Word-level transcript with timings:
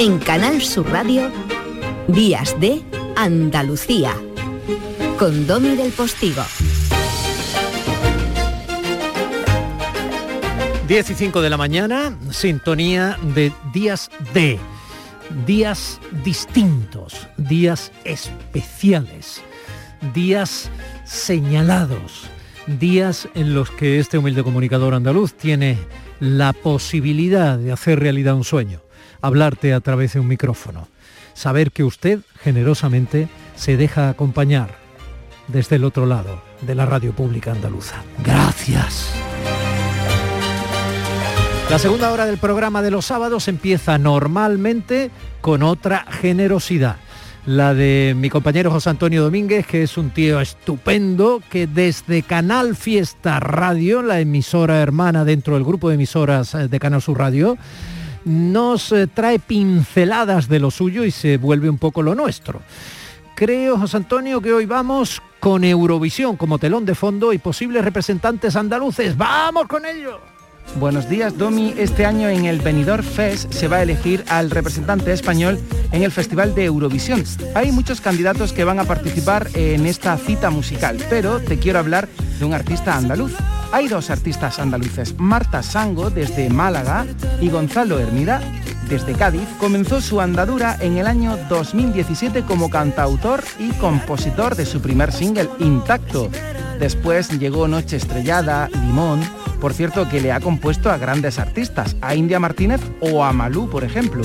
En 0.00 0.18
Canal 0.18 0.62
Sur 0.62 0.90
Radio, 0.90 1.30
Días 2.08 2.58
de 2.58 2.80
Andalucía, 3.16 4.14
con 5.18 5.46
Domi 5.46 5.76
del 5.76 5.92
Postigo. 5.92 6.42
10 10.88 11.10
y 11.10 11.14
5 11.14 11.42
de 11.42 11.50
la 11.50 11.58
mañana, 11.58 12.16
sintonía 12.30 13.18
de 13.34 13.52
días 13.74 14.10
de, 14.32 14.58
días 15.46 16.00
distintos, 16.24 17.28
días 17.36 17.92
especiales, 18.04 19.42
días 20.14 20.70
señalados, 21.04 22.22
días 22.66 23.28
en 23.34 23.52
los 23.52 23.70
que 23.70 23.98
este 23.98 24.16
humilde 24.16 24.42
comunicador 24.44 24.94
andaluz 24.94 25.34
tiene 25.34 25.76
la 26.20 26.54
posibilidad 26.54 27.58
de 27.58 27.72
hacer 27.72 28.00
realidad 28.00 28.34
un 28.34 28.44
sueño 28.44 28.80
hablarte 29.22 29.72
a 29.72 29.80
través 29.80 30.14
de 30.14 30.20
un 30.20 30.28
micrófono. 30.28 30.88
Saber 31.34 31.72
que 31.72 31.84
usted 31.84 32.20
generosamente 32.42 33.28
se 33.56 33.76
deja 33.76 34.08
acompañar 34.08 34.76
desde 35.48 35.76
el 35.76 35.84
otro 35.84 36.06
lado 36.06 36.42
de 36.62 36.74
la 36.74 36.86
radio 36.86 37.12
pública 37.12 37.52
andaluza. 37.52 38.02
Gracias. 38.24 39.12
La 41.70 41.78
segunda 41.78 42.10
hora 42.10 42.26
del 42.26 42.38
programa 42.38 42.82
de 42.82 42.90
los 42.90 43.06
sábados 43.06 43.46
empieza 43.46 43.96
normalmente 43.96 45.10
con 45.40 45.62
otra 45.62 46.04
generosidad. 46.10 46.96
La 47.46 47.74
de 47.74 48.14
mi 48.16 48.28
compañero 48.28 48.70
José 48.70 48.90
Antonio 48.90 49.22
Domínguez, 49.22 49.66
que 49.66 49.84
es 49.84 49.96
un 49.96 50.10
tío 50.10 50.40
estupendo, 50.40 51.40
que 51.48 51.66
desde 51.66 52.22
Canal 52.22 52.76
Fiesta 52.76 53.40
Radio, 53.40 54.02
la 54.02 54.20
emisora 54.20 54.82
hermana 54.82 55.24
dentro 55.24 55.54
del 55.54 55.64
grupo 55.64 55.88
de 55.88 55.94
emisoras 55.94 56.56
de 56.68 56.80
Canal 56.80 57.00
Sur 57.00 57.18
Radio, 57.18 57.56
nos 58.24 58.92
eh, 58.92 59.06
trae 59.06 59.38
pinceladas 59.38 60.48
de 60.48 60.60
lo 60.60 60.70
suyo 60.70 61.04
y 61.04 61.10
se 61.10 61.36
vuelve 61.36 61.70
un 61.70 61.78
poco 61.78 62.02
lo 62.02 62.14
nuestro. 62.14 62.60
Creo, 63.34 63.78
José 63.78 63.96
Antonio, 63.96 64.40
que 64.40 64.52
hoy 64.52 64.66
vamos 64.66 65.22
con 65.40 65.64
Eurovisión 65.64 66.36
como 66.36 66.58
telón 66.58 66.84
de 66.84 66.94
fondo 66.94 67.32
y 67.32 67.38
posibles 67.38 67.84
representantes 67.84 68.54
andaluces. 68.56 69.16
¡Vamos 69.16 69.66
con 69.66 69.86
ello! 69.86 70.20
Buenos 70.76 71.08
días, 71.08 71.36
Domi. 71.36 71.74
Este 71.76 72.06
año 72.06 72.28
en 72.28 72.46
el 72.46 72.60
Benidorm 72.60 73.02
Fest 73.02 73.52
se 73.52 73.68
va 73.68 73.78
a 73.78 73.82
elegir 73.82 74.24
al 74.28 74.50
representante 74.50 75.12
español 75.12 75.58
en 75.90 76.02
el 76.02 76.12
Festival 76.12 76.54
de 76.54 76.66
Eurovisión. 76.66 77.24
Hay 77.54 77.72
muchos 77.72 78.00
candidatos 78.00 78.52
que 78.52 78.64
van 78.64 78.78
a 78.78 78.84
participar 78.84 79.48
en 79.54 79.84
esta 79.84 80.16
cita 80.16 80.48
musical, 80.50 80.96
pero 81.10 81.40
te 81.40 81.58
quiero 81.58 81.80
hablar 81.80 82.08
de 82.38 82.44
un 82.44 82.54
artista 82.54 82.96
andaluz. 82.96 83.34
Hay 83.72 83.88
dos 83.88 84.10
artistas 84.10 84.58
andaluces, 84.58 85.14
Marta 85.18 85.62
Sango 85.62 86.08
desde 86.08 86.48
Málaga 86.50 87.06
y 87.40 87.50
Gonzalo 87.50 87.98
Hermida 87.98 88.40
desde 88.88 89.12
Cádiz. 89.12 89.48
Comenzó 89.58 90.00
su 90.00 90.20
andadura 90.20 90.76
en 90.80 90.98
el 90.98 91.06
año 91.06 91.36
2017 91.48 92.42
como 92.42 92.70
cantautor 92.70 93.42
y 93.58 93.70
compositor 93.72 94.56
de 94.56 94.66
su 94.66 94.80
primer 94.80 95.12
single, 95.12 95.48
Intacto. 95.58 96.30
Después 96.78 97.38
llegó 97.38 97.68
Noche 97.68 97.96
Estrellada, 97.96 98.68
Limón, 98.68 99.20
por 99.60 99.74
cierto 99.74 100.08
que 100.08 100.20
le 100.20 100.32
ha 100.32 100.40
compuesto 100.40 100.90
a 100.90 100.96
grandes 100.96 101.38
artistas, 101.38 101.96
a 102.00 102.14
India 102.14 102.40
Martínez 102.40 102.80
o 103.00 103.22
a 103.24 103.32
Malú, 103.32 103.68
por 103.68 103.84
ejemplo. 103.84 104.22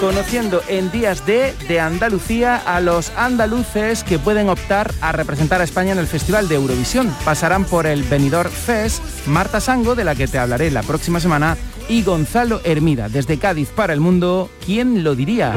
Conociendo 0.00 0.62
en 0.68 0.90
días 0.90 1.26
de, 1.26 1.54
de 1.66 1.80
Andalucía 1.80 2.56
a 2.56 2.80
los 2.80 3.10
andaluces 3.16 4.04
que 4.04 4.18
pueden 4.18 4.48
optar 4.48 4.92
a 5.00 5.12
representar 5.12 5.60
a 5.60 5.64
España 5.64 5.92
en 5.92 5.98
el 5.98 6.06
Festival 6.06 6.48
de 6.48 6.54
Eurovisión. 6.54 7.14
Pasarán 7.24 7.64
por 7.64 7.86
el 7.86 8.02
Benidorm 8.04 8.50
Fest 8.50 9.02
Marta 9.26 9.60
Sango, 9.60 9.94
de 9.94 10.04
la 10.04 10.14
que 10.14 10.28
te 10.28 10.38
hablaré 10.38 10.70
la 10.70 10.82
próxima 10.82 11.20
semana, 11.20 11.56
y 11.88 12.02
Gonzalo 12.02 12.60
Hermida, 12.64 13.08
desde 13.08 13.38
Cádiz 13.38 13.70
para 13.70 13.92
el 13.92 14.00
mundo. 14.00 14.50
¿Quién 14.64 15.02
lo 15.02 15.14
diría? 15.14 15.54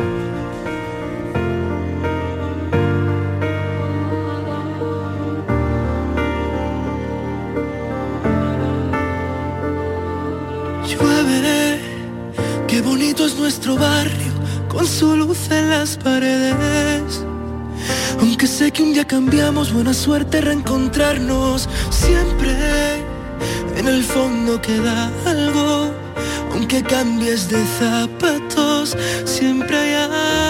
nuestro 13.51 13.75
barrio 13.75 14.30
con 14.71 14.87
su 14.87 15.15
luz 15.15 15.49
en 15.51 15.69
las 15.69 15.97
paredes. 15.97 17.25
Aunque 18.19 18.47
sé 18.47 18.71
que 18.71 18.83
un 18.83 18.93
día 18.93 19.05
cambiamos, 19.05 19.73
buena 19.73 19.93
suerte 19.93 20.39
reencontrarnos. 20.41 21.67
Siempre 21.89 22.51
en 23.75 23.87
el 23.87 24.03
fondo 24.03 24.61
queda 24.61 25.11
algo. 25.25 25.91
Aunque 26.53 26.83
cambies 26.83 27.49
de 27.49 27.63
zapatos, 27.79 28.95
siempre 29.25 29.77
hay 29.77 29.93
algo 29.93 30.40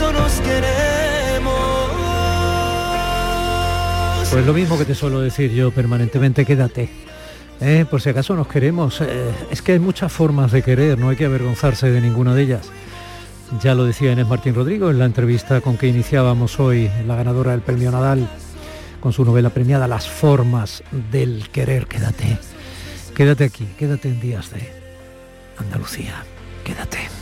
nos 0.00 0.40
queremos. 0.40 1.90
Pues 4.30 4.46
lo 4.46 4.52
mismo 4.52 4.78
que 4.78 4.84
te 4.84 4.94
suelo 4.94 5.20
decir 5.20 5.50
yo 5.52 5.70
permanentemente, 5.70 6.44
quédate. 6.44 6.88
¿eh? 7.60 7.84
por 7.90 8.00
si 8.00 8.10
acaso 8.10 8.34
nos 8.34 8.46
queremos. 8.46 9.00
Eh, 9.00 9.30
es 9.50 9.62
que 9.62 9.72
hay 9.72 9.78
muchas 9.78 10.12
formas 10.12 10.52
de 10.52 10.62
querer, 10.62 10.98
no 10.98 11.08
hay 11.08 11.16
que 11.16 11.24
avergonzarse 11.24 11.90
de 11.90 12.00
ninguna 12.00 12.34
de 12.34 12.42
ellas. 12.42 12.70
Ya 13.62 13.74
lo 13.74 13.84
decía 13.84 14.12
Inés 14.12 14.28
Martín 14.28 14.54
Rodrigo 14.54 14.90
en 14.90 14.98
la 14.98 15.06
entrevista 15.06 15.60
con 15.60 15.78
que 15.78 15.88
iniciábamos 15.88 16.60
hoy, 16.60 16.90
la 17.06 17.16
ganadora 17.16 17.52
del 17.52 17.62
premio 17.62 17.90
Nadal, 17.90 18.28
con 19.00 19.12
su 19.12 19.24
novela 19.24 19.50
premiada 19.50 19.88
Las 19.88 20.06
formas 20.08 20.82
del 21.10 21.48
querer. 21.50 21.86
Quédate, 21.86 22.38
quédate 23.14 23.44
aquí, 23.44 23.66
quédate 23.78 24.08
en 24.08 24.20
días 24.20 24.50
de... 24.50 24.78
Andalucía, 25.58 26.22
quédate. 26.62 27.17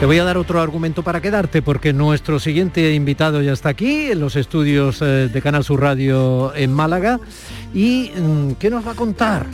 Te 0.00 0.06
voy 0.06 0.18
a 0.18 0.24
dar 0.24 0.38
otro 0.38 0.62
argumento 0.62 1.02
para 1.02 1.20
quedarte 1.20 1.60
porque 1.60 1.92
nuestro 1.92 2.40
siguiente 2.40 2.94
invitado 2.94 3.42
ya 3.42 3.52
está 3.52 3.68
aquí 3.68 4.06
en 4.06 4.18
los 4.18 4.34
estudios 4.34 5.02
eh, 5.02 5.28
de 5.30 5.42
Canal 5.42 5.62
Sur 5.62 5.82
Radio 5.82 6.54
en 6.54 6.72
Málaga. 6.72 7.20
¿Y 7.74 8.10
mm, 8.16 8.52
qué 8.52 8.70
nos 8.70 8.86
va 8.86 8.92
a 8.92 8.94
contar? 8.94 9.44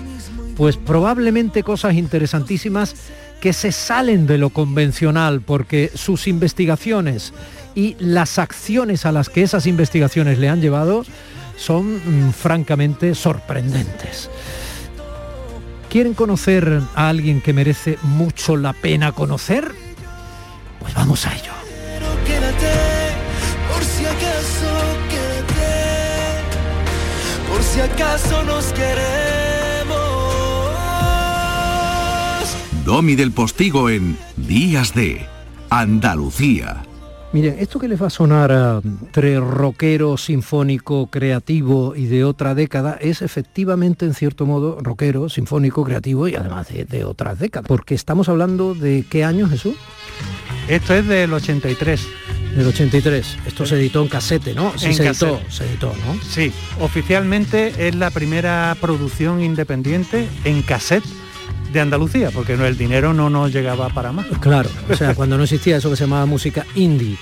Pues 0.56 0.76
probablemente 0.76 1.64
cosas 1.64 1.94
interesantísimas 1.94 2.94
que 3.40 3.52
se 3.52 3.72
salen 3.72 4.28
de 4.28 4.38
lo 4.38 4.50
convencional 4.50 5.40
porque 5.40 5.90
sus 5.96 6.28
investigaciones 6.28 7.32
y 7.74 7.96
las 7.98 8.38
acciones 8.38 9.04
a 9.04 9.10
las 9.10 9.28
que 9.28 9.42
esas 9.42 9.66
investigaciones 9.66 10.38
le 10.38 10.48
han 10.48 10.60
llevado 10.60 11.04
son 11.56 11.96
mm, 11.96 12.30
francamente 12.30 13.16
sorprendentes. 13.16 14.30
¿Quieren 15.90 16.14
conocer 16.14 16.82
a 16.94 17.08
alguien 17.08 17.40
que 17.40 17.52
merece 17.52 17.98
mucho 18.02 18.56
la 18.56 18.74
pena 18.74 19.10
conocer? 19.10 19.85
Pues 20.86 20.94
vamos 20.94 21.26
a 21.26 21.34
ello. 21.34 21.50
por 23.72 23.82
si 23.82 24.04
acaso, 24.04 24.70
por 27.50 27.60
si 27.60 27.80
acaso 27.80 28.44
nos 28.44 28.66
queremos. 28.66 29.96
Domi 32.84 33.16
del 33.16 33.32
Postigo 33.32 33.90
en 33.90 34.16
Días 34.36 34.94
de 34.94 35.26
Andalucía. 35.70 36.84
Miren, 37.32 37.56
esto 37.58 37.80
que 37.80 37.88
les 37.88 38.00
va 38.00 38.06
a 38.06 38.10
sonar 38.10 38.52
a 38.52 38.80
entre 38.84 39.40
rockero, 39.40 40.16
sinfónico, 40.16 41.08
creativo 41.08 41.96
y 41.96 42.06
de 42.06 42.22
otra 42.22 42.54
década 42.54 42.96
es 43.00 43.22
efectivamente, 43.22 44.06
en 44.06 44.14
cierto 44.14 44.46
modo, 44.46 44.78
rockero, 44.80 45.28
sinfónico, 45.28 45.82
creativo 45.82 46.28
y 46.28 46.36
además 46.36 46.68
de, 46.68 47.04
otras 47.04 47.40
décadas. 47.40 47.66
Porque 47.66 47.96
estamos 47.96 48.28
hablando 48.28 48.74
de 48.76 49.04
qué 49.10 49.24
año, 49.24 49.48
Jesús? 49.48 49.74
Esto 50.68 50.94
es 50.94 51.06
del 51.06 51.32
83. 51.32 52.06
Del 52.56 52.66
83. 52.66 53.38
Esto 53.46 53.66
se 53.66 53.76
editó 53.76 54.02
en 54.02 54.08
casete, 54.08 54.52
¿no? 54.52 54.72
Sí, 54.76 54.92
se 54.92 55.06
editó, 55.06 55.40
se 55.48 55.64
editó, 55.64 55.94
¿no? 56.04 56.20
Sí, 56.22 56.52
oficialmente 56.80 57.88
es 57.88 57.94
la 57.94 58.10
primera 58.10 58.76
producción 58.80 59.42
independiente 59.42 60.28
en 60.44 60.62
cassette 60.62 61.04
de 61.72 61.80
Andalucía, 61.80 62.30
porque 62.32 62.54
el 62.54 62.76
dinero 62.76 63.12
no 63.12 63.30
nos 63.30 63.52
llegaba 63.52 63.90
para 63.90 64.10
más. 64.10 64.26
Claro, 64.40 64.70
o 64.90 64.96
sea, 64.96 65.14
cuando 65.16 65.36
no 65.36 65.44
existía 65.44 65.76
eso 65.76 65.90
que 65.90 65.96
se 65.96 66.04
llamaba 66.04 66.26
música 66.26 66.66
indie. 66.74 67.16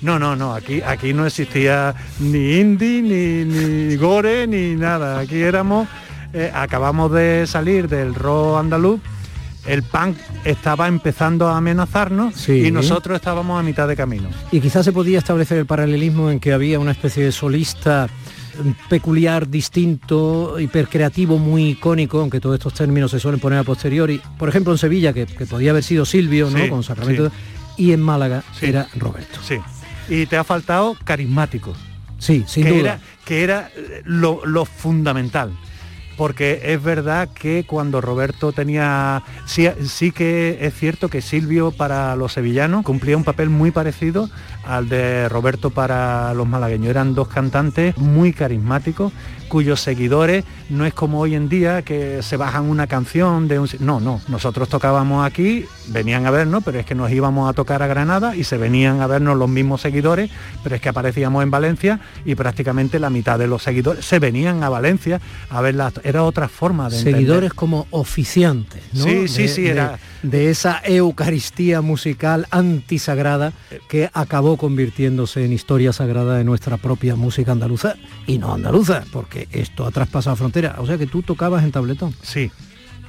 No, 0.00 0.18
no, 0.18 0.36
no, 0.36 0.54
aquí, 0.54 0.82
aquí 0.82 1.12
no 1.14 1.26
existía 1.26 1.94
ni 2.20 2.60
indie, 2.60 3.02
ni, 3.02 3.44
ni 3.44 3.96
gore, 3.96 4.46
ni 4.46 4.76
nada. 4.76 5.18
Aquí 5.18 5.40
éramos, 5.40 5.88
eh, 6.32 6.50
acabamos 6.54 7.10
de 7.10 7.46
salir 7.46 7.88
del 7.88 8.14
rock 8.14 8.58
andaluz, 8.58 9.00
el 9.66 9.82
punk 9.82 10.16
estaba 10.44 10.88
empezando 10.88 11.48
a 11.48 11.56
amenazarnos 11.56 12.34
Sí. 12.34 12.66
y 12.66 12.70
nosotros 12.70 13.16
estábamos 13.16 13.58
a 13.58 13.62
mitad 13.62 13.88
de 13.88 13.96
camino. 13.96 14.28
Y 14.52 14.60
quizás 14.60 14.84
se 14.84 14.92
podía 14.92 15.18
establecer 15.18 15.58
el 15.58 15.66
paralelismo 15.66 16.30
en 16.30 16.40
que 16.40 16.52
había 16.52 16.78
una 16.78 16.90
especie 16.92 17.24
de 17.24 17.32
solista 17.32 18.08
peculiar, 18.88 19.48
distinto, 19.48 20.58
hipercreativo, 20.60 21.38
muy 21.38 21.70
icónico, 21.70 22.20
aunque 22.20 22.40
todos 22.40 22.54
estos 22.54 22.74
términos 22.74 23.10
se 23.10 23.18
suelen 23.18 23.40
poner 23.40 23.58
a 23.58 23.64
posteriori. 23.64 24.20
Por 24.38 24.48
ejemplo, 24.48 24.72
en 24.72 24.78
Sevilla, 24.78 25.12
que, 25.12 25.26
que 25.26 25.46
podía 25.46 25.70
haber 25.70 25.82
sido 25.82 26.04
Silvio, 26.04 26.50
¿no? 26.50 26.58
Sí, 26.58 26.68
Con 26.68 26.82
Sacramento. 26.82 27.32
Y 27.76 27.92
en 27.92 28.00
Málaga 28.00 28.44
era 28.60 28.86
Roberto. 28.96 29.40
Sí. 29.42 29.56
Y 30.08 30.26
te 30.26 30.36
ha 30.36 30.44
faltado 30.44 30.96
carismático. 31.04 31.72
Sí, 32.18 32.44
sin 32.46 32.62
que 32.64 32.70
duda. 32.70 32.80
Era, 32.80 33.00
que 33.24 33.42
era 33.42 33.70
eh, 33.76 34.02
lo, 34.04 34.44
lo 34.46 34.64
fundamental. 34.64 35.50
Porque 36.16 36.60
es 36.64 36.82
verdad 36.82 37.28
que 37.28 37.64
cuando 37.66 38.00
Roberto 38.00 38.52
tenía... 38.52 39.22
Sí, 39.46 39.68
sí 39.84 40.12
que 40.12 40.58
es 40.60 40.74
cierto 40.74 41.08
que 41.08 41.20
Silvio 41.22 41.72
para 41.72 42.14
los 42.16 42.32
sevillanos 42.32 42.84
cumplía 42.84 43.16
un 43.16 43.24
papel 43.24 43.50
muy 43.50 43.70
parecido 43.70 44.28
al 44.66 44.88
de 44.88 45.28
Roberto 45.28 45.70
para 45.70 46.32
los 46.34 46.46
malagueños. 46.46 46.88
Eran 46.90 47.14
dos 47.14 47.28
cantantes 47.28 47.96
muy 47.98 48.32
carismáticos 48.32 49.12
cuyos 49.48 49.80
seguidores 49.80 50.44
no 50.70 50.84
es 50.84 50.94
como 50.94 51.20
hoy 51.20 51.34
en 51.36 51.48
día 51.48 51.82
que 51.82 52.22
se 52.22 52.36
bajan 52.36 52.64
una 52.64 52.86
canción 52.88 53.46
de 53.46 53.60
un... 53.60 53.68
No, 53.78 54.00
no, 54.00 54.20
nosotros 54.26 54.68
tocábamos 54.68 55.24
aquí, 55.24 55.64
venían 55.88 56.26
a 56.26 56.30
vernos, 56.32 56.64
pero 56.64 56.80
es 56.80 56.86
que 56.86 56.94
nos 56.96 57.10
íbamos 57.12 57.48
a 57.48 57.52
tocar 57.52 57.82
a 57.82 57.86
Granada 57.86 58.34
y 58.34 58.42
se 58.44 58.56
venían 58.56 59.00
a 59.00 59.06
vernos 59.06 59.36
los 59.36 59.48
mismos 59.48 59.82
seguidores, 59.82 60.30
pero 60.64 60.74
es 60.74 60.80
que 60.80 60.88
aparecíamos 60.88 61.42
en 61.42 61.50
Valencia 61.52 62.00
y 62.24 62.34
prácticamente 62.34 62.98
la 62.98 63.10
mitad 63.10 63.38
de 63.38 63.46
los 63.46 63.62
seguidores 63.62 64.04
se 64.04 64.18
venían 64.18 64.64
a 64.64 64.70
Valencia 64.70 65.20
a 65.50 65.60
ver 65.60 65.76
las... 65.76 65.92
Era 66.02 66.24
otra 66.24 66.48
forma 66.48 66.88
de 66.88 66.96
entender. 66.96 67.14
Seguidores 67.20 67.54
como 67.54 67.86
oficiantes, 67.90 68.82
¿no? 68.94 69.04
Sí, 69.04 69.28
sí, 69.28 69.46
sí, 69.46 69.62
de- 69.62 69.70
era- 69.70 69.90
de 69.92 70.13
esa 70.32 70.80
eucaristía 70.84 71.80
musical 71.80 72.46
antisagrada 72.50 73.52
que 73.88 74.10
acabó 74.12 74.56
convirtiéndose 74.56 75.44
en 75.44 75.52
historia 75.52 75.92
sagrada 75.92 76.36
de 76.38 76.44
nuestra 76.44 76.76
propia 76.76 77.14
música 77.14 77.52
andaluza 77.52 77.96
y 78.26 78.38
no 78.38 78.54
andaluza, 78.54 79.04
porque 79.12 79.48
esto 79.52 79.86
ha 79.86 79.90
traspasado 79.90 80.36
fronteras. 80.36 80.78
O 80.78 80.86
sea 80.86 80.98
que 80.98 81.06
tú 81.06 81.22
tocabas 81.22 81.64
en 81.64 81.72
tabletón. 81.72 82.14
Sí, 82.22 82.50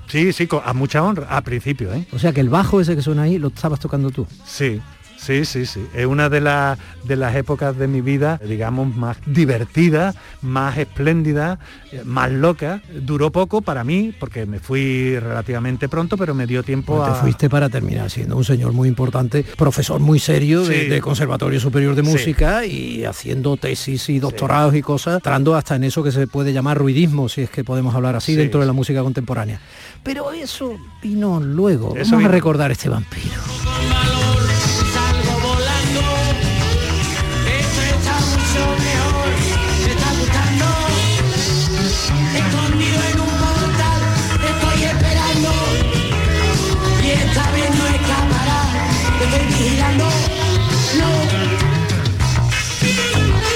sí, 0.08 0.34
sí, 0.34 0.48
a 0.64 0.74
mucha 0.74 1.04
honra, 1.04 1.28
a 1.30 1.42
principio, 1.42 1.94
¿eh? 1.94 2.06
O 2.12 2.20
sea 2.20 2.34
que 2.34 2.42
el 2.42 2.50
bajo 2.50 2.82
ese 2.82 2.96
que 2.96 3.02
suena 3.02 3.24
ahí 3.24 3.38
lo 3.38 3.48
estabas 3.48 3.80
tocando 3.80 4.12
tú. 4.12 4.28
Sí, 4.46 4.82
sí, 5.25 5.45
sí, 5.45 5.66
sí. 5.66 5.86
Es 5.94 6.06
una 6.06 6.30
de, 6.30 6.42
las 6.42 6.77
de 7.04 7.16
las 7.16 7.36
épocas 7.36 7.77
de 7.77 7.88
mi 7.88 8.01
vida, 8.01 8.39
digamos, 8.45 8.95
más 8.95 9.18
divertida, 9.25 10.13
más 10.42 10.77
espléndida, 10.77 11.60
eh, 11.92 12.01
más 12.06 12.31
loca. 12.31 12.81
Duró 13.01 13.31
poco 13.31 13.62
para 13.62 13.83
mí, 13.83 14.13
porque 14.19 14.45
me 14.45 14.60
fui 14.60 15.18
relativamente 15.19 15.89
pronto, 15.89 16.18
pero 16.18 16.33
me 16.33 16.45
dio 16.48 16.63
tiempo 16.63 16.98
Pues 16.98 17.10
a... 17.10 17.13
te 17.13 17.19
fuiste 17.22 17.50
para 17.50 17.69
terminar 17.69 18.10
siendo 18.10 18.38
un 18.38 18.44
señor 18.44 18.72
muy 18.74 18.88
importante, 18.88 19.44
profesor 19.57 20.00
muy 20.00 20.19
serio 20.19 20.63
de, 20.63 20.81
Sí. 20.83 20.88
de 20.88 21.01
Conservatorio 21.01 21.60
Superior 21.60 21.95
de 21.95 22.04
Sí. 22.04 22.10
Música 22.12 22.66
y 22.66 23.06
haciendo 23.06 23.57
tesis 23.57 24.10
y 24.10 24.19
doctorados 24.19 24.75
y 24.75 24.81
cosas, 24.81 25.16
entrando 25.16 25.56
hasta 25.56 25.75
en 25.75 25.83
eso 25.86 26.04
que 26.04 26.12
se 26.12 26.28
puede 26.28 26.54
llamar 26.54 26.78
ruidismo, 26.78 27.30
si 27.30 27.42
es 27.42 27.50
que 27.50 27.63
podemos 27.63 27.95
hablar 27.95 28.16
así, 28.16 28.33
Sí. 28.33 28.38
dentro 28.38 28.60
de 28.60 28.66
la 28.68 28.74
música 28.74 29.01
contemporánea. 29.01 29.60
Pero 30.04 30.31
eso 30.31 30.75
vino 31.01 31.39
luego. 31.39 31.95
Eso 31.95 32.12
Vamos 32.12 32.19
vino. 32.19 32.30
a 32.30 32.31
recordar 32.31 32.71
este 32.71 32.89
vampiro. 32.89 33.42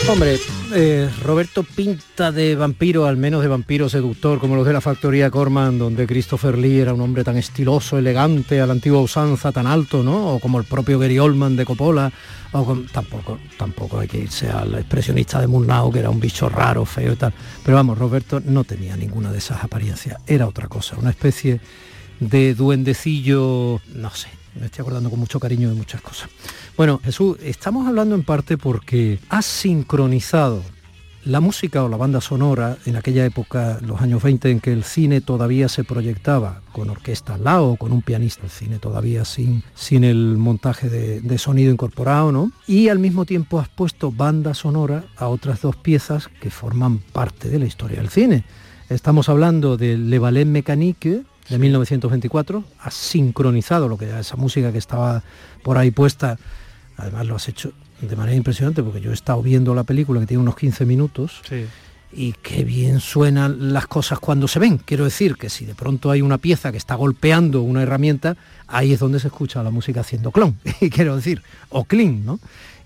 Hombre, 0.10 0.40
eh, 0.74 1.08
Roberto 1.24 1.62
pinta 1.64 2.32
de 2.32 2.56
vampiro, 2.56 3.06
al 3.06 3.16
menos 3.16 3.44
de 3.44 3.48
vampiro 3.48 3.88
seductor, 3.90 4.40
como 4.40 4.56
los 4.56 4.66
de 4.66 4.74
la 4.74 4.82
factoría 4.82 5.30
Corman, 5.30 5.78
donde 5.78 6.08
Christopher 6.08 6.58
Lee 6.58 6.80
era 6.80 6.96
un 6.96 7.02
hombre 7.02 7.24
tan 7.24 7.38
estiloso, 7.38 7.96
elegante, 7.96 8.60
a 8.60 8.66
la 8.66 8.74
antigua 8.74 9.02
usanza, 9.02 9.52
tan 9.52 9.68
alto, 9.68 10.02
¿no? 10.02 10.34
O 10.34 10.40
como 10.40 10.58
el 10.58 10.66
propio 10.66 10.98
Gary 10.98 11.20
Oldman 11.20 11.56
de 11.56 11.64
Coppola, 11.64 12.12
o 12.52 12.66
con- 12.66 12.88
tampoco, 12.88 13.38
tampoco 13.56 14.00
hay 14.00 14.08
que 14.08 14.18
irse 14.18 14.50
al 14.50 14.74
expresionista 14.76 15.40
de 15.40 15.46
Murnau, 15.48 15.92
que 15.92 16.00
era 16.00 16.10
un 16.10 16.20
bicho 16.20 16.50
raro, 16.50 16.86
feo 16.86 17.14
y 17.14 17.16
tal. 17.16 17.32
Pero 17.64 17.78
vamos, 17.78 17.96
Roberto 18.00 18.42
no 18.44 18.64
tenía 18.64 18.98
ninguna 18.98 19.32
de 19.32 19.38
esas 19.38 19.64
apariencias, 19.64 20.18
era 20.26 20.48
otra 20.48 20.68
cosa, 20.68 20.98
una 20.98 21.12
especie 21.12 21.62
de 22.20 22.56
duendecillo, 22.56 23.80
no 23.94 24.10
sé, 24.10 24.28
me 24.56 24.66
estoy 24.66 24.81
acordando 24.81 25.10
con 25.10 25.19
mucho 25.19 25.40
cariño 25.40 25.69
de 25.69 25.75
muchas 25.75 26.01
cosas. 26.01 26.30
Bueno, 26.78 27.00
Jesús, 27.04 27.38
estamos 27.44 27.88
hablando 27.88 28.16
en 28.16 28.24
parte 28.24 28.57
porque 28.57 29.19
has 29.30 29.46
sincronizado 29.46 30.63
la 31.25 31.42
música 31.42 31.84
o 31.84 31.90
la 31.90 31.98
banda 31.98 32.22
sonora 32.22 32.78
en 32.86 32.96
aquella 32.96 33.25
época, 33.25 33.80
los 33.86 34.01
años 34.01 34.24
20, 34.24 34.50
en 34.51 34.60
que 34.60 34.72
el 34.72 34.84
cine 34.84 35.22
todavía 35.22 35.68
se 35.68 35.84
proyectaba 35.84 36.62
con 36.72 36.90
orquesta 36.90 37.36
al 37.36 37.44
lado, 37.44 37.75
con 37.75 37.92
un 37.92 38.01
pianista, 38.01 38.44
el 38.46 38.50
cine 38.50 38.80
todavía 38.80 39.25
sin, 39.25 39.63
sin 39.75 40.04
el 40.04 40.38
montaje 40.38 40.90
de, 40.90 41.38
sonido 41.38 41.72
incorporado, 41.72 42.31
¿no? 42.31 42.51
Y 42.68 42.90
al 42.90 43.00
mismo 43.00 43.25
tiempo 43.25 43.60
has 43.60 43.69
puesto 43.69 44.12
banda 44.12 44.54
sonora 44.54 45.06
a 45.18 45.28
otras 45.28 45.62
dos 45.62 45.75
piezas 45.75 46.28
que 46.28 46.50
forman 46.50 47.00
parte 47.00 47.50
de 47.50 47.60
la 47.60 47.66
historia 47.66 47.98
del 47.98 48.10
cine. 48.10 48.44
Estamos 48.90 49.30
hablando 49.30 49.78
de 49.78 49.98
Le 49.98 50.19
Ballet 50.19 50.46
Mécanique, 50.46 51.24
de 51.50 51.57
1924, 51.57 52.63
has 52.81 52.94
sincronizado 52.94 53.88
lo 53.88 53.98
que 53.98 54.19
esa 54.19 54.36
música 54.36 54.72
que 54.72 54.78
estaba 54.78 55.24
por 55.63 55.78
ahí 55.78 55.92
puesta, 55.92 56.38
además 56.98 57.28
lo 57.28 57.36
has 57.36 57.48
hecho 57.48 57.72
de 58.01 58.16
manera 58.16 58.36
impresionante 58.38 58.81
porque 58.84 59.01
yo 59.01 59.12
he 59.12 59.13
estado 59.13 59.42
viendo 59.42 59.75
la 59.75 59.84
película 59.84 60.19
que 60.22 60.25
tiene 60.28 60.42
unos 60.44 60.56
15 60.56 60.86
minutos 60.86 61.42
Sí. 61.48 61.66
y 62.13 62.34
qué 62.42 62.63
bien 62.63 63.00
suenan 63.01 63.74
las 63.74 63.88
cosas 63.88 64.19
cuando 64.19 64.48
se 64.48 64.60
ven. 64.60 64.77
Quiero 64.77 65.03
decir 65.03 65.36
que 65.36 65.50
si 65.50 65.65
de 65.65 65.75
pronto 65.75 66.10
hay 66.12 66.22
una 66.22 66.38
pieza 66.38 66.72
que 66.72 66.77
está 66.77 66.96
golpeando 66.96 67.62
una 67.62 67.84
herramienta, 67.84 68.38
ahí 68.68 68.94
es 68.94 69.00
donde 69.00 69.20
se 69.20 69.27
escucha 69.27 69.62
la 69.63 69.70
música 69.72 70.01
haciendo 70.01 70.32
clon, 70.32 70.58
quiero 70.91 71.15
decir, 71.15 71.41
o 71.70 71.84
clean, 71.84 72.25
¿no? 72.25 72.39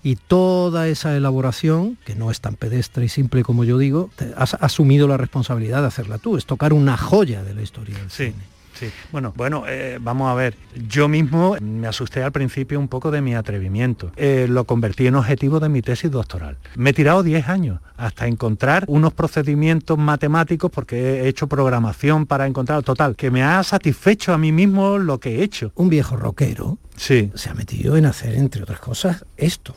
Y 0.04 0.16
toda 0.16 0.86
esa 0.86 1.16
elaboración, 1.16 1.96
que 2.04 2.14
no 2.14 2.30
es 2.30 2.40
tan 2.42 2.54
pedestre 2.56 3.06
y 3.06 3.08
simple 3.08 3.42
como 3.42 3.64
yo 3.64 3.78
digo, 3.78 4.10
has 4.36 4.52
asumido 4.54 5.08
la 5.08 5.16
responsabilidad 5.16 5.80
de 5.80 5.88
hacerla 5.88 6.18
tú, 6.18 6.36
es 6.36 6.44
tocar 6.44 6.74
una 6.74 6.96
joya 6.98 7.42
de 7.42 7.54
la 7.54 7.62
historia 7.62 7.96
del 7.96 8.10
Sí. 8.10 8.24
cine. 8.26 8.44
Sí, 8.74 8.90
bueno, 9.12 9.32
bueno, 9.36 9.64
eh, 9.68 9.98
vamos 10.00 10.30
a 10.30 10.34
ver. 10.34 10.54
Yo 10.88 11.08
mismo 11.08 11.56
me 11.60 11.86
asusté 11.86 12.22
al 12.22 12.32
principio 12.32 12.78
un 12.80 12.88
poco 12.88 13.10
de 13.10 13.20
mi 13.20 13.34
atrevimiento. 13.34 14.10
Eh, 14.16 14.46
lo 14.48 14.64
convertí 14.64 15.06
en 15.06 15.14
objetivo 15.14 15.60
de 15.60 15.68
mi 15.68 15.80
tesis 15.82 16.10
doctoral. 16.10 16.56
Me 16.76 16.90
he 16.90 16.92
tirado 16.92 17.22
10 17.22 17.48
años 17.48 17.80
hasta 17.96 18.26
encontrar 18.26 18.84
unos 18.88 19.12
procedimientos 19.12 19.96
matemáticos 19.98 20.70
porque 20.70 21.22
he 21.22 21.28
hecho 21.28 21.46
programación 21.46 22.26
para 22.26 22.46
encontrar 22.46 22.82
total, 22.82 23.14
que 23.14 23.30
me 23.30 23.42
ha 23.44 23.62
satisfecho 23.62 24.32
a 24.34 24.38
mí 24.38 24.50
mismo 24.50 24.98
lo 24.98 25.18
que 25.20 25.36
he 25.38 25.42
hecho. 25.44 25.70
Un 25.76 25.88
viejo 25.88 26.16
rockero 26.16 26.78
Sí. 26.96 27.30
se 27.34 27.50
ha 27.50 27.54
metido 27.54 27.96
en 27.96 28.06
hacer, 28.06 28.34
entre 28.34 28.62
otras 28.62 28.80
cosas, 28.80 29.24
esto. 29.36 29.74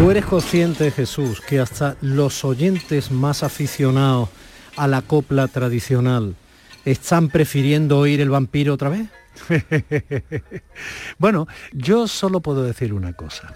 Tú 0.00 0.10
eres 0.10 0.24
consciente, 0.24 0.90
Jesús, 0.90 1.42
que 1.42 1.60
hasta 1.60 1.94
los 2.00 2.42
oyentes 2.42 3.10
más 3.10 3.42
aficionados 3.42 4.30
a 4.78 4.88
la 4.88 5.02
copla 5.02 5.46
tradicional 5.46 6.36
están 6.86 7.28
prefiriendo 7.28 7.98
oír 7.98 8.22
el 8.22 8.30
vampiro 8.30 8.72
otra 8.72 8.88
vez. 8.88 9.08
Bueno, 11.18 11.46
yo 11.74 12.08
solo 12.08 12.40
puedo 12.40 12.62
decir 12.62 12.94
una 12.94 13.12
cosa. 13.12 13.52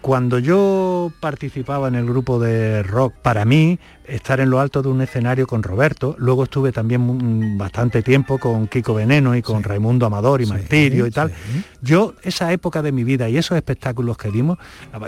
Cuando 0.00 0.40
yo 0.40 1.12
participaba 1.20 1.86
en 1.86 1.94
el 1.94 2.06
grupo 2.06 2.40
de 2.40 2.82
rock, 2.82 3.14
para 3.14 3.44
mí 3.44 3.78
estar 4.08 4.40
en 4.40 4.50
lo 4.50 4.60
alto 4.60 4.82
de 4.82 4.88
un 4.88 5.00
escenario 5.00 5.46
con 5.46 5.62
Roberto, 5.62 6.16
luego 6.18 6.44
estuve 6.44 6.72
también 6.72 7.02
mm, 7.02 7.58
bastante 7.58 8.02
tiempo 8.02 8.38
con 8.38 8.66
Kiko 8.66 8.94
Veneno 8.94 9.36
y 9.36 9.42
con 9.42 9.62
Raimundo 9.62 10.06
Amador 10.06 10.40
y 10.40 10.46
Martirio 10.46 11.06
y 11.06 11.10
tal. 11.10 11.32
Yo 11.82 12.14
esa 12.22 12.52
época 12.52 12.82
de 12.82 12.92
mi 12.92 13.04
vida 13.04 13.28
y 13.28 13.36
esos 13.36 13.56
espectáculos 13.56 14.16
que 14.16 14.30
dimos, 14.30 14.58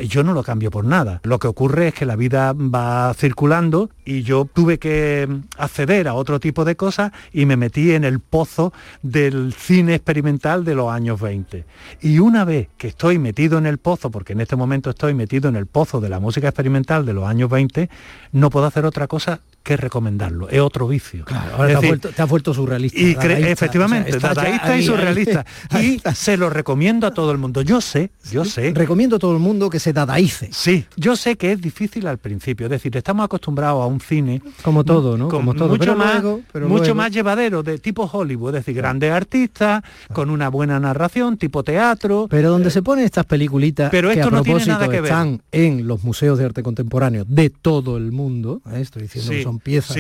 yo 0.08 0.22
no 0.22 0.32
lo 0.32 0.42
cambio 0.42 0.70
por 0.70 0.84
nada. 0.84 1.20
Lo 1.24 1.38
que 1.38 1.48
ocurre 1.48 1.88
es 1.88 1.94
que 1.94 2.06
la 2.06 2.16
vida 2.16 2.52
va 2.52 3.12
circulando 3.14 3.90
y 4.04 4.22
yo 4.22 4.44
tuve 4.52 4.78
que 4.78 5.26
mm, 5.28 5.40
acceder 5.58 6.08
a 6.08 6.14
otro 6.14 6.38
tipo 6.38 6.64
de 6.64 6.76
cosas 6.76 7.12
y 7.32 7.46
me 7.46 7.56
metí 7.56 7.92
en 7.92 8.04
el 8.04 8.20
pozo 8.20 8.72
del 9.02 9.54
cine 9.54 9.94
experimental 9.94 10.64
de 10.64 10.74
los 10.74 10.90
años 10.90 11.20
20. 11.20 11.64
Y 12.02 12.18
una 12.18 12.44
vez 12.44 12.68
que 12.76 12.88
estoy 12.88 13.18
metido 13.18 13.58
en 13.58 13.66
el 13.66 13.78
pozo, 13.78 14.10
porque 14.10 14.32
en 14.32 14.40
este 14.40 14.56
momento 14.56 14.90
estoy 14.90 15.14
metido 15.14 15.48
en 15.48 15.56
el 15.56 15.66
pozo 15.66 16.00
de 16.00 16.08
la 16.08 16.20
música 16.20 16.48
experimental 16.48 17.06
de 17.06 17.14
los 17.14 17.24
años 17.24 17.50
20, 17.50 17.88
no 18.32 18.50
puedo 18.50 18.66
hacer 18.66 18.84
otra 18.90 19.06
cosa 19.06 19.40
que 19.62 19.76
recomendarlo, 19.76 20.48
es 20.48 20.60
otro 20.60 20.88
vicio. 20.88 21.24
ahora 21.28 21.68
te, 21.68 21.74
has 21.74 21.86
vuelto, 21.86 22.08
te, 22.10 22.24
vuelto, 22.24 22.54
surrealista. 22.54 23.00
Y 23.00 23.12
efectivamente, 23.12 24.18
dadaísta 24.18 24.76
y 24.76 24.84
surrealista. 24.84 25.44
y 25.80 26.00
se 26.14 26.36
lo 26.36 26.50
recomiendo 26.50 27.06
a 27.06 27.12
todo 27.12 27.30
el 27.32 27.38
mundo. 27.38 27.62
Yo 27.62 27.80
sé, 27.80 28.10
yo 28.30 28.44
sé. 28.44 28.72
Recomiendo 28.74 29.16
a 29.16 29.18
todo 29.18 29.32
el 29.32 29.38
mundo 29.38 29.68
que 29.70 29.78
se 29.78 29.92
dadaice. 29.92 30.48
Sí, 30.52 30.86
yo 30.96 31.16
sé 31.16 31.36
que 31.36 31.52
es 31.52 31.60
difícil 31.60 32.06
al 32.06 32.18
principio. 32.18 32.66
Es 32.66 32.70
decir, 32.70 32.96
estamos 32.96 33.24
acostumbrados 33.24 33.82
a 33.82 33.86
un 33.86 34.00
cine. 34.00 34.42
Como 34.62 34.84
todo, 34.84 35.16
¿no? 35.16 35.28
Como 35.28 35.54
todo. 35.54 35.70
Mucho, 35.70 35.96
más, 35.96 36.22
mucho 36.54 36.94
más 36.94 37.12
llevadero, 37.12 37.62
de 37.62 37.78
tipo 37.78 38.08
Hollywood, 38.10 38.56
es 38.56 38.64
decir, 38.64 38.74
grandes 38.74 39.12
artistas, 39.12 39.82
con 40.12 40.30
una 40.30 40.48
buena 40.48 40.80
narración, 40.80 41.36
tipo 41.36 41.62
teatro. 41.62 42.26
Pero 42.28 42.50
donde 42.50 42.70
se 42.70 42.82
ponen 42.82 43.04
estas 43.04 43.26
peliculitas 43.26 43.90
pero 43.90 44.10
esto 44.10 44.30
no 44.30 44.42
tiene 44.42 44.64
nada 44.66 44.88
que 44.88 45.00
ver. 45.00 45.04
están 45.04 45.42
en 45.52 45.86
los 45.86 46.02
museos 46.02 46.38
de 46.38 46.44
arte 46.46 46.62
contemporáneo 46.62 47.24
de 47.26 47.50
todo 47.50 47.96
el 47.96 48.12
mundo, 48.12 48.62
¿eh? 48.72 48.80
estoy 48.80 49.02
diciendo 49.02 49.49
son 49.50 49.58
piezas 49.58 49.96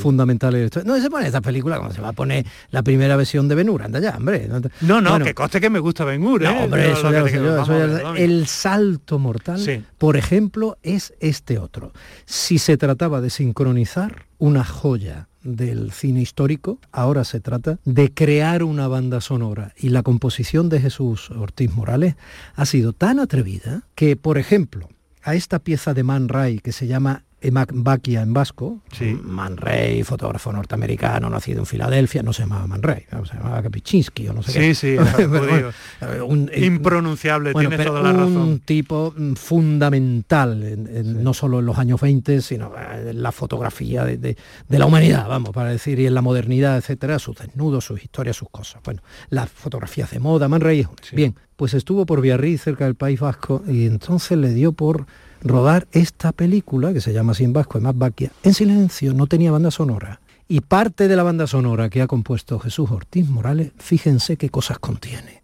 fundamentales. 0.00 0.70
No 0.84 1.00
se 1.00 1.10
pone 1.10 1.26
esta 1.26 1.40
película 1.40 1.76
como 1.78 1.92
se 1.92 2.00
va 2.00 2.08
a 2.08 2.12
poner 2.12 2.46
la 2.70 2.82
primera 2.82 3.16
versión 3.16 3.48
de 3.48 3.54
Benur, 3.54 3.82
anda 3.82 4.00
ya, 4.00 4.16
hombre. 4.16 4.48
No, 4.80 5.00
no, 5.00 5.18
que 5.20 5.34
coste 5.34 5.60
que 5.60 5.70
me 5.70 5.78
gusta 5.78 6.04
Benur, 6.04 6.42
¿eh? 6.42 6.48
hombre, 6.48 6.92
eso, 6.92 8.14
El 8.16 8.46
salto 8.46 9.18
mortal, 9.18 9.84
por 9.98 10.16
ejemplo, 10.16 10.78
es 10.82 11.14
este 11.20 11.58
otro. 11.58 11.92
Si 12.24 12.58
se 12.58 12.76
trataba 12.76 13.20
de 13.20 13.30
sincronizar 13.30 14.26
una 14.38 14.64
joya 14.64 15.28
del 15.42 15.92
cine 15.92 16.22
histórico, 16.22 16.78
ahora 16.90 17.24
se 17.24 17.40
trata 17.40 17.78
de 17.84 18.12
crear 18.12 18.62
una 18.62 18.88
banda 18.88 19.20
sonora 19.20 19.74
y 19.76 19.90
la 19.90 20.02
composición 20.02 20.68
de 20.68 20.80
Jesús 20.80 21.30
Ortiz 21.30 21.72
Morales 21.72 22.16
ha 22.54 22.64
sido 22.64 22.92
tan 22.92 23.20
atrevida 23.20 23.82
que, 23.94 24.16
por 24.16 24.38
ejemplo, 24.38 24.88
a 25.22 25.34
esta 25.34 25.58
pieza 25.58 25.94
de 25.94 26.02
Man 26.02 26.28
Ray 26.28 26.58
que 26.58 26.72
se 26.72 26.86
llama 26.86 27.23
Emac 27.44 27.70
Bakia 27.74 28.22
en 28.22 28.32
vasco, 28.32 28.80
Man 29.22 29.56
Ray, 29.56 30.02
fotógrafo 30.02 30.50
norteamericano, 30.50 31.28
nacido 31.28 31.60
en 31.60 31.66
Filadelfia, 31.66 32.22
no 32.22 32.32
se 32.32 32.42
llamaba 32.42 32.66
Man 32.66 32.82
Ray, 32.82 33.04
se 33.10 33.36
llamaba 33.36 33.62
Kapichinski 33.62 34.28
o 34.28 34.32
no 34.32 34.42
sé 34.42 34.52
sí, 34.52 34.58
qué. 34.58 34.74
Sí, 34.74 34.96
un, 36.26 36.50
eh, 36.52 36.64
Impronunciable, 36.64 37.52
tiene 37.52 37.78
toda 37.78 38.02
la 38.02 38.12
razón. 38.12 38.36
Un 38.36 38.60
tipo 38.60 39.12
mm, 39.16 39.34
fundamental, 39.34 40.78
no 41.04 41.34
solo 41.34 41.58
en 41.58 41.66
los 41.66 41.78
años 41.78 42.00
20, 42.00 42.40
sino 42.40 42.72
en 42.94 43.22
la 43.22 43.32
fotografía 43.32 44.04
de, 44.04 44.36
la 44.68 44.86
humanidad, 44.86 45.28
vamos, 45.28 45.50
para 45.50 45.70
decir, 45.70 45.98
y 46.00 46.06
en 46.06 46.14
la 46.14 46.22
modernidad, 46.22 46.78
etcétera, 46.78 47.18
sus 47.18 47.36
desnudos, 47.36 47.84
sus 47.84 48.02
historias, 48.02 48.36
sus 48.36 48.48
cosas. 48.48 48.80
Bueno, 48.82 49.02
las 49.28 49.50
fotografías 49.50 50.10
de 50.10 50.18
moda, 50.18 50.48
Man 50.48 50.62
Ray, 50.62 50.86
bien, 51.12 51.34
pues 51.56 51.74
estuvo 51.74 52.06
por 52.06 52.20
Biarritz, 52.20 52.62
cerca 52.62 52.84
del 52.86 52.94
País 52.94 53.20
Vasco, 53.20 53.62
y 53.68 53.86
entonces 53.86 54.38
le 54.38 54.52
dio 54.54 54.72
por 54.72 55.06
rodar 55.44 55.86
esta 55.92 56.32
película, 56.32 56.92
que 56.92 57.00
se 57.00 57.12
llama 57.12 57.34
Sin 57.34 57.52
Vasco 57.52 57.78
más 57.80 57.96
Baquia, 57.96 58.32
en 58.42 58.54
silencio, 58.54 59.14
no 59.14 59.26
tenía 59.26 59.52
banda 59.52 59.70
sonora. 59.70 60.20
Y 60.48 60.60
parte 60.60 61.08
de 61.08 61.16
la 61.16 61.22
banda 61.22 61.46
sonora 61.46 61.88
que 61.88 62.02
ha 62.02 62.06
compuesto 62.06 62.58
Jesús 62.58 62.90
Ortiz 62.90 63.28
Morales, 63.28 63.70
fíjense 63.78 64.36
qué 64.36 64.50
cosas 64.50 64.78
contiene. 64.78 65.42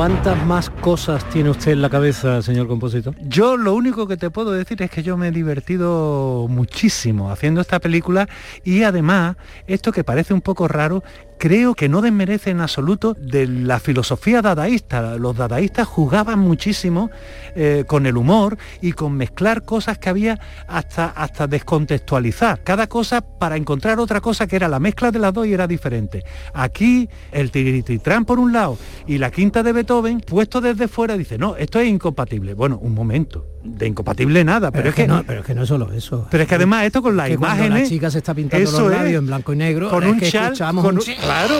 ¿Cuántas 0.00 0.46
más 0.46 0.70
cosas 0.70 1.28
tiene 1.28 1.50
usted 1.50 1.72
en 1.72 1.82
la 1.82 1.90
cabeza, 1.90 2.40
señor 2.40 2.66
compositor? 2.66 3.14
Yo 3.20 3.58
lo 3.58 3.74
único 3.74 4.08
que 4.08 4.16
te 4.16 4.30
puedo 4.30 4.50
decir 4.50 4.80
es 4.80 4.90
que 4.90 5.02
yo 5.02 5.18
me 5.18 5.28
he 5.28 5.30
divertido 5.30 6.46
muchísimo 6.48 7.30
haciendo 7.30 7.60
esta 7.60 7.80
película 7.80 8.26
y 8.64 8.82
además, 8.82 9.36
esto 9.66 9.92
que 9.92 10.02
parece 10.02 10.32
un 10.32 10.40
poco 10.40 10.68
raro, 10.68 11.04
creo 11.40 11.74
que 11.74 11.88
no 11.88 12.02
desmerece 12.02 12.50
en 12.50 12.60
absoluto 12.60 13.14
de 13.14 13.46
la 13.46 13.80
filosofía 13.80 14.42
dadaísta. 14.42 15.16
Los 15.16 15.34
dadaístas 15.34 15.88
jugaban 15.88 16.38
muchísimo 16.38 17.10
eh, 17.56 17.84
con 17.86 18.04
el 18.04 18.18
humor 18.18 18.58
y 18.82 18.92
con 18.92 19.14
mezclar 19.14 19.62
cosas 19.62 19.96
que 19.96 20.10
había 20.10 20.38
hasta, 20.68 21.06
hasta 21.06 21.46
descontextualizar. 21.46 22.62
Cada 22.62 22.88
cosa 22.88 23.22
para 23.22 23.56
encontrar 23.56 24.00
otra 24.00 24.20
cosa 24.20 24.46
que 24.46 24.56
era 24.56 24.68
la 24.68 24.80
mezcla 24.80 25.10
de 25.10 25.18
las 25.18 25.32
dos 25.32 25.46
y 25.46 25.54
era 25.54 25.66
diferente. 25.66 26.24
Aquí 26.52 27.08
el 27.32 27.50
Tigrititrán 27.50 28.26
por 28.26 28.38
un 28.38 28.52
lado 28.52 28.76
y 29.06 29.16
la 29.16 29.30
quinta 29.30 29.62
de 29.62 29.72
Beethoven, 29.72 30.20
puesto 30.20 30.60
desde 30.60 30.88
fuera, 30.88 31.16
dice, 31.16 31.38
no, 31.38 31.56
esto 31.56 31.80
es 31.80 31.88
incompatible. 31.88 32.52
Bueno, 32.52 32.78
un 32.82 32.92
momento 32.92 33.46
de 33.62 33.86
incompatible 33.86 34.42
nada, 34.44 34.70
pero, 34.70 34.88
es 34.88 34.94
que, 34.94 35.06
no, 35.06 35.22
pero 35.26 35.40
es 35.40 35.46
que 35.46 35.54
no 35.54 35.62
es 35.62 35.68
solo 35.68 35.92
eso. 35.92 36.26
Pero 36.30 36.42
es 36.42 36.48
que 36.48 36.54
además 36.54 36.84
esto 36.84 37.02
con 37.02 37.16
las 37.16 37.30
imágenes, 37.30 37.82
la 37.82 37.88
chica 37.88 38.10
se 38.10 38.18
está 38.18 38.34
pintando 38.34 38.70
los 38.70 38.90
labios 38.90 39.20
en 39.20 39.26
blanco 39.26 39.52
y 39.52 39.56
negro, 39.56 39.90
con 39.90 40.04
un 40.06 40.20
chal, 40.20 40.52
claro, 40.54 41.58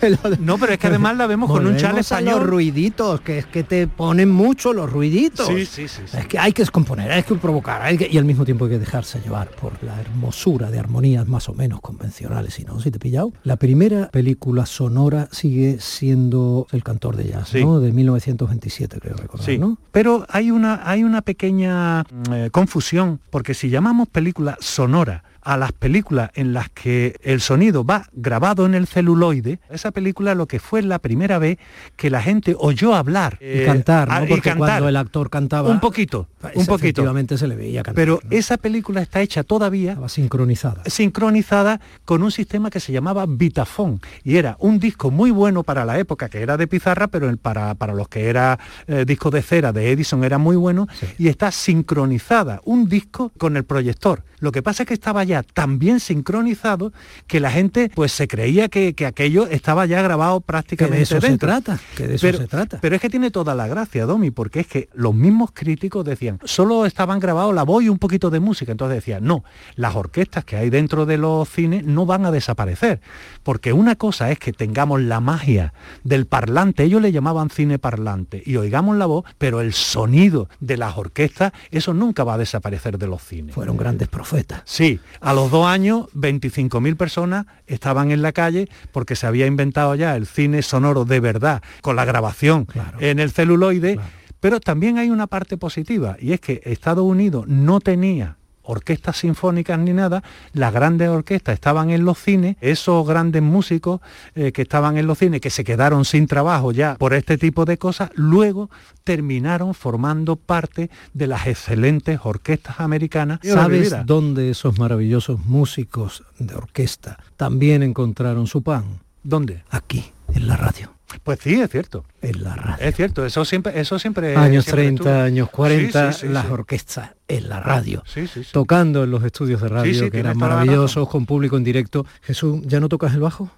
pero 0.00 0.18
no, 0.40 0.58
pero 0.58 0.72
es 0.72 0.78
que 0.78 0.86
además 0.86 1.16
la 1.16 1.26
vemos 1.26 1.50
con 1.50 1.66
un 1.66 1.76
chal 1.76 1.98
español. 1.98 2.40
los 2.40 2.48
ruiditos, 2.48 3.20
que 3.20 3.38
es 3.38 3.46
que 3.46 3.62
te 3.62 3.86
ponen 3.86 4.30
mucho 4.30 4.72
los 4.72 4.90
ruiditos. 4.90 5.46
Sí, 5.48 5.66
sí, 5.66 5.88
sí, 5.88 6.02
Es 6.16 6.26
que 6.26 6.38
hay 6.38 6.52
que 6.52 6.62
descomponer, 6.62 7.10
hay 7.10 7.22
que 7.22 7.34
provocar, 7.34 7.82
y 8.00 8.18
al 8.18 8.24
mismo 8.24 8.44
tiempo 8.44 8.64
hay 8.64 8.72
que 8.72 8.78
dejarse 8.78 9.20
llevar 9.20 9.50
por 9.50 9.82
la 9.82 10.00
hermosura 10.00 10.70
de 10.70 10.78
armonías 10.78 11.26
más 11.28 11.48
o 11.48 11.54
menos 11.54 11.80
convencionales, 11.80 12.58
y 12.58 12.64
no, 12.64 12.80
si 12.80 12.90
te 12.90 12.96
he 12.96 13.00
pillado. 13.00 13.32
La 13.42 13.56
primera 13.56 14.08
película 14.08 14.66
sonora 14.66 15.28
sigue 15.30 15.78
siendo 15.80 16.66
El 16.72 16.82
cantor 16.82 17.16
de 17.16 17.28
jazz, 17.28 17.54
¿no? 17.54 17.80
De 17.80 17.92
1927, 17.92 18.98
creo 19.00 19.16
recordar, 19.16 19.58
¿no? 19.58 19.78
Pero 19.92 20.26
hay 20.28 20.50
una 20.50 20.80
hay 20.88 21.04
una 21.04 21.17
pequeña 21.22 22.02
mm, 22.02 22.32
eh, 22.32 22.50
confusión, 22.50 23.20
porque 23.30 23.54
si 23.54 23.70
llamamos 23.70 24.08
película 24.08 24.56
sonora 24.60 25.24
a 25.48 25.56
las 25.56 25.72
películas 25.72 26.30
en 26.34 26.52
las 26.52 26.68
que 26.68 27.16
el 27.22 27.40
sonido 27.40 27.82
va 27.82 28.06
grabado 28.12 28.66
en 28.66 28.74
el 28.74 28.86
celuloide, 28.86 29.60
esa 29.70 29.92
película 29.92 30.34
lo 30.34 30.44
que 30.44 30.60
fue 30.60 30.82
la 30.82 30.98
primera 30.98 31.38
vez 31.38 31.58
que 31.96 32.10
la 32.10 32.20
gente 32.20 32.54
oyó 32.58 32.94
hablar. 32.94 33.38
y 33.40 33.64
cantar, 33.64 34.08
¿no? 34.08 34.28
Porque 34.28 34.54
cuando 34.54 34.90
el 34.90 34.96
actor 34.96 35.30
cantaba... 35.30 35.70
Un 35.70 35.80
poquito, 35.80 36.28
pues 36.38 36.54
un 36.54 36.66
poquito. 36.66 37.00
Efectivamente 37.00 37.38
se 37.38 37.48
le 37.48 37.56
veía 37.56 37.82
cantar. 37.82 37.94
Pero 37.94 38.20
esa 38.28 38.58
película 38.58 39.00
está 39.00 39.22
hecha 39.22 39.42
todavía... 39.42 39.92
Estaba 39.92 40.10
sincronizada. 40.10 40.82
Sincronizada 40.84 41.80
con 42.04 42.22
un 42.22 42.30
sistema 42.30 42.68
que 42.68 42.78
se 42.78 42.92
llamaba 42.92 43.24
Vitafone. 43.26 44.00
Y 44.24 44.36
era 44.36 44.58
un 44.60 44.78
disco 44.78 45.10
muy 45.10 45.30
bueno 45.30 45.62
para 45.62 45.86
la 45.86 45.98
época, 45.98 46.28
que 46.28 46.42
era 46.42 46.58
de 46.58 46.66
pizarra, 46.66 47.08
pero 47.08 47.34
para, 47.38 47.74
para 47.74 47.94
los 47.94 48.08
que 48.08 48.28
era 48.28 48.58
eh, 48.86 49.06
disco 49.06 49.30
de 49.30 49.40
cera 49.40 49.72
de 49.72 49.92
Edison 49.92 50.24
era 50.24 50.36
muy 50.36 50.56
bueno. 50.56 50.88
Y 51.16 51.28
está 51.28 51.50
sincronizada 51.52 52.60
un 52.64 52.86
disco 52.86 53.32
con 53.38 53.56
el 53.56 53.64
proyector. 53.64 54.24
Lo 54.40 54.52
que 54.52 54.62
pasa 54.62 54.82
es 54.82 54.86
que 54.86 54.94
estaba 54.94 55.24
ya 55.24 55.37
tan 55.42 55.78
bien 55.78 56.00
sincronizado 56.00 56.92
que 57.26 57.40
la 57.40 57.50
gente 57.50 57.90
pues 57.94 58.12
se 58.12 58.28
creía 58.28 58.68
que, 58.68 58.94
aquello 59.06 59.46
estaba 59.46 59.86
ya 59.86 60.02
grabado 60.02 60.40
prácticamente 60.40 60.98
de 60.98 61.02
eso 61.02 61.20
se 61.20 61.38
trata, 61.38 61.78
que 61.96 62.06
de 62.06 62.14
eso 62.16 62.26
pero, 62.26 62.38
se 62.38 62.46
trata. 62.46 62.78
Pero 62.80 62.96
es 62.96 63.00
que 63.00 63.10
tiene 63.10 63.30
toda 63.30 63.54
la 63.54 63.66
gracia, 63.66 64.06
Domi, 64.06 64.30
porque 64.30 64.60
es 64.60 64.66
que 64.66 64.88
los 64.92 65.14
mismos 65.14 65.50
críticos 65.52 66.04
decían, 66.04 66.38
solo 66.44 66.86
estaban 66.86 67.20
grabados 67.20 67.54
la 67.54 67.62
voz 67.62 67.84
y 67.84 67.88
un 67.88 67.98
poquito 67.98 68.30
de 68.30 68.40
música. 68.40 68.72
Entonces 68.72 68.96
decían, 68.96 69.24
no, 69.24 69.44
las 69.76 69.94
orquestas 69.94 70.44
que 70.44 70.56
hay 70.56 70.70
dentro 70.70 71.06
de 71.06 71.18
los 71.18 71.48
cines 71.48 71.84
no 71.84 72.06
van 72.06 72.26
a 72.26 72.30
desaparecer. 72.30 73.00
Porque 73.42 73.72
una 73.72 73.96
cosa 73.96 74.30
es 74.30 74.38
que 74.38 74.52
tengamos 74.52 75.00
la 75.00 75.20
magia 75.20 75.72
del 76.04 76.26
parlante, 76.26 76.84
ellos 76.84 77.02
le 77.02 77.12
llamaban 77.12 77.50
cine 77.50 77.78
parlante, 77.78 78.42
y 78.44 78.56
oigamos 78.56 78.96
la 78.96 79.06
voz, 79.06 79.24
pero 79.38 79.60
el 79.60 79.72
sonido 79.72 80.48
de 80.60 80.76
las 80.76 80.96
orquestas, 80.96 81.52
eso 81.70 81.94
nunca 81.94 82.24
va 82.24 82.34
a 82.34 82.38
desaparecer 82.38 82.98
de 82.98 83.06
los 83.06 83.22
cines. 83.22 83.54
Fueron 83.54 83.76
grandes 83.76 84.08
profetas. 84.08 84.62
Sí, 84.64 85.00
a 85.28 85.34
los 85.34 85.50
dos 85.50 85.66
años 85.66 86.06
25.000 86.14 86.96
personas 86.96 87.44
estaban 87.66 88.10
en 88.12 88.22
la 88.22 88.32
calle 88.32 88.66
porque 88.92 89.14
se 89.14 89.26
había 89.26 89.44
inventado 89.44 89.94
ya 89.94 90.16
el 90.16 90.26
cine 90.26 90.62
sonoro 90.62 91.04
de 91.04 91.20
verdad, 91.20 91.62
con 91.82 91.96
la 91.96 92.06
grabación 92.06 92.66
en 92.98 93.18
el 93.18 93.30
celuloide. 93.30 94.00
Pero 94.40 94.58
también 94.58 94.96
hay 94.96 95.10
una 95.10 95.26
parte 95.26 95.58
positiva 95.58 96.16
y 96.18 96.32
es 96.32 96.40
que 96.40 96.62
Estados 96.64 97.04
Unidos 97.04 97.46
no 97.46 97.80
tenía 97.80 98.37
orquestas 98.68 99.16
sinfónicas 99.16 99.78
ni 99.78 99.92
nada, 99.92 100.22
las 100.52 100.72
grandes 100.72 101.08
orquestas 101.08 101.54
estaban 101.54 101.90
en 101.90 102.04
los 102.04 102.18
cines, 102.18 102.56
esos 102.60 103.06
grandes 103.06 103.42
músicos 103.42 104.00
eh, 104.34 104.52
que 104.52 104.62
estaban 104.62 104.98
en 104.98 105.06
los 105.06 105.18
cines, 105.18 105.40
que 105.40 105.50
se 105.50 105.64
quedaron 105.64 106.04
sin 106.04 106.26
trabajo 106.26 106.70
ya 106.70 106.96
por 106.96 107.14
este 107.14 107.38
tipo 107.38 107.64
de 107.64 107.78
cosas, 107.78 108.10
luego 108.14 108.70
terminaron 109.04 109.74
formando 109.74 110.36
parte 110.36 110.90
de 111.14 111.26
las 111.26 111.46
excelentes 111.46 112.20
orquestas 112.22 112.80
americanas. 112.80 113.40
¿Sabes 113.42 113.94
dónde 114.04 114.50
esos 114.50 114.78
maravillosos 114.78 115.44
músicos 115.46 116.24
de 116.38 116.54
orquesta 116.54 117.18
también 117.36 117.82
encontraron 117.82 118.46
su 118.46 118.62
pan? 118.62 119.00
¿Dónde? 119.22 119.62
Aquí, 119.70 120.12
en 120.34 120.46
la 120.46 120.56
radio. 120.56 120.97
Pues 121.22 121.38
sí, 121.42 121.60
es 121.60 121.70
cierto. 121.70 122.04
En 122.20 122.44
la 122.44 122.54
radio. 122.54 122.86
Es 122.86 122.94
cierto, 122.94 123.24
eso 123.24 123.44
siempre... 123.44 123.78
Eso 123.80 123.98
siempre 123.98 124.36
años 124.36 124.64
siempre 124.64 124.84
30, 124.84 125.02
estuvo. 125.02 125.24
años 125.24 125.50
40, 125.50 126.12
Sí, 126.12 126.20
sí, 126.20 126.26
sí, 126.26 126.32
las 126.32 126.46
orquestas 126.46 127.10
en 127.26 127.48
la 127.48 127.60
radio. 127.60 128.02
Sí, 128.06 128.26
sí, 128.26 128.44
sí. 128.44 128.50
Tocando 128.52 129.04
en 129.04 129.10
los 129.10 129.24
estudios 129.24 129.60
de 129.60 129.68
radio, 129.68 130.10
que 130.10 130.18
eran 130.18 130.36
maravillosos, 130.36 131.08
con 131.08 131.26
público 131.26 131.56
en 131.56 131.64
directo. 131.64 132.06
Jesús, 132.22 132.60
¿ya 132.64 132.80
no 132.80 132.88
tocas 132.88 133.14
el 133.14 133.20
bajo? 133.20 133.50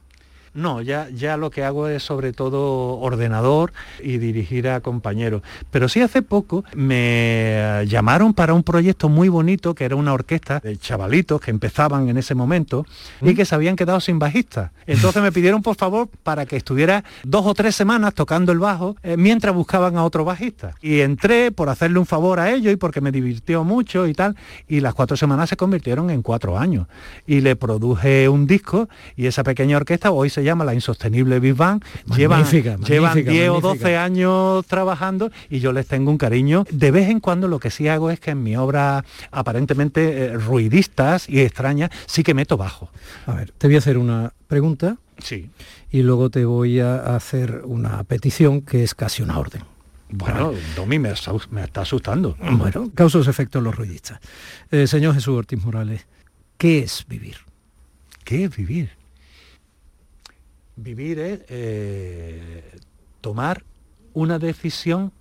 No, 0.52 0.82
ya, 0.82 1.08
ya 1.10 1.36
lo 1.36 1.50
que 1.50 1.62
hago 1.62 1.86
es 1.86 2.02
sobre 2.02 2.32
todo 2.32 2.98
ordenador 2.98 3.72
y 4.02 4.18
dirigir 4.18 4.68
a 4.68 4.80
compañeros. 4.80 5.42
Pero 5.70 5.88
sí 5.88 6.00
hace 6.00 6.22
poco 6.22 6.64
me 6.74 7.84
llamaron 7.86 8.34
para 8.34 8.52
un 8.52 8.64
proyecto 8.64 9.08
muy 9.08 9.28
bonito 9.28 9.74
que 9.76 9.84
era 9.84 9.94
una 9.94 10.12
orquesta 10.12 10.58
de 10.58 10.76
chavalitos 10.76 11.40
que 11.40 11.52
empezaban 11.52 12.08
en 12.08 12.16
ese 12.16 12.34
momento 12.34 12.84
y 13.20 13.34
que 13.34 13.44
se 13.44 13.54
habían 13.54 13.76
quedado 13.76 14.00
sin 14.00 14.18
bajista. 14.18 14.72
Entonces 14.86 15.22
me 15.22 15.30
pidieron 15.30 15.62
por 15.62 15.76
favor 15.76 16.08
para 16.24 16.46
que 16.46 16.56
estuviera 16.56 17.04
dos 17.22 17.46
o 17.46 17.54
tres 17.54 17.76
semanas 17.76 18.14
tocando 18.14 18.50
el 18.50 18.58
bajo 18.58 18.96
eh, 19.04 19.16
mientras 19.16 19.54
buscaban 19.54 19.96
a 19.96 20.04
otro 20.04 20.24
bajista. 20.24 20.74
Y 20.82 21.00
entré 21.00 21.52
por 21.52 21.68
hacerle 21.68 22.00
un 22.00 22.06
favor 22.06 22.40
a 22.40 22.50
ellos 22.50 22.72
y 22.72 22.76
porque 22.76 23.00
me 23.00 23.12
divirtió 23.12 23.62
mucho 23.62 24.08
y 24.08 24.14
tal. 24.14 24.36
Y 24.66 24.80
las 24.80 24.94
cuatro 24.94 25.16
semanas 25.16 25.48
se 25.48 25.56
convirtieron 25.56 26.10
en 26.10 26.22
cuatro 26.22 26.58
años. 26.58 26.88
Y 27.24 27.40
le 27.40 27.54
produje 27.54 28.28
un 28.28 28.48
disco 28.48 28.88
y 29.14 29.26
esa 29.26 29.44
pequeña 29.44 29.76
orquesta 29.76 30.10
hoy 30.10 30.28
se 30.28 30.39
llama 30.44 30.64
La 30.64 30.74
Insostenible 30.74 31.40
Big 31.40 31.54
Bang. 31.54 31.82
Llevan, 32.16 32.40
Magnífica, 32.40 32.76
llevan 32.86 33.10
magnífica, 33.10 33.30
10 33.32 33.48
o 33.50 33.52
magnífica. 33.60 33.84
12 33.88 33.96
años 33.96 34.66
trabajando 34.66 35.30
y 35.48 35.60
yo 35.60 35.72
les 35.72 35.86
tengo 35.86 36.10
un 36.10 36.18
cariño. 36.18 36.64
De 36.70 36.90
vez 36.90 37.08
en 37.08 37.20
cuando 37.20 37.48
lo 37.48 37.58
que 37.58 37.70
sí 37.70 37.88
hago 37.88 38.10
es 38.10 38.20
que 38.20 38.30
en 38.32 38.42
mi 38.42 38.56
obra 38.56 39.04
aparentemente 39.30 40.24
eh, 40.26 40.32
ruidistas 40.38 41.28
y 41.28 41.40
extrañas 41.40 41.90
sí 42.06 42.22
que 42.22 42.34
meto 42.34 42.56
bajo. 42.56 42.90
A 43.26 43.34
ver, 43.34 43.52
te 43.56 43.66
voy 43.66 43.76
a 43.76 43.78
hacer 43.78 43.98
una 43.98 44.32
pregunta 44.46 44.96
Sí. 45.18 45.50
y 45.90 46.02
luego 46.02 46.30
te 46.30 46.44
voy 46.44 46.80
a 46.80 47.14
hacer 47.14 47.62
una 47.64 48.02
petición 48.04 48.62
que 48.62 48.82
es 48.82 48.94
casi 48.94 49.22
una 49.22 49.38
orden. 49.38 49.62
Bueno, 50.12 50.52
Domi 50.74 50.98
me 50.98 51.10
está 51.12 51.32
asustando. 51.82 52.36
Bueno, 52.52 52.90
causos 52.94 53.28
efectos 53.28 53.62
los 53.62 53.76
ruidistas. 53.76 54.18
Eh, 54.70 54.86
señor 54.88 55.14
Jesús 55.14 55.36
Ortiz 55.38 55.62
Morales, 55.64 56.06
¿qué 56.58 56.80
es 56.80 57.04
vivir? 57.08 57.36
¿Qué 58.24 58.44
es 58.44 58.56
vivir? 58.56 58.90
Vivir 60.82 61.18
es 61.18 61.40
eh, 61.50 62.64
tomar 63.20 63.64
una 64.14 64.38
decisión 64.38 65.12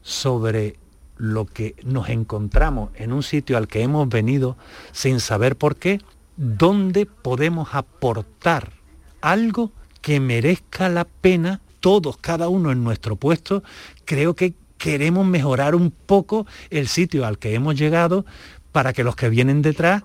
sobre 0.00 0.76
lo 1.18 1.44
que 1.44 1.74
nos 1.84 2.08
encontramos 2.08 2.88
en 2.94 3.12
un 3.12 3.22
sitio 3.22 3.58
al 3.58 3.68
que 3.68 3.82
hemos 3.82 4.08
venido 4.08 4.56
sin 4.92 5.20
saber 5.20 5.56
por 5.56 5.76
qué, 5.76 6.00
dónde 6.38 7.04
podemos 7.04 7.68
aportar 7.74 8.72
algo 9.20 9.72
que 10.00 10.20
merezca 10.20 10.88
la 10.88 11.04
pena, 11.04 11.60
todos, 11.80 12.16
cada 12.16 12.48
uno 12.48 12.72
en 12.72 12.82
nuestro 12.82 13.16
puesto, 13.16 13.62
creo 14.06 14.34
que 14.34 14.54
queremos 14.78 15.26
mejorar 15.26 15.74
un 15.74 15.90
poco 15.90 16.46
el 16.70 16.88
sitio 16.88 17.26
al 17.26 17.36
que 17.36 17.52
hemos 17.52 17.78
llegado 17.78 18.24
para 18.72 18.94
que 18.94 19.04
los 19.04 19.16
que 19.16 19.28
vienen 19.28 19.60
detrás 19.60 20.02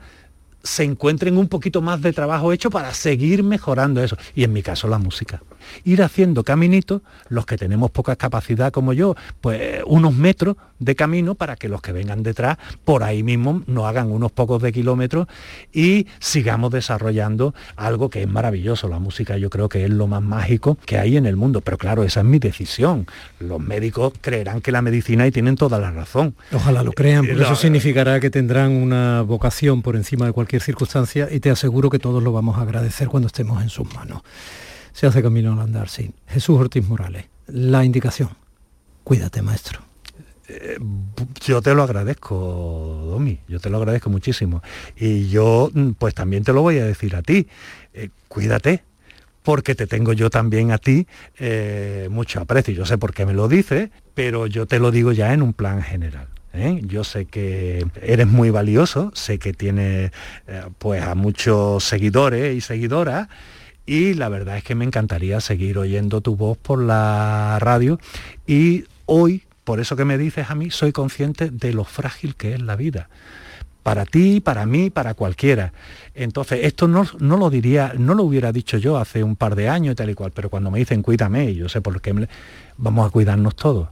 se 0.63 0.83
encuentren 0.83 1.37
un 1.37 1.47
poquito 1.47 1.81
más 1.81 2.01
de 2.01 2.13
trabajo 2.13 2.53
hecho 2.53 2.69
para 2.69 2.93
seguir 2.93 3.43
mejorando 3.43 4.03
eso. 4.03 4.17
Y 4.33 4.43
en 4.43 4.53
mi 4.53 4.63
caso 4.63 4.87
la 4.87 4.97
música. 4.97 5.43
Ir 5.83 6.03
haciendo 6.03 6.43
caminitos, 6.43 7.01
los 7.29 7.45
que 7.45 7.57
tenemos 7.57 7.91
poca 7.91 8.15
capacidad 8.15 8.71
como 8.71 8.93
yo, 8.93 9.15
pues 9.41 9.81
unos 9.85 10.13
metros 10.13 10.55
de 10.79 10.95
camino 10.95 11.35
para 11.35 11.55
que 11.55 11.69
los 11.69 11.81
que 11.81 11.91
vengan 11.91 12.23
detrás 12.23 12.57
por 12.83 13.03
ahí 13.03 13.23
mismo 13.23 13.63
no 13.67 13.87
hagan 13.87 14.11
unos 14.11 14.31
pocos 14.31 14.61
de 14.61 14.71
kilómetros 14.71 15.27
y 15.71 16.07
sigamos 16.19 16.71
desarrollando 16.71 17.53
algo 17.75 18.09
que 18.09 18.23
es 18.23 18.27
maravilloso. 18.27 18.87
La 18.87 18.99
música 18.99 19.37
yo 19.37 19.49
creo 19.49 19.69
que 19.69 19.85
es 19.85 19.89
lo 19.89 20.07
más 20.07 20.21
mágico 20.21 20.77
que 20.85 20.97
hay 20.97 21.17
en 21.17 21.25
el 21.25 21.35
mundo. 21.35 21.61
Pero 21.61 21.77
claro, 21.77 22.03
esa 22.03 22.21
es 22.21 22.25
mi 22.25 22.39
decisión. 22.39 23.07
Los 23.39 23.59
médicos 23.59 24.13
creerán 24.21 24.61
que 24.61 24.71
la 24.71 24.81
medicina 24.81 25.25
y 25.27 25.31
tienen 25.31 25.55
toda 25.55 25.79
la 25.79 25.91
razón. 25.91 26.35
Ojalá 26.51 26.83
lo 26.83 26.91
crean, 26.91 27.25
porque 27.25 27.43
eso 27.43 27.55
significará 27.55 28.19
que 28.19 28.29
tendrán 28.29 28.71
una 28.71 29.21
vocación 29.21 29.81
por 29.81 29.95
encima 29.95 30.25
de 30.25 30.33
cualquier 30.33 30.61
circunstancia 30.61 31.29
y 31.31 31.39
te 31.39 31.49
aseguro 31.49 31.89
que 31.89 31.99
todos 31.99 32.21
lo 32.21 32.31
vamos 32.31 32.57
a 32.57 32.61
agradecer 32.61 33.07
cuando 33.07 33.27
estemos 33.27 33.61
en 33.61 33.69
sus 33.69 33.91
manos. 33.93 34.21
Se 34.93 35.07
hace 35.07 35.21
camino 35.21 35.53
al 35.53 35.59
andar, 35.59 35.89
sí. 35.89 36.11
Jesús 36.27 36.59
Ortiz 36.59 36.87
Morales, 36.87 37.25
la 37.47 37.83
indicación. 37.83 38.29
Cuídate, 39.03 39.41
maestro. 39.41 39.81
Yo 41.45 41.61
te 41.61 41.73
lo 41.73 41.83
agradezco, 41.83 42.35
Domi, 43.09 43.39
yo 43.47 43.59
te 43.59 43.69
lo 43.69 43.77
agradezco 43.77 44.09
muchísimo. 44.09 44.61
Y 44.95 45.29
yo, 45.29 45.71
mm, 45.73 45.91
pues 45.91 46.13
también 46.13 46.43
te 46.43 46.53
lo 46.53 46.61
voy 46.61 46.79
a 46.79 46.85
decir 46.85 47.15
a 47.15 47.21
ti. 47.21 47.47
Eh, 47.93 48.09
cuídate, 48.27 48.83
porque 49.43 49.75
te 49.75 49.87
tengo 49.87 50.13
yo 50.13 50.29
también 50.29 50.71
a 50.71 50.77
ti 50.77 51.07
eh, 51.37 52.07
mucho 52.09 52.41
aprecio. 52.41 52.73
Yo 52.73 52.85
sé 52.85 52.97
por 52.97 53.13
qué 53.13 53.25
me 53.25 53.33
lo 53.33 53.47
dices, 53.47 53.89
pero 54.13 54.47
yo 54.47 54.65
te 54.65 54.79
lo 54.79 54.91
digo 54.91 55.11
ya 55.11 55.33
en 55.33 55.41
un 55.41 55.53
plan 55.53 55.83
general. 55.83 56.27
¿eh? 56.53 56.81
Yo 56.83 57.03
sé 57.03 57.25
que 57.25 57.85
eres 58.01 58.27
muy 58.27 58.49
valioso, 58.49 59.11
sé 59.13 59.37
que 59.37 59.53
tienes 59.53 60.11
eh, 60.47 60.63
pues 60.77 61.03
a 61.03 61.13
muchos 61.15 61.83
seguidores 61.83 62.55
y 62.55 62.61
seguidoras 62.61 63.27
y 63.85 64.13
la 64.13 64.29
verdad 64.29 64.57
es 64.57 64.63
que 64.63 64.75
me 64.75 64.85
encantaría 64.85 65.41
seguir 65.41 65.77
oyendo 65.77 66.21
tu 66.21 66.35
voz 66.35 66.57
por 66.57 66.81
la 66.81 67.57
radio 67.59 67.99
y 68.47 68.85
hoy, 69.05 69.43
por 69.63 69.79
eso 69.79 69.95
que 69.95 70.05
me 70.05 70.17
dices 70.17 70.49
a 70.49 70.55
mí, 70.55 70.71
soy 70.71 70.91
consciente 70.91 71.49
de 71.49 71.73
lo 71.73 71.83
frágil 71.83 72.35
que 72.35 72.53
es 72.53 72.61
la 72.61 72.75
vida. 72.75 73.09
Para 73.81 74.05
ti, 74.05 74.39
para 74.39 74.65
mí, 74.65 74.89
para 74.89 75.13
cualquiera. 75.13 75.73
Entonces, 76.15 76.61
esto 76.63 76.87
no, 76.87 77.05
no 77.19 77.35
lo 77.35 77.49
diría, 77.49 77.93
no 77.97 78.13
lo 78.13 78.23
hubiera 78.23 78.53
dicho 78.53 78.77
yo 78.77 78.97
hace 78.97 79.23
un 79.23 79.35
par 79.35 79.55
de 79.55 79.67
años 79.67 79.97
tal 79.97 80.09
y 80.09 80.13
cual, 80.13 80.31
pero 80.31 80.49
cuando 80.49 80.71
me 80.71 80.79
dicen 80.79 81.01
cuídame, 81.01 81.53
yo 81.53 81.67
sé 81.67 81.81
por 81.81 81.99
qué 82.01 82.27
vamos 82.77 83.05
a 83.05 83.09
cuidarnos 83.09 83.57
todos. 83.57 83.89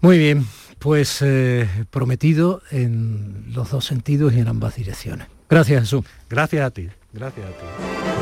Muy 0.00 0.16
bien, 0.16 0.46
pues 0.78 1.20
eh, 1.20 1.68
prometido 1.90 2.62
en 2.70 3.44
los 3.52 3.70
dos 3.70 3.84
sentidos 3.84 4.32
y 4.32 4.40
en 4.40 4.48
ambas 4.48 4.76
direcciones. 4.76 5.26
Gracias, 5.50 5.80
Jesús. 5.80 6.06
Gracias 6.30 6.64
a 6.64 6.70
ti, 6.70 6.88
gracias 7.12 7.46
a 7.46 7.50
ti. 7.50 8.19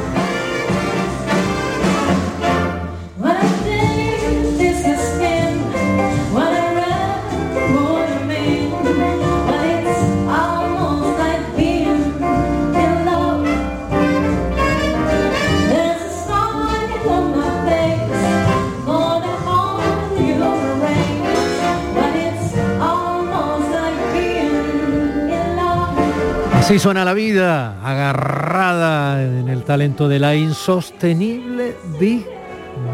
Así 26.68 26.78
suena 26.78 27.02
la 27.02 27.14
vida, 27.14 27.80
agarrada 27.82 29.22
en 29.22 29.48
el 29.48 29.64
talento 29.64 30.06
de 30.06 30.18
la 30.18 30.34
insostenible 30.34 31.74
Big 31.98 32.26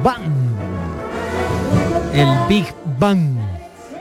Bang. 0.00 0.22
El 2.12 2.28
Big 2.48 2.72
Bang 3.00 3.36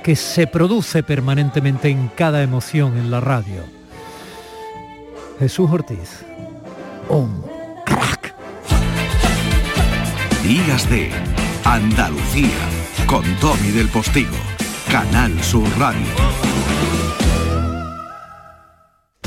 que 0.03 0.15
se 0.15 0.45
produce 0.45 1.01
permanentemente 1.01 1.89
en 1.89 2.09
cada 2.09 2.43
emoción 2.43 2.99
en 2.99 3.09
la 3.09 3.19
radio. 3.19 3.63
Jesús 5.39 5.71
Ortiz, 5.71 6.23
un 7.09 7.43
crack. 7.83 8.35
Días 10.43 10.87
de 10.87 11.09
Andalucía 11.63 12.59
con 13.07 13.23
Tommy 13.37 13.71
del 13.71 13.87
Postigo, 13.87 14.37
Canal 14.91 15.43
Sur 15.43 15.67
Radio. 15.79 16.05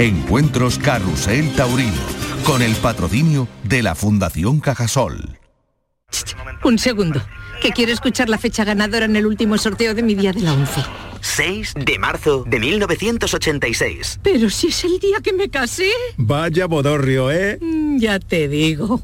Encuentros 0.00 0.78
Carrusel 0.78 1.52
Taurino, 1.56 1.92
con 2.44 2.62
el 2.62 2.74
patrocinio 2.76 3.46
de 3.64 3.82
la 3.82 3.94
Fundación 3.94 4.58
Cajasol. 4.58 5.38
Un 6.64 6.78
segundo, 6.78 7.20
que 7.60 7.70
quiero 7.72 7.92
escuchar 7.92 8.30
la 8.30 8.38
fecha 8.38 8.64
ganadora 8.64 9.04
en 9.04 9.14
el 9.16 9.26
último 9.26 9.58
sorteo 9.58 9.92
de 9.94 10.02
mi 10.02 10.14
día 10.14 10.32
de 10.32 10.40
la 10.40 10.54
11. 10.54 10.80
6 11.20 11.74
de 11.84 11.98
marzo 11.98 12.44
de 12.46 12.58
1986. 12.60 14.20
Pero 14.22 14.48
si 14.48 14.68
es 14.68 14.84
el 14.84 14.98
día 15.00 15.18
que 15.22 15.34
me 15.34 15.50
casé. 15.50 15.90
Vaya 16.16 16.64
bodorrio, 16.64 17.30
¿eh? 17.30 17.58
Mm, 17.60 17.98
Ya 17.98 18.18
te 18.20 18.48
digo. 18.48 19.02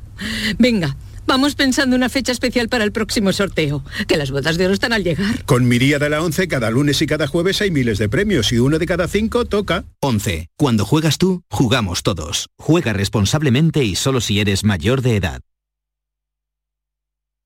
Venga, 0.59 0.97
vamos 1.27 1.55
pensando 1.55 1.97
una 1.97 2.09
fecha 2.09 2.33
especial 2.33 2.69
para 2.69 2.85
el 2.85 2.93
próximo 2.93 3.33
sorteo. 3.33 3.85
Que 4.07 4.17
las 4.17 4.31
bodas 4.31 4.57
de 4.57 4.65
oro 4.67 4.75
están 4.75 4.93
al 4.93 5.05
llegar. 5.05 5.45
Con 5.45 5.69
mi 5.69 5.79
día 5.79 5.99
de 5.99 6.11
la 6.11 6.23
11, 6.23 6.49
cada 6.49 6.71
lunes 6.71 7.01
y 7.03 7.07
cada 7.07 7.27
jueves 7.27 7.61
hay 7.61 7.71
miles 7.71 7.99
de 7.99 8.09
premios 8.09 8.53
y 8.53 8.59
uno 8.59 8.79
de 8.79 8.87
cada 8.87 9.09
cinco 9.09 9.45
toca. 9.45 9.85
11. 10.01 10.49
Cuando 10.57 10.85
juegas 10.85 11.19
tú, 11.19 11.43
jugamos 11.51 12.03
todos. 12.03 12.49
Juega 12.59 12.93
responsablemente 12.93 13.85
y 13.85 13.97
solo 13.97 14.21
si 14.21 14.41
eres 14.41 14.65
mayor 14.65 15.03
de 15.03 15.17
edad. 15.17 15.41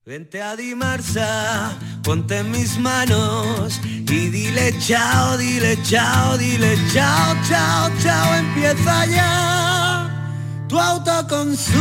Vente 0.06 0.40
a 0.40 0.56
Dimarsa, 0.56 1.78
ponte 2.02 2.38
en 2.38 2.50
mis 2.50 2.78
manos 2.78 3.80
y 3.84 4.30
dile 4.30 4.74
chao, 4.80 5.36
dile 5.36 5.78
chao, 5.84 6.38
dile 6.38 6.74
chao, 6.92 7.36
chao, 7.46 7.90
chao, 8.02 8.34
empieza 8.34 9.06
ya 9.06 9.89
tu 10.70 10.78
autoconsumo, 10.78 11.78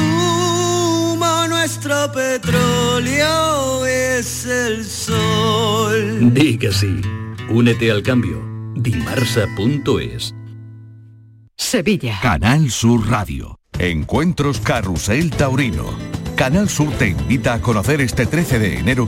nuestro 1.48 2.12
petróleo 2.12 3.86
es 3.86 4.46
el 4.48 4.84
sol. 4.84 6.34
Di 6.34 6.58
que 6.58 6.72
sí. 6.72 7.00
Únete 7.50 7.92
al 7.92 8.02
cambio. 8.02 8.44
Dimarsa.es. 8.76 10.34
Sevilla. 11.56 12.20
Canal 12.22 12.72
Sur 12.72 13.08
Radio. 13.08 13.60
Encuentros 13.78 14.60
Carrusel 14.60 15.30
Taurino. 15.30 15.86
Canal 16.36 16.68
Sur 16.68 16.92
te 16.94 17.10
invita 17.10 17.54
a 17.54 17.62
conocer 17.62 18.02
este 18.02 18.26
13 18.26 18.58
de 18.58 18.80
enero 18.80 19.08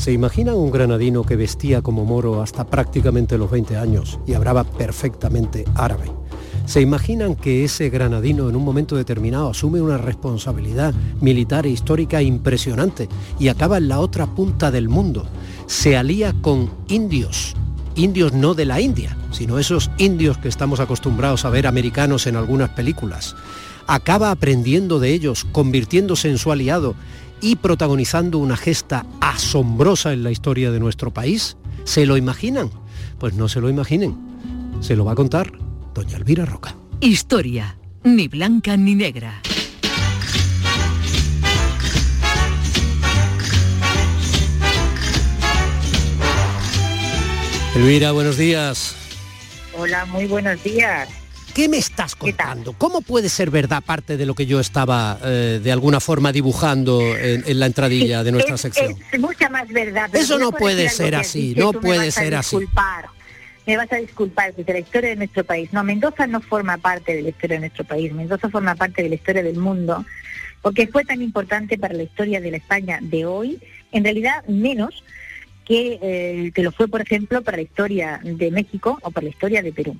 ¿Se 0.00 0.12
imaginan 0.12 0.54
un 0.54 0.70
granadino 0.70 1.24
que 1.24 1.36
vestía 1.36 1.82
como 1.82 2.06
moro 2.06 2.40
hasta 2.40 2.66
prácticamente 2.66 3.36
los 3.36 3.50
20 3.50 3.76
años 3.76 4.18
y 4.26 4.32
hablaba 4.32 4.64
perfectamente 4.64 5.66
árabe? 5.74 6.10
¿Se 6.64 6.80
imaginan 6.80 7.34
que 7.34 7.64
ese 7.64 7.90
granadino 7.90 8.48
en 8.48 8.56
un 8.56 8.64
momento 8.64 8.96
determinado 8.96 9.50
asume 9.50 9.82
una 9.82 9.98
responsabilidad 9.98 10.94
militar 11.20 11.66
e 11.66 11.68
histórica 11.68 12.22
impresionante 12.22 13.10
y 13.38 13.48
acaba 13.48 13.76
en 13.76 13.88
la 13.88 14.00
otra 14.00 14.26
punta 14.26 14.70
del 14.70 14.88
mundo? 14.88 15.26
Se 15.66 15.98
alía 15.98 16.34
con 16.40 16.70
indios, 16.88 17.54
indios 17.94 18.32
no 18.32 18.54
de 18.54 18.64
la 18.64 18.80
India, 18.80 19.18
sino 19.32 19.58
esos 19.58 19.90
indios 19.98 20.38
que 20.38 20.48
estamos 20.48 20.80
acostumbrados 20.80 21.44
a 21.44 21.50
ver 21.50 21.66
americanos 21.66 22.26
en 22.26 22.36
algunas 22.36 22.70
películas. 22.70 23.36
Acaba 23.86 24.30
aprendiendo 24.30 24.98
de 24.98 25.12
ellos, 25.12 25.44
convirtiéndose 25.44 26.30
en 26.30 26.38
su 26.38 26.52
aliado 26.52 26.94
y 27.40 27.56
protagonizando 27.56 28.38
una 28.38 28.56
gesta 28.56 29.06
asombrosa 29.20 30.12
en 30.12 30.22
la 30.22 30.30
historia 30.30 30.70
de 30.70 30.80
nuestro 30.80 31.10
país. 31.12 31.56
¿Se 31.84 32.06
lo 32.06 32.16
imaginan? 32.16 32.70
Pues 33.18 33.34
no 33.34 33.48
se 33.48 33.60
lo 33.60 33.68
imaginen. 33.68 34.16
Se 34.80 34.96
lo 34.96 35.04
va 35.04 35.12
a 35.12 35.16
contar 35.16 35.52
doña 35.94 36.16
Elvira 36.16 36.44
Roca. 36.44 36.74
Historia, 37.00 37.76
ni 38.04 38.28
blanca 38.28 38.76
ni 38.76 38.94
negra. 38.94 39.40
Elvira, 47.74 48.12
buenos 48.12 48.36
días. 48.36 48.96
Hola, 49.76 50.04
muy 50.06 50.26
buenos 50.26 50.62
días. 50.62 51.08
¿Qué 51.54 51.68
me 51.68 51.78
estás 51.78 52.14
contando? 52.14 52.72
¿Cómo 52.74 53.02
puede 53.02 53.28
ser 53.28 53.50
verdad 53.50 53.82
parte 53.82 54.16
de 54.16 54.26
lo 54.26 54.34
que 54.34 54.46
yo 54.46 54.60
estaba 54.60 55.18
eh, 55.24 55.60
de 55.62 55.72
alguna 55.72 56.00
forma 56.00 56.32
dibujando 56.32 57.00
en, 57.16 57.44
en 57.46 57.60
la 57.60 57.66
entradilla 57.66 58.22
de 58.22 58.32
nuestra 58.32 58.54
es, 58.54 58.60
sección? 58.60 58.96
es 59.12 59.20
mucha 59.20 59.48
más 59.48 59.68
verdad. 59.68 60.14
Eso 60.14 60.38
no 60.38 60.52
puede 60.52 60.88
ser 60.88 61.14
así, 61.14 61.54
no 61.56 61.72
puede 61.72 62.10
ser 62.10 62.34
así. 62.34 62.56
disculpar. 62.56 63.06
Me 63.66 63.76
vas 63.76 63.92
a 63.92 63.96
disculpar 63.96 64.54
desde 64.54 64.72
la 64.72 64.78
historia 64.78 65.10
de 65.10 65.16
nuestro 65.16 65.44
país. 65.44 65.72
No, 65.72 65.84
Mendoza 65.84 66.26
no 66.26 66.40
forma 66.40 66.78
parte 66.78 67.14
de 67.14 67.22
la 67.22 67.28
historia 67.28 67.56
de 67.56 67.60
nuestro 67.60 67.84
país. 67.84 68.12
Mendoza 68.12 68.48
forma 68.48 68.74
parte 68.74 69.02
de 69.02 69.08
la 69.08 69.14
historia 69.16 69.42
del 69.42 69.58
mundo, 69.58 70.04
porque 70.62 70.86
fue 70.86 71.04
tan 71.04 71.20
importante 71.22 71.78
para 71.78 71.94
la 71.94 72.02
historia 72.02 72.40
de 72.40 72.50
la 72.50 72.56
España 72.56 72.98
de 73.02 73.26
hoy, 73.26 73.60
en 73.92 74.04
realidad 74.04 74.44
menos 74.46 75.04
que, 75.64 75.98
eh, 76.02 76.52
que 76.54 76.62
lo 76.62 76.72
fue, 76.72 76.88
por 76.88 77.00
ejemplo, 77.00 77.42
para 77.42 77.58
la 77.58 77.62
historia 77.62 78.20
de 78.22 78.50
México 78.50 78.98
o 79.02 79.10
para 79.10 79.24
la 79.24 79.30
historia 79.30 79.62
de 79.62 79.72
Perú. 79.72 79.96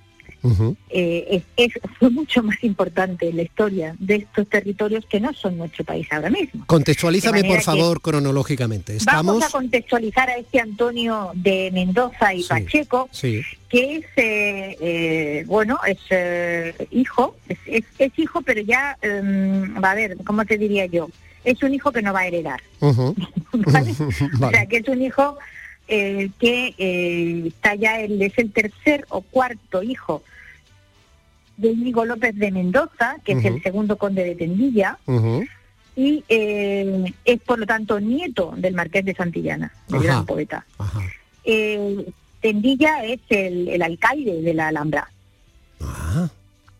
Eh, 0.88 1.42
es, 1.56 1.70
es- 1.74 1.80
fue 1.98 2.10
mucho 2.10 2.42
más 2.42 2.62
importante 2.64 3.32
la 3.32 3.42
historia 3.42 3.94
de 3.98 4.16
estos 4.16 4.48
territorios 4.48 5.04
que 5.06 5.20
no 5.20 5.32
son 5.34 5.58
nuestro 5.58 5.84
país 5.84 6.06
ahora 6.10 6.30
mismo. 6.30 6.64
Contextualízame, 6.66 7.44
por 7.44 7.58
que- 7.58 7.62
favor, 7.62 8.00
cronológicamente. 8.00 8.96
Estamos... 8.96 9.26
Vamos 9.26 9.44
a 9.44 9.50
contextualizar 9.50 10.30
a 10.30 10.36
este 10.36 10.60
Antonio 10.60 11.30
de 11.34 11.70
Mendoza 11.72 12.32
y 12.34 12.42
Pacheco, 12.44 13.08
Sí. 13.12 13.42
que 13.68 13.96
es, 13.96 14.04
eh, 14.16 14.76
eh, 14.80 15.44
bueno, 15.46 15.78
es 15.86 15.98
eh, 16.10 16.74
hijo, 16.90 17.36
es, 17.48 17.58
es- 17.66 17.84
es 17.98 18.18
hijo, 18.18 18.42
pero 18.42 18.60
ya, 18.62 18.96
em, 19.02 19.74
va 19.82 19.90
a 19.90 19.94
ver, 19.94 20.16
¿cómo 20.24 20.44
te 20.44 20.56
diría 20.58 20.86
yo? 20.86 21.08
Es 21.44 21.62
un 21.62 21.72
hijo 21.74 21.90
que 21.92 22.02
no 22.02 22.12
va 22.12 22.20
a 22.20 22.26
heredar. 22.26 22.60
Ujú. 22.80 23.14
O 23.52 24.50
sea, 24.50 24.66
que 24.66 24.76
es 24.78 24.88
un 24.88 25.02
hijo 25.02 25.36
eh, 25.88 26.30
que 26.38 26.74
eh, 26.78 27.44
está 27.48 27.74
ya, 27.74 28.00
él 28.00 28.22
es 28.22 28.38
el 28.38 28.52
tercer 28.52 29.04
o 29.08 29.22
cuarto 29.22 29.82
hijo 29.82 30.22
de 31.60 31.68
Íñigo 31.70 32.04
López 32.04 32.34
de 32.36 32.50
Mendoza, 32.50 33.16
que 33.24 33.32
es 33.32 33.44
el 33.44 33.62
segundo 33.62 33.96
conde 33.96 34.24
de 34.24 34.34
Tendilla, 34.34 34.98
y 35.96 36.24
eh, 36.28 37.12
es 37.24 37.40
por 37.40 37.58
lo 37.58 37.66
tanto 37.66 38.00
nieto 38.00 38.54
del 38.56 38.74
marqués 38.74 39.04
de 39.04 39.14
Santillana, 39.14 39.72
del 39.88 40.02
gran 40.02 40.24
poeta. 40.26 40.64
Eh, 41.44 42.06
Tendilla 42.40 43.04
es 43.04 43.20
el, 43.28 43.68
el 43.68 43.82
alcalde 43.82 44.40
de 44.42 44.54
la 44.54 44.68
Alhambra. 44.68 45.10
Ah. 45.82 46.28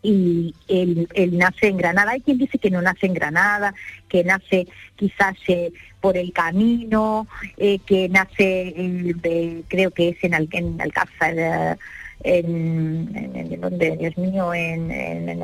y 0.03 0.53
él, 0.67 1.07
él 1.13 1.37
nace 1.37 1.67
en 1.67 1.77
Granada. 1.77 2.11
Hay 2.11 2.21
quien 2.21 2.37
dice 2.39 2.57
que 2.57 2.71
no 2.71 2.81
nace 2.81 3.05
en 3.07 3.13
Granada, 3.13 3.73
que 4.09 4.23
nace 4.23 4.67
quizás 4.95 5.35
eh, 5.47 5.71
por 5.99 6.17
el 6.17 6.31
camino, 6.33 7.27
eh, 7.57 7.77
que 7.85 8.09
nace, 8.09 8.73
eh, 8.75 9.61
creo 9.67 9.91
que 9.91 10.09
es 10.09 10.23
en, 10.23 10.33
Al- 10.33 10.49
en 10.51 10.81
Alcázar, 10.81 11.77
en, 12.23 13.09
en, 13.15 13.35
en 13.53 13.61
donde, 13.61 13.97
Dios 13.97 14.17
mío, 14.17 14.53
en, 14.53 14.91
en, 14.91 15.29
en, 15.29 15.39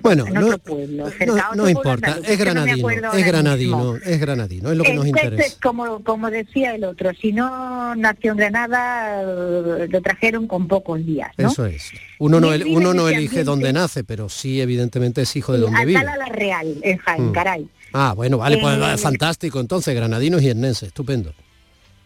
Bueno, 0.00 0.26
en 0.26 0.34
no- 0.34 0.46
otro 0.46 0.58
pueblo. 0.58 1.04
No, 1.04 1.08
otro 1.08 1.26
no 1.26 1.34
pueblo 1.34 1.68
importa, 1.70 2.06
andaluz, 2.08 2.28
es 2.28 2.38
no 2.38 2.44
granadino, 2.44 2.76
acuerdo 2.78 3.12
es 3.12 3.26
granadino, 3.26 3.76
mismo. 3.92 3.96
es 4.10 4.20
granadino, 4.20 4.70
es 4.70 4.76
lo 4.78 4.84
que 4.84 4.94
nos 4.94 5.06
Entonces, 5.06 5.30
interesa. 5.32 5.56
como, 5.62 6.02
como 6.04 6.30
decía 6.30 6.74
el 6.74 6.84
otro, 6.84 7.10
si 7.20 7.32
no 7.32 7.94
nació 7.94 8.32
en 8.32 8.38
Granada, 8.38 9.22
lo 9.22 10.02
trajeron 10.02 10.46
con 10.46 10.68
pocos 10.68 11.04
días, 11.04 11.30
¿no? 11.38 11.48
Eso 11.48 11.66
es. 11.66 11.92
Uno 12.18 12.40
no, 12.40 12.52
el- 12.52 12.66
uno 12.66 12.94
no 12.94 13.08
elige 13.08 13.44
dónde 13.44 13.72
nace, 13.72 14.04
pero 14.04 14.28
sí 14.28 14.60
evidentemente 14.60 15.22
es 15.22 15.36
hijo 15.36 15.52
de 15.52 15.60
donde 15.60 15.84
vive. 15.84 16.02
La 16.02 16.26
Real, 16.26 16.76
en 16.82 16.98
Jaén, 16.98 17.28
Mm. 17.28 17.32
caray. 17.32 17.68
Ah, 17.92 18.12
bueno, 18.14 18.38
vale, 18.38 18.58
pues 18.58 18.76
Eh, 18.76 18.98
fantástico. 18.98 19.60
Entonces, 19.60 19.94
granadinos 19.94 20.42
y 20.42 20.48
hernenses, 20.48 20.88
estupendo. 20.88 21.32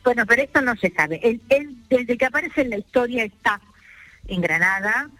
Bueno, 0.04 0.24
pero 0.26 0.42
esto 0.42 0.60
no 0.60 0.76
se 0.76 0.90
sabe. 0.90 1.20
Él, 1.22 1.40
él, 1.48 1.76
desde 1.88 2.16
que 2.16 2.24
aparece 2.24 2.62
en 2.62 2.70
la 2.70 2.78
historia 2.78 3.24
está 3.24 3.60
en 4.28 4.40
Granada 4.40 5.10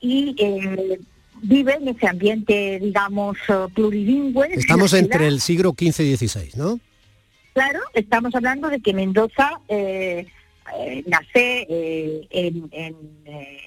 y 0.00 0.34
eh, 0.38 0.98
vive 1.42 1.74
en 1.74 1.88
ese 1.88 2.08
ambiente, 2.08 2.78
digamos, 2.80 3.36
eh, 3.48 3.66
plurilingüe. 3.74 4.46
en 4.46 4.58
Estamos 4.58 4.92
entre 4.94 5.28
el 5.28 5.40
siglo 5.40 5.74
XV 5.78 6.00
y 6.00 6.16
XVI, 6.16 6.50
¿no? 6.56 6.80
Claro, 7.52 7.80
estamos 7.94 8.34
hablando 8.34 8.68
de 8.68 8.80
que 8.80 8.94
Mendoza 8.94 9.60
eh, 9.68 10.26
eh, 10.78 11.04
nace 11.06 11.66
eh, 11.68 12.26
en, 12.30 12.68
en, 12.72 12.96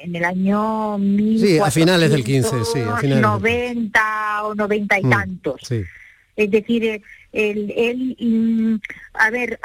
en 0.03 0.15
el 0.15 0.25
año 0.25 0.97
Sí, 1.37 1.59
a 1.59 1.69
finales 1.69 2.09
del 2.09 2.23
15, 2.23 2.65
sí, 2.65 2.79
a 2.79 2.97
finales 2.97 3.01
del 3.01 3.21
90 3.21 4.43
o 4.43 4.55
90 4.55 4.99
y 4.99 5.03
Mm, 5.03 5.09
tantos. 5.09 5.61
Sí. 5.67 5.83
Es 6.35 6.51
decir, 6.51 7.01
él, 7.31 7.73
él, 7.77 8.17
mm, 8.19 8.75
a 9.13 9.29
ver, 9.29 9.59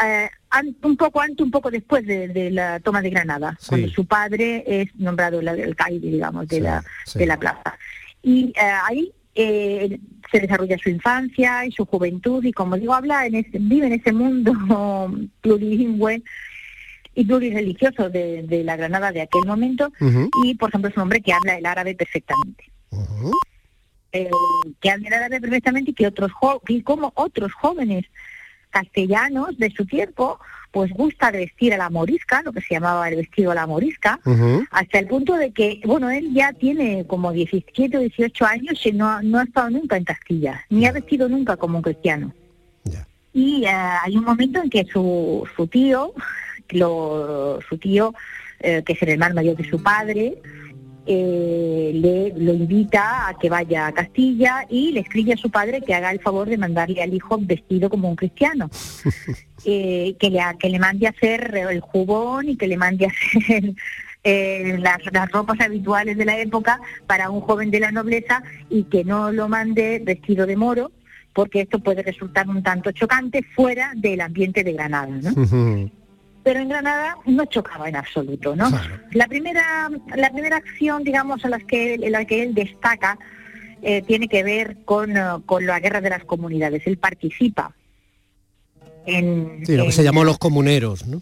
un 0.82 0.96
poco 0.96 1.20
antes, 1.20 1.40
un 1.44 1.50
poco 1.50 1.70
después 1.70 2.04
de, 2.06 2.28
de 2.28 2.50
la 2.50 2.80
toma 2.80 3.00
de 3.02 3.10
Granada, 3.10 3.56
Sí. 3.60 3.68
cuando 3.68 3.88
su 3.88 4.04
padre 4.06 4.64
es 4.66 4.88
nombrado 4.96 5.40
el 5.40 5.48
alcaide, 5.48 6.10
digamos, 6.10 6.48
de, 6.48 6.60
la, 6.60 6.84
sí. 7.06 7.18
de 7.18 7.26
la 7.26 7.38
plaza. 7.38 7.78
Y 8.22 8.46
eh, 8.56 8.60
ahí 8.88 9.12
eh, 9.34 9.98
se 10.30 10.40
desarrolla 10.40 10.76
su 10.78 10.90
infancia 10.90 11.64
y 11.64 11.72
su 11.72 11.84
juventud 11.86 12.44
y, 12.44 12.52
como 12.52 12.76
digo, 12.76 12.94
habla 12.94 13.26
en 13.26 13.36
ese, 13.36 13.58
vive 13.58 13.86
en 13.86 13.92
ese 13.94 14.12
mundo 14.12 14.52
plurilingüe 15.40 16.22
y 17.14 17.24
plurireligioso 17.24 18.08
de, 18.10 18.42
de 18.44 18.62
la 18.64 18.76
Granada 18.76 19.12
de 19.12 19.22
aquel 19.22 19.42
momento 19.46 19.92
y, 20.44 20.54
por 20.54 20.68
ejemplo, 20.70 20.90
es 20.90 20.96
un 20.96 21.02
hombre 21.04 21.20
que 21.20 21.32
habla 21.32 21.56
el 21.58 21.66
árabe 21.66 21.94
perfectamente 21.94 22.64
eh, 24.12 24.28
que 24.80 24.90
habla 24.90 25.08
el 25.08 25.14
árabe 25.14 25.40
perfectamente 25.40 25.92
y 25.92 25.94
que 25.94 26.06
otros 26.06 26.32
jo- 26.32 26.60
y 26.68 26.82
como 26.82 27.12
otros 27.14 27.52
jóvenes 27.52 28.04
castellanos 28.70 29.58
de 29.58 29.70
su 29.70 29.84
tiempo 29.84 30.38
pues 30.70 30.92
gusta 30.92 31.32
de 31.32 31.38
vestir 31.38 31.74
a 31.74 31.78
la 31.78 31.90
morisca, 31.90 32.42
lo 32.42 32.52
que 32.52 32.60
se 32.60 32.74
llamaba 32.74 33.08
el 33.08 33.16
vestido 33.16 33.50
a 33.50 33.54
la 33.54 33.66
morisca, 33.66 34.20
hasta 34.70 34.98
el 34.98 35.06
punto 35.06 35.34
de 35.34 35.50
que, 35.50 35.80
bueno, 35.84 36.10
él 36.10 36.32
ya 36.32 36.52
tiene 36.52 37.04
como 37.06 37.32
17 37.32 37.96
o 37.96 38.00
18 38.00 38.46
años 38.46 38.86
y 38.86 38.92
no, 38.92 39.20
no 39.22 39.38
ha 39.38 39.44
estado 39.44 39.70
nunca 39.70 39.96
en 39.96 40.04
Castilla, 40.04 40.64
ni 40.70 40.86
ha 40.86 40.92
vestido 40.92 41.28
nunca 41.28 41.56
como 41.56 41.78
un 41.78 41.82
cristiano. 41.82 42.32
Y 43.32 43.64
eh, 43.64 43.68
hay 43.70 44.16
un 44.16 44.24
momento 44.24 44.60
en 44.60 44.70
que 44.70 44.84
su, 44.84 45.48
su 45.56 45.66
tío, 45.68 46.12
lo, 46.70 47.60
su 47.68 47.78
tío, 47.78 48.12
eh, 48.58 48.82
que 48.84 48.92
es 48.94 49.02
el 49.02 49.10
hermano 49.10 49.36
mayor 49.36 49.56
de 49.56 49.68
su 49.68 49.80
padre, 49.82 50.40
eh, 51.06 51.92
le 51.94 52.32
lo 52.38 52.52
invita 52.52 53.28
a 53.28 53.38
que 53.38 53.48
vaya 53.48 53.86
a 53.86 53.92
Castilla 53.92 54.66
y 54.68 54.92
le 54.92 55.00
escribe 55.00 55.32
a 55.32 55.36
su 55.36 55.50
padre 55.50 55.80
que 55.80 55.94
haga 55.94 56.10
el 56.10 56.20
favor 56.20 56.48
de 56.48 56.58
mandarle 56.58 57.02
al 57.02 57.14
hijo 57.14 57.38
vestido 57.40 57.88
como 57.90 58.08
un 58.08 58.16
cristiano. 58.16 58.70
Eh, 59.66 60.16
que, 60.18 60.30
le, 60.30 60.40
que 60.58 60.70
le 60.70 60.78
mande 60.78 61.06
a 61.06 61.10
hacer 61.10 61.54
el 61.54 61.80
jubón 61.80 62.48
y 62.48 62.56
que 62.56 62.66
le 62.66 62.78
mande 62.78 63.04
a 63.04 63.08
hacer 63.10 63.74
eh, 64.24 64.78
las, 64.78 65.00
las 65.12 65.30
ropas 65.30 65.60
habituales 65.60 66.16
de 66.16 66.24
la 66.24 66.38
época 66.38 66.80
para 67.06 67.28
un 67.28 67.42
joven 67.42 67.70
de 67.70 67.80
la 67.80 67.92
nobleza 67.92 68.42
y 68.70 68.84
que 68.84 69.04
no 69.04 69.30
lo 69.32 69.50
mande 69.50 70.00
vestido 70.02 70.46
de 70.46 70.56
moro 70.56 70.92
porque 71.34 71.60
esto 71.60 71.78
puede 71.78 72.02
resultar 72.02 72.48
un 72.48 72.62
tanto 72.62 72.90
chocante 72.92 73.42
fuera 73.54 73.92
del 73.94 74.22
ambiente 74.22 74.64
de 74.64 74.72
Granada, 74.72 75.08
¿no? 75.08 75.90
Pero 76.42 76.60
en 76.60 76.68
Granada 76.68 77.16
no 77.26 77.44
chocaba 77.46 77.88
en 77.88 77.96
absoluto, 77.96 78.56
¿no? 78.56 78.70
La 79.12 79.26
primera, 79.26 79.90
la 80.16 80.30
primera 80.30 80.56
acción, 80.56 81.04
digamos, 81.04 81.44
a 81.44 81.48
las 81.48 81.62
que 81.64 81.94
en 81.94 82.12
la 82.12 82.24
que 82.24 82.42
él 82.42 82.54
destaca 82.54 83.18
eh, 83.82 84.02
tiene 84.02 84.28
que 84.28 84.42
ver 84.42 84.76
con, 84.84 85.16
eh, 85.16 85.22
con 85.46 85.64
la 85.66 85.80
guerra 85.80 86.00
de 86.00 86.10
las 86.10 86.24
comunidades. 86.24 86.86
Él 86.86 86.98
participa 86.98 87.74
en, 89.06 89.62
Sí, 89.64 89.76
lo 89.76 89.84
que 89.84 89.88
en- 89.88 89.92
se 89.92 90.04
llamó 90.04 90.24
los 90.24 90.38
comuneros, 90.38 91.06
¿no? 91.06 91.20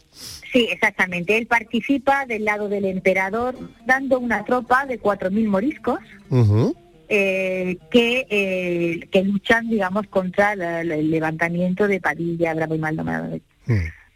Sí, 0.52 0.68
exactamente. 0.70 1.36
Él 1.38 1.46
participa 1.46 2.26
del 2.26 2.44
lado 2.44 2.68
del 2.68 2.84
emperador 2.86 3.54
dando 3.86 4.18
una 4.18 4.44
tropa 4.44 4.86
de 4.86 4.98
4.000 4.98 5.46
moriscos 5.48 6.00
eh, 7.10 7.78
que, 7.90 8.26
eh, 8.28 9.08
que 9.10 9.22
luchan, 9.22 9.68
digamos, 9.68 10.06
contra 10.08 10.54
la- 10.56 10.84
la- 10.84 10.96
el 10.96 11.10
levantamiento 11.10 11.86
de 11.88 12.00
Padilla, 12.00 12.54
Bravo 12.54 12.74
y 12.74 12.78
Maldonado. 12.78 13.38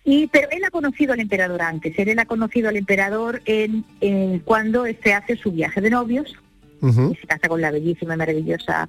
Y, 0.05 0.27
pero 0.29 0.49
él 0.51 0.65
ha 0.65 0.71
conocido 0.71 1.13
al 1.13 1.21
emperador 1.21 1.63
antes, 1.63 1.97
él 1.99 2.19
ha 2.19 2.27
conocido 2.27 2.69
al 2.69 2.77
emperador 2.77 3.41
en, 3.45 3.85
en 4.01 4.41
cuando 4.41 4.85
este 4.85 5.15
hace 5.15 5.37
su 5.37 5.53
viaje 5.53 5.81
de 5.81 5.91
novios, 5.91 6.35
Ujú. 6.81 7.13
y 7.13 7.17
se 7.17 7.29
casa 7.29 7.49
con 7.49 7.61
la 7.61 7.71
bellísima 7.71 8.15
y 8.15 8.17
maravillosa 8.17 8.89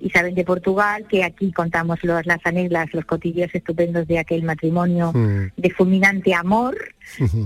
Isabel 0.00 0.34
de 0.34 0.44
Portugal, 0.44 1.06
que 1.08 1.24
aquí 1.24 1.50
contamos 1.52 2.02
los, 2.04 2.24
las 2.26 2.38
anécdotas, 2.44 2.94
los 2.94 3.04
cotillos 3.04 3.50
estupendos 3.52 4.06
de 4.06 4.18
aquel 4.20 4.42
matrimonio 4.44 5.12
de 5.56 5.70
fulminante 5.70 6.34
amor, 6.34 6.76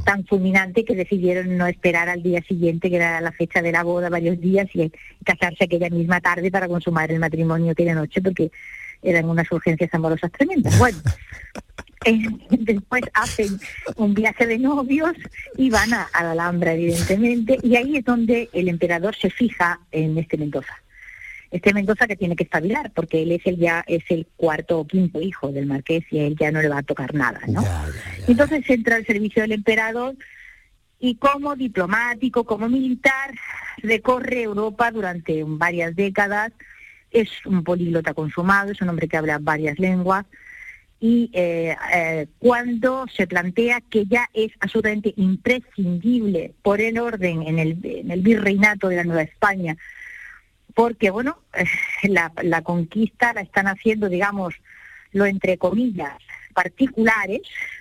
tan 0.05 0.25
fulminante 0.27 0.85
que 0.85 0.95
decidieron 0.95 1.57
no 1.57 1.67
esperar 1.67 2.09
al 2.11 2.23
día 2.23 2.43
siguiente, 2.43 2.91
que 2.91 2.97
era 2.97 3.21
la 3.21 3.33
fecha 3.33 3.63
de 3.63 3.73
la 3.73 3.83
boda, 3.83 4.09
varios 4.09 4.41
días, 4.41 4.69
y 4.75 4.91
casarse 5.25 5.65
aquella 5.65 5.91
misma 5.91 6.21
tarde 6.21 6.51
para 6.51 6.69
consumar 6.69 7.11
el 7.11 7.19
matrimonio 7.19 7.73
aquella 7.73 7.95
noche, 7.95 8.21
porque 8.23 8.51
eran 9.03 9.27
unas 9.27 9.51
urgencias 9.53 9.93
amorosas 9.93 10.31
tremendas. 10.33 10.79
Bueno, 10.79 10.99
eh, 12.05 12.29
después 12.51 13.03
hacen 13.15 13.59
un 13.97 14.15
viaje 14.15 14.47
de 14.47 14.59
novios 14.59 15.13
y 15.57 15.71
van 15.71 15.93
a, 15.95 16.03
a 16.13 16.25
la 16.25 16.33
Alhambra, 16.33 16.75
evidentemente, 16.75 17.59
y 17.63 17.77
ahí 17.77 17.97
es 17.97 18.05
donde 18.05 18.49
el 18.53 18.69
emperador 18.69 19.17
se 19.17 19.31
fija 19.31 19.81
en 19.91 20.19
este 20.19 20.37
Mendoza. 20.37 20.75
Este 21.51 21.73
Mendoza 21.73 22.07
que 22.07 22.17
tiene 22.17 22.37
que 22.37 22.45
espabilar, 22.45 22.91
porque 22.95 23.23
él 23.23 23.33
es 23.33 23.47
el 23.47 23.57
ya 23.57 23.85
es 23.87 24.05
el 24.11 24.27
cuarto 24.37 24.81
o 24.81 24.87
quinto 24.87 25.21
hijo 25.21 25.53
del 25.53 25.67
marqués 25.67 26.05
y 26.11 26.19
a 26.19 26.27
él 26.27 26.37
ya 26.39 26.51
no 26.51 26.61
le 26.61 26.69
va 26.69 26.79
a 26.79 26.83
tocar 26.83 27.15
nada, 27.15 27.41
¿no? 27.49 27.65
Entonces 28.27 28.69
entra 28.69 28.97
al 28.97 29.07
servicio 29.07 29.43
del 29.43 29.53
emperador 29.53 30.17
y 30.99 31.17
como 31.17 31.55
diplomático, 31.55 32.45
como 32.45 32.69
militar, 32.69 33.33
recorre 33.79 34.43
Europa 34.43 34.91
durante 34.91 35.45
varias 35.47 35.95
décadas. 35.95 36.53
Es 37.11 37.29
un 37.45 37.63
políglota 37.63 38.15
consumado, 38.15 38.73
es 38.73 38.81
un 38.81 38.89
hombre 38.89 39.09
que 39.09 39.17
habla 39.17 39.39
varias 39.41 39.79
lenguas. 39.79 40.27
Y 40.99 41.31
eh, 41.35 41.77
eh, 41.93 42.27
cuando 42.39 43.07
se 43.15 43.27
plantea 43.27 43.83
que 43.83 44.07
ya 44.07 44.29
es 44.33 44.53
absolutamente 44.61 45.13
imprescindible 45.17 46.55
por 46.63 46.81
el 46.81 46.99
orden 46.99 47.43
en 47.43 47.59
el, 47.59 47.79
en 47.83 48.11
el 48.11 48.23
virreinato 48.23 48.89
de 48.89 48.97
la 48.97 49.05
Nueva 49.05 49.23
España, 49.23 49.77
porque 50.75 51.11
bueno, 51.11 51.39
la, 52.03 52.33
la 52.43 52.63
conquista 52.63 53.33
la 53.35 53.43
están 53.43 53.67
haciendo, 53.67 54.09
digamos, 54.09 54.55
lo 55.13 55.27
entre 55.27 55.59
comillas, 55.59 56.15
particulares, 56.57 57.43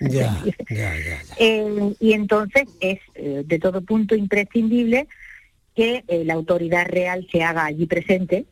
eh, 1.38 1.94
y 1.98 2.12
entonces 2.12 2.68
es 2.80 3.00
eh, 3.14 3.42
de 3.44 3.58
todo 3.58 3.80
punto 3.80 4.14
imprescindible 4.14 5.08
que 5.74 6.04
eh, 6.08 6.24
la 6.24 6.34
autoridad 6.34 6.86
real 6.86 7.26
se 7.32 7.42
haga 7.42 7.64
allí 7.64 7.86
presente 7.86 8.46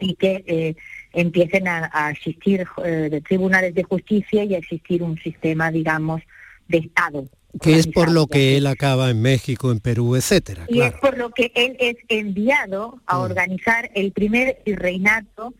y 0.00 0.14
que 0.14 0.44
eh, 0.46 0.76
empiecen 1.12 1.68
a, 1.68 1.90
a 1.92 2.10
existir 2.10 2.66
eh, 2.84 3.08
de 3.10 3.20
tribunales 3.20 3.74
de 3.74 3.82
justicia 3.82 4.44
y 4.44 4.54
a 4.54 4.58
existir 4.58 5.02
un 5.02 5.18
sistema, 5.18 5.70
digamos, 5.70 6.22
de 6.68 6.78
Estado. 6.78 7.24
Que 7.60 7.76
es 7.76 7.86
por 7.86 8.10
lo 8.10 8.26
que 8.28 8.56
él 8.56 8.66
acaba 8.66 9.10
en 9.10 9.20
México, 9.20 9.70
en 9.70 9.80
Perú, 9.80 10.16
etcétera. 10.16 10.64
Y 10.68 10.80
es 10.80 10.92
por 10.94 11.18
lo 11.18 11.30
que 11.30 11.52
él 11.54 11.76
es 11.80 11.96
enviado 12.08 13.00
a 13.06 13.18
organizar 13.18 13.90
el 13.94 14.12
primer 14.12 14.62
reinato 14.64 15.52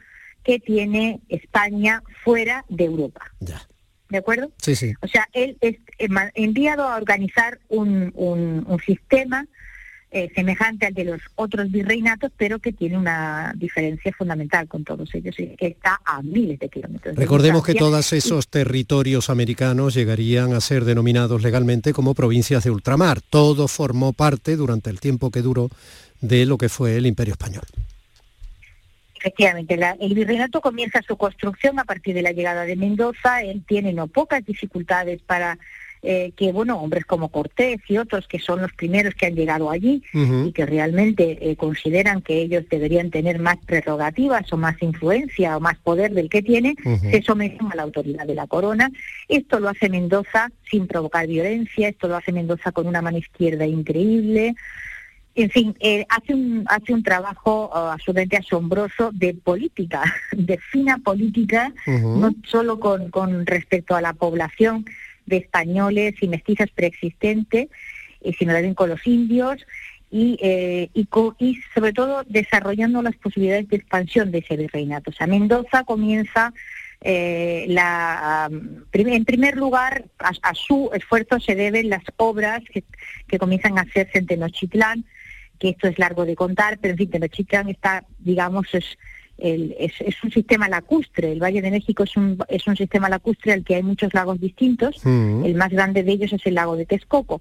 que 0.43 0.59
tiene 0.59 1.21
España 1.29 2.03
fuera 2.25 2.65
de 2.71 2.85
Europa. 2.85 3.21
¿De 4.09 4.19
acuerdo? 4.19 4.51
Sí, 4.57 4.75
sí. 4.75 4.95
O 5.03 5.07
sea, 5.07 5.29
él 5.35 5.57
es 5.61 5.77
eh, 5.99 6.09
enviado 6.35 6.83
a 6.89 6.97
organizar 6.97 7.61
un, 7.69 8.11
un- 8.15 8.65
un 8.67 8.81
sistema 8.81 9.47
eh, 10.15 10.31
semejante 10.35 10.87
al 10.87 10.93
de 10.95 11.05
los 11.05 11.21
otros 11.37 11.71
virreinatos, 11.73 12.31
pero 12.37 12.59
que 12.59 12.71
tiene 12.73 12.99
una 12.99 13.55
diferencia 13.57 14.13
fundamental 14.13 14.69
con 14.69 14.85
todos 14.85 15.15
ellos, 15.15 15.35
y 15.41 15.57
que 15.57 15.69
está 15.69 15.99
a 16.05 16.21
miles 16.23 16.59
de 16.59 16.69
kilómetros. 16.69 17.15
de 17.17 17.21
Recordemos 17.21 17.65
que 17.65 17.75
todos 17.75 18.13
esos 18.13 18.49
territorios 18.49 19.31
americanos 19.31 19.95
llegarían 19.95 20.53
a 20.53 20.61
ser 20.61 20.85
denominados 20.85 21.43
legalmente 21.43 21.93
como 21.95 22.15
provincias 22.15 22.63
de 22.65 22.71
ultramar. 22.71 23.21
Todo 23.23 23.69
formó 23.69 24.13
parte, 24.13 24.57
durante 24.57 24.91
el 24.91 25.01
tiempo 25.01 25.31
que 25.31 25.41
duró, 25.41 25.71
de 26.21 26.45
lo 26.47 26.59
que 26.59 26.69
fue 26.69 26.97
el 26.99 27.07
Imperio 27.07 27.33
Español. 27.33 27.65
Efectivamente, 29.19 29.77
la- 29.77 29.97
el 30.01 30.15
virreinato 30.15 30.61
comienza 30.61 31.01
su 31.07 31.17
construcción 31.17 31.79
a 31.79 31.85
partir 31.85 32.15
de 32.15 32.23
la 32.23 32.33
llegada 32.33 32.65
de 32.65 32.75
Mendoza. 32.77 33.43
Él 33.43 33.63
tiene 33.67 33.93
no 33.93 34.09
pocas 34.09 34.45
dificultades 34.45 35.23
para 35.23 35.59
eh, 36.05 36.33
que, 36.35 36.51
bueno, 36.51 36.81
hombres 36.81 37.05
como 37.05 37.29
Cortés 37.29 37.79
y 37.89 37.97
otros 37.97 38.27
que 38.27 38.41
son 38.41 38.61
los 38.61 38.73
primeros 38.73 39.15
que 39.15 39.27
han 39.27 39.37
llegado 39.37 39.71
allí 39.71 40.03
y 40.13 40.51
que 40.51 40.67
realmente 40.67 41.39
eh, 41.41 41.55
consideran 41.55 42.23
que 42.23 42.43
ellos 42.43 42.65
deberían 42.69 43.11
tener 43.11 43.39
más 43.39 43.59
prerrogativas 43.65 44.53
o 44.53 44.57
más 44.57 44.83
influencia 44.83 45.57
o 45.57 45.61
más 45.61 45.79
poder 45.79 46.13
del 46.13 46.29
que 46.29 46.43
tiene, 46.43 46.75
Ujú. 46.85 47.09
se 47.09 47.23
someten 47.23 47.71
a 47.71 47.77
la 47.77 47.85
autoridad 47.85 48.27
de 48.27 48.35
la 48.35 48.49
corona. 48.49 48.91
Esto 49.29 49.61
lo 49.61 49.69
hace 49.69 49.89
Mendoza 49.89 50.51
sin 50.69 50.89
provocar 50.89 51.29
violencia, 51.29 51.89
esto 51.89 52.09
lo 52.09 52.17
hace 52.17 52.33
Mendoza 52.33 52.73
con 52.73 52.89
una 52.89 53.01
mano 53.01 53.19
izquierda 53.19 53.65
increíble. 53.65 54.57
En 55.37 55.51
fin, 55.51 55.75
eh, 55.79 56.05
hace 56.09 56.35
un 56.35 56.65
hace 56.67 56.93
un 56.93 57.05
trabajo 57.05 57.71
eh, 57.73 57.79
absolutamente 57.93 58.39
asombroso 58.39 59.11
de 59.13 59.35
política, 59.35 60.03
de 60.33 60.59
fina 60.59 60.99
política, 60.99 61.73
no 61.87 62.35
solo 62.45 62.81
con, 62.81 63.09
con 63.11 63.47
respecto 63.47 63.95
a 63.95 64.01
la 64.01 64.15
población 64.15 64.85
de 65.27 65.39
españoles 65.39 66.15
y 66.21 66.29
mestizas 66.29 66.71
preexistentes, 66.71 67.69
eh, 68.21 68.33
sino 68.39 68.53
también 68.53 68.75
con 68.75 68.89
los 68.89 69.07
indios 69.07 69.67
y, 70.11 70.39
eh, 70.43 70.91
y, 70.95 71.09
y 71.39 71.59
sobre 71.75 71.93
todo 71.93 72.23
desarrollando 72.29 73.03
las 73.03 73.17
posibilidades 73.17 73.69
de 73.69 73.77
expansión 73.77 74.31
de 74.31 74.39
ese 74.39 74.57
virreinato. 74.57 75.11
O 75.11 75.15
sea, 75.15 75.27
Mendoza 75.27 75.85
comienza 75.85 76.53
eh, 77.01 77.65
la, 77.69 78.49
en 78.93 79.25
primer 79.25 79.57
lugar, 79.57 80.05
a, 80.19 80.31
a 80.43 80.55
su 80.55 80.91
esfuerzo 80.93 81.41
se 81.41 81.55
deben 81.57 81.89
las 81.89 82.05
obras 82.17 82.63
que, 82.73 82.85
que 83.27 83.39
comienzan 83.39 83.79
a 83.79 83.83
hacerse 83.83 84.19
en 84.19 84.27
Tenochtitlán, 84.27 85.05
que 85.59 85.71
esto 85.71 85.89
es 85.89 85.99
largo 85.99 86.25
de 86.25 86.37
contar, 86.37 86.79
pero 86.81 86.93
en 86.93 86.99
fin, 86.99 87.11
Tenochtitlán 87.11 87.69
está, 87.71 88.05
digamos, 88.19 88.67
es, 88.73 88.99
el- 89.43 89.75
es, 89.79 89.93
es 90.01 90.15
un 90.25 90.31
sistema 90.31 90.69
lacustre. 90.69 91.33
El 91.33 91.43
Valle 91.43 91.61
de 91.63 91.71
México 91.71 92.05
es 92.05 92.17
un, 92.17 92.39
es 92.49 92.67
un 92.67 92.77
sistema 92.77 93.09
lacustre 93.09 93.53
al 93.53 93.65
que 93.65 93.75
hay 93.75 93.83
muchos 93.83 94.15
lagos 94.15 94.41
distintos. 94.41 95.05
Mm. 95.05 95.45
El 95.45 95.55
más 95.57 95.71
grande 95.71 96.03
de 96.03 96.13
ellos 96.13 96.33
es 96.33 96.47
el 96.47 96.55
lago 96.55 96.77
de 96.77 96.87
Texcoco. 96.87 97.41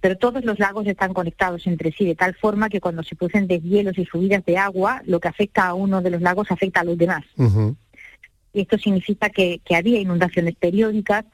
Pero 0.00 0.16
todos 0.16 0.44
los 0.44 0.58
lagos 0.60 0.86
están 0.86 1.12
conectados 1.12 1.66
entre 1.66 1.90
sí 1.92 2.04
de 2.04 2.14
tal 2.14 2.34
forma 2.36 2.68
que 2.68 2.80
cuando 2.80 3.02
se 3.02 3.16
producen 3.16 3.48
deshielos 3.48 3.98
y 3.98 4.04
subidas 4.04 4.44
de 4.44 4.56
agua, 4.56 5.02
lo 5.06 5.18
que 5.18 5.28
afecta 5.28 5.66
a 5.66 5.74
uno 5.74 6.02
de 6.02 6.10
los 6.10 6.20
lagos 6.22 6.50
afecta 6.50 6.80
a 6.80 6.84
los 6.84 6.96
demás. 6.96 7.24
Y 8.52 8.60
esto 8.60 8.78
significa 8.78 9.28
que, 9.30 9.60
que 9.64 9.74
había 9.76 9.98
inundaciones 10.00 10.54
periódicas 10.54 11.24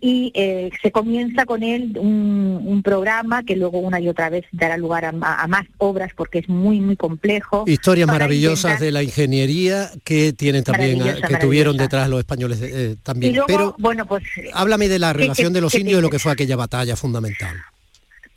y 0.00 0.32
eh, 0.34 0.70
se 0.82 0.90
comienza 0.92 1.46
con 1.46 1.62
él 1.62 1.96
un, 1.98 2.60
un 2.64 2.82
programa 2.82 3.42
que 3.42 3.56
luego 3.56 3.78
una 3.78 4.00
y 4.00 4.08
otra 4.08 4.28
vez 4.28 4.44
dará 4.52 4.76
lugar 4.76 5.04
a, 5.06 5.10
a 5.10 5.46
más 5.46 5.64
obras 5.78 6.12
porque 6.14 6.40
es 6.40 6.48
muy, 6.48 6.80
muy 6.80 6.96
complejo. 6.96 7.64
Historias 7.66 8.06
maravillosas 8.06 8.72
intentar- 8.72 8.80
de 8.84 8.92
la 8.92 9.02
ingeniería 9.02 9.90
que 10.04 10.32
tienen 10.34 10.62
también, 10.64 10.96
a- 11.00 11.04
Maravillosa, 11.06 11.28
que 11.28 11.36
tuvieron 11.36 11.76
detrás 11.78 12.08
los 12.10 12.18
españoles 12.18 12.60
eh, 12.60 12.90
Y 12.92 12.96
también. 13.02 13.32
luego, 13.32 13.46
Pero 13.46 13.76
bueno, 13.78 14.04
pues... 14.04 14.24
háblame 14.52 14.88
de 14.88 14.98
la 14.98 15.12
¿qué- 15.12 15.18
relación 15.20 15.52
de 15.54 15.60
los 15.62 15.74
indios 15.74 16.00
y 16.00 16.02
lo 16.02 16.10
que 16.10 16.18
fue 16.18 16.32
aquella 16.32 16.56
batalla 16.56 16.96
fundamental. 16.96 17.56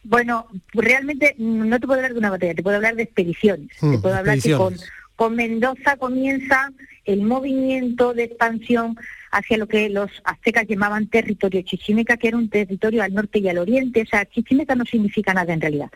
Bueno, 0.04 0.48
realmente 0.74 1.36
no 1.38 1.80
te 1.80 1.86
puedo 1.86 2.00
hablar 2.00 2.14
de 2.14 2.20
una 2.20 2.30
batalla, 2.30 2.54
te 2.54 2.64
puedo 2.64 2.78
hablar 2.78 2.96
de 2.96 3.04
expediciones. 3.04 3.68
Te 3.82 3.98
puedo 3.98 4.16
hablar 4.16 4.40
que 4.40 4.54
con, 4.54 4.74
con 5.18 5.36
Mendoza 5.36 5.98
comienza 5.98 6.72
el 7.04 7.24
movimiento 7.24 8.14
de 8.14 8.24
expansión 8.26 8.98
hacia 9.32 9.58
lo 9.58 9.68
que 9.68 9.90
los 9.90 10.10
aztecas 10.24 10.66
llamaban 10.68 11.08
territorio 11.08 11.62
chichimeca, 11.62 12.18
que 12.18 12.30
era 12.30 12.38
un 12.38 12.50
territorio 12.50 13.04
al 13.04 13.14
norte 13.14 13.40
y 13.40 13.50
al 13.50 13.58
oriente. 13.58 14.02
O 14.02 14.06
sea, 14.06 14.26
chichimeca 14.26 14.76
no 14.76 14.86
significa 14.86 15.34
nada 15.34 15.54
en 15.54 15.62
realidad. 15.62 15.90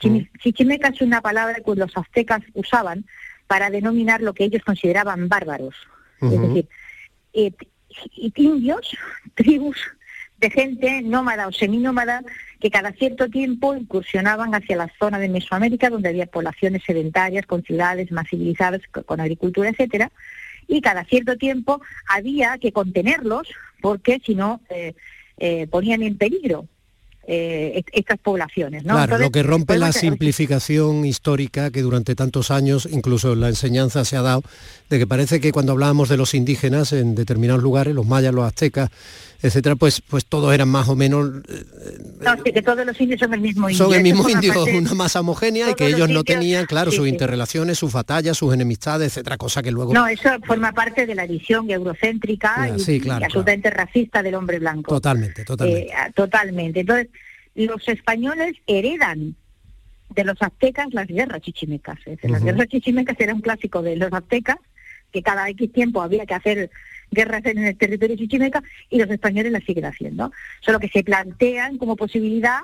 Chimi- 0.00 0.28
Chichimeca 0.38 0.88
es 0.88 1.00
una 1.02 1.20
palabra 1.20 1.56
que 1.64 1.74
los 1.74 1.96
aztecas 1.96 2.40
usaban 2.54 3.04
para 3.46 3.70
denominar 3.70 4.20
lo 4.20 4.32
que 4.34 4.44
ellos 4.44 4.62
consideraban 4.64 5.28
bárbaros. 5.28 5.74
Es 6.20 6.30
decir, 6.40 6.68
eh, 7.32 7.52
indios, 8.36 8.96
tribus 9.34 9.76
de 10.38 10.50
gente 10.50 11.02
nómada 11.02 11.48
o 11.48 11.52
seminómada 11.52 12.22
que 12.60 12.70
cada 12.70 12.92
cierto 12.92 13.28
tiempo 13.28 13.74
incursionaban 13.74 14.54
hacia 14.54 14.76
la 14.76 14.88
zona 14.98 15.18
de 15.18 15.28
Mesoamérica 15.28 15.90
donde 15.90 16.10
había 16.10 16.26
poblaciones 16.26 16.82
sedentarias 16.84 17.44
con 17.46 17.62
ciudades 17.64 18.12
más 18.12 18.28
civilizadas 18.28 18.80
co- 18.92 19.02
con 19.02 19.20
agricultura, 19.20 19.70
etcétera, 19.70 20.12
y 20.68 20.80
cada 20.80 21.04
cierto 21.04 21.36
tiempo 21.36 21.80
había 22.08 22.58
que 22.58 22.70
contenerlos 22.72 23.48
porque 23.80 24.20
si 24.24 24.34
no 24.34 24.60
eh, 24.70 24.94
eh, 25.38 25.66
ponían 25.68 26.02
en 26.02 26.16
peligro 26.18 26.66
eh, 27.30 27.72
est- 27.76 27.88
estas 27.92 28.18
poblaciones. 28.18 28.84
¿no? 28.84 28.94
Claro, 28.94 29.18
lo 29.18 29.30
que 29.30 29.42
rompe 29.42 29.78
la 29.78 29.92
simplificación 29.92 31.04
histórica 31.04 31.70
que 31.70 31.82
durante 31.82 32.14
tantos 32.14 32.50
años, 32.50 32.88
incluso 32.90 33.32
en 33.34 33.40
la 33.40 33.48
enseñanza 33.48 34.04
se 34.04 34.16
ha 34.16 34.22
dado, 34.22 34.42
de 34.88 34.98
que 34.98 35.06
parece 35.06 35.40
que 35.40 35.52
cuando 35.52 35.72
hablábamos 35.72 36.08
de 36.08 36.16
los 36.16 36.34
indígenas 36.34 36.92
en 36.92 37.14
determinados 37.14 37.62
lugares, 37.62 37.94
los 37.94 38.06
mayas, 38.06 38.32
los 38.34 38.44
aztecas, 38.46 38.90
etcétera, 39.40 39.76
pues, 39.76 40.00
pues 40.00 40.26
todos 40.26 40.52
eran 40.52 40.68
más 40.68 40.88
o 40.88 40.96
menos, 40.96 41.30
eh, 41.48 41.64
no, 42.20 42.34
sí, 42.44 42.52
que 42.52 42.60
todos 42.62 42.84
los 42.84 43.00
indios 43.00 43.20
son 43.20 43.32
el 43.34 43.40
mismo 43.40 43.70
indio. 43.70 43.84
son 43.86 43.94
el 43.94 44.02
mismo 44.02 44.28
indio, 44.28 44.52
parte- 44.52 44.76
una 44.78 44.94
masa 44.94 45.20
homogénea 45.20 45.70
y 45.70 45.74
que 45.74 45.84
los 45.84 45.94
ellos 45.94 46.08
no 46.08 46.20
indios- 46.20 46.24
tenían, 46.24 46.66
claro, 46.66 46.90
sí, 46.90 46.96
sus 46.96 47.04
sí. 47.06 47.10
interrelaciones, 47.10 47.78
sus 47.78 47.92
batallas, 47.92 48.36
sus 48.36 48.52
enemistades, 48.52 49.12
etcétera, 49.12 49.36
cosa 49.36 49.62
que 49.62 49.70
luego... 49.70 49.94
No, 49.94 50.06
eso 50.08 50.28
forma 50.46 50.72
parte 50.72 51.06
de 51.06 51.14
la 51.14 51.26
visión 51.26 51.70
eurocéntrica 51.70 52.68
y, 52.76 52.80
sí, 52.80 53.00
claro, 53.00 53.20
y 53.20 53.24
absolutamente 53.24 53.70
racista 53.70 54.22
del 54.22 54.34
hombre 54.34 54.58
blanco. 54.58 54.90
Totalmente, 54.94 55.44
totalmente. 55.44 55.92
Eh, 55.92 56.12
totalmente. 56.14 56.80
Entonces, 56.80 57.08
los 57.54 57.86
españoles 57.88 58.56
heredan 58.66 59.36
de 60.14 60.24
los 60.24 60.40
aztecas 60.40 60.88
las 60.92 61.06
guerras 61.06 61.40
chichimecas. 61.42 61.98
Las 62.22 62.42
guerras 62.42 62.66
chichimecas 62.68 63.16
era 63.20 63.34
un 63.34 63.40
clásico 63.40 63.82
de 63.82 63.94
los 63.96 64.12
aztecas, 64.12 64.56
que 65.12 65.22
cada 65.22 65.48
X 65.50 65.72
tiempo 65.72 66.02
había 66.02 66.26
que 66.26 66.34
hacer 66.34 66.70
guerras 67.10 67.44
en 67.46 67.58
el 67.58 67.76
territorio 67.76 68.16
chichimeca 68.16 68.62
y 68.90 68.98
los 68.98 69.10
españoles 69.10 69.52
las 69.52 69.64
siguen 69.64 69.84
haciendo. 69.86 70.32
Solo 70.60 70.78
que 70.78 70.88
se 70.88 71.02
plantean 71.04 71.78
como 71.78 71.96
posibilidad 71.96 72.60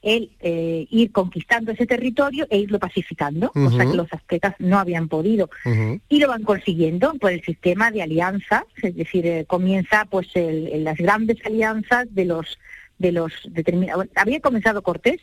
el 0.00 0.30
eh, 0.40 0.86
ir 0.90 1.10
conquistando 1.10 1.72
ese 1.72 1.84
territorio 1.84 2.46
e 2.50 2.58
irlo 2.58 2.78
pacificando, 2.78 3.50
cosa 3.50 3.76
Ujú. 3.78 3.90
que 3.90 3.96
los 3.96 4.12
aztecas 4.12 4.54
no 4.60 4.78
habían 4.78 5.08
podido 5.08 5.50
y 6.08 6.20
lo 6.20 6.28
van 6.28 6.44
consiguiendo 6.44 7.14
por 7.14 7.32
el 7.32 7.42
sistema 7.42 7.90
de 7.90 8.02
alianzas, 8.02 8.62
es 8.80 8.94
decir, 8.94 9.26
eh, 9.26 9.44
comienza 9.48 10.04
pues 10.04 10.28
el- 10.36 10.84
las 10.84 10.98
grandes 10.98 11.38
alianzas 11.44 12.06
de 12.14 12.24
los 12.26 12.58
de 12.98 13.10
los 13.12 13.32
determinados. 13.50 14.06
Había 14.14 14.38
comenzado 14.40 14.82
Cortés 14.82 15.20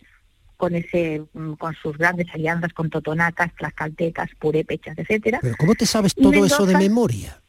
con 0.57 0.75
ese 0.75 1.23
mm, 1.33 1.53
con 1.53 1.73
sus 1.75 1.97
grandes 1.97 2.27
alianzas 2.33 2.73
con 2.73 2.89
totonacas, 2.89 3.53
tlaxcaltecas, 3.55 4.29
purépechas, 4.39 4.97
etcétera. 4.97 5.39
Pero 5.41 5.55
¿cómo 5.57 5.75
te 5.75 5.85
sabes 5.85 6.13
todo 6.15 6.45
eso 6.45 6.65
de 6.65 6.77
memoria? 6.77 7.41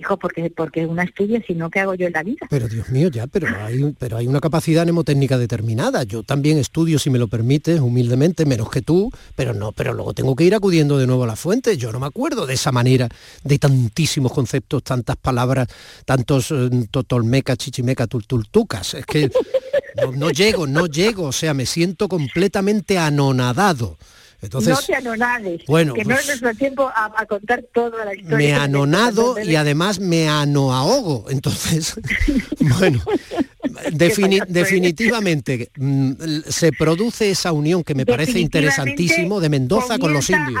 Hijo, 0.00 0.16
porque 0.18 0.50
porque 0.50 0.86
una 0.86 1.02
estudia, 1.02 1.42
si 1.46 1.52
no, 1.54 1.68
¿qué 1.68 1.80
hago 1.80 1.94
yo 1.94 2.06
en 2.06 2.14
la 2.14 2.22
vida? 2.22 2.46
Pero 2.48 2.68
Dios 2.68 2.88
mío, 2.88 3.08
ya, 3.10 3.26
pero 3.26 3.48
hay, 3.62 3.94
pero 3.98 4.16
hay 4.16 4.26
una 4.26 4.40
capacidad 4.40 4.84
mnemotécnica 4.84 5.36
determinada. 5.36 6.04
Yo 6.04 6.22
también 6.22 6.56
estudio, 6.56 6.98
si 6.98 7.10
me 7.10 7.18
lo 7.18 7.28
permites, 7.28 7.80
humildemente, 7.80 8.46
menos 8.46 8.70
que 8.70 8.80
tú, 8.80 9.10
pero 9.36 9.52
no, 9.52 9.72
pero 9.72 9.92
luego 9.92 10.14
tengo 10.14 10.34
que 10.34 10.44
ir 10.44 10.54
acudiendo 10.54 10.96
de 10.96 11.06
nuevo 11.06 11.24
a 11.24 11.26
la 11.26 11.36
fuente. 11.36 11.76
Yo 11.76 11.92
no 11.92 12.00
me 12.00 12.06
acuerdo 12.06 12.46
de 12.46 12.54
esa 12.54 12.72
manera, 12.72 13.08
de 13.44 13.58
tantísimos 13.58 14.32
conceptos, 14.32 14.82
tantas 14.82 15.16
palabras, 15.18 15.68
tantos 16.06 16.50
eh, 16.50 16.70
to- 16.90 17.04
tolmecas, 17.04 17.58
chichimecas, 17.58 18.08
tultultucas. 18.08 18.94
Es 18.94 19.04
que 19.04 19.30
no, 20.02 20.12
no 20.12 20.30
llego, 20.30 20.66
no 20.66 20.86
llego, 20.86 21.24
o 21.24 21.32
sea, 21.32 21.52
me 21.52 21.66
siento 21.66 22.08
completamente 22.08 22.96
anonadado. 22.98 23.98
Entonces, 24.42 24.70
no 24.70 24.80
te 24.80 24.94
anonades, 24.94 25.62
bueno, 25.66 25.92
que 25.94 26.02
no 26.04 26.10
pues- 26.14 26.20
es 26.20 26.26
nuestro 26.28 26.54
tiempo 26.54 26.90
a, 26.94 27.12
a 27.16 27.26
contar 27.26 27.62
toda 27.74 28.04
la 28.04 28.14
historia. 28.14 28.36
me 28.38 28.52
anonado 28.54 29.36
y 29.42 29.54
además 29.56 30.00
me 30.00 30.28
anoahogo. 30.28 31.26
Entonces, 31.30 31.94
bueno, 32.78 33.02
defini- 33.92 34.46
definitivamente 34.46 35.70
mm, 35.76 36.12
se 36.48 36.72
produce 36.72 37.30
esa 37.30 37.52
unión 37.52 37.84
que 37.84 37.94
me 37.94 38.06
parece 38.06 38.40
interesantísimo 38.40 39.40
de 39.40 39.48
Mendoza 39.50 39.98
con 39.98 40.12
los 40.12 40.30
indios. 40.30 40.60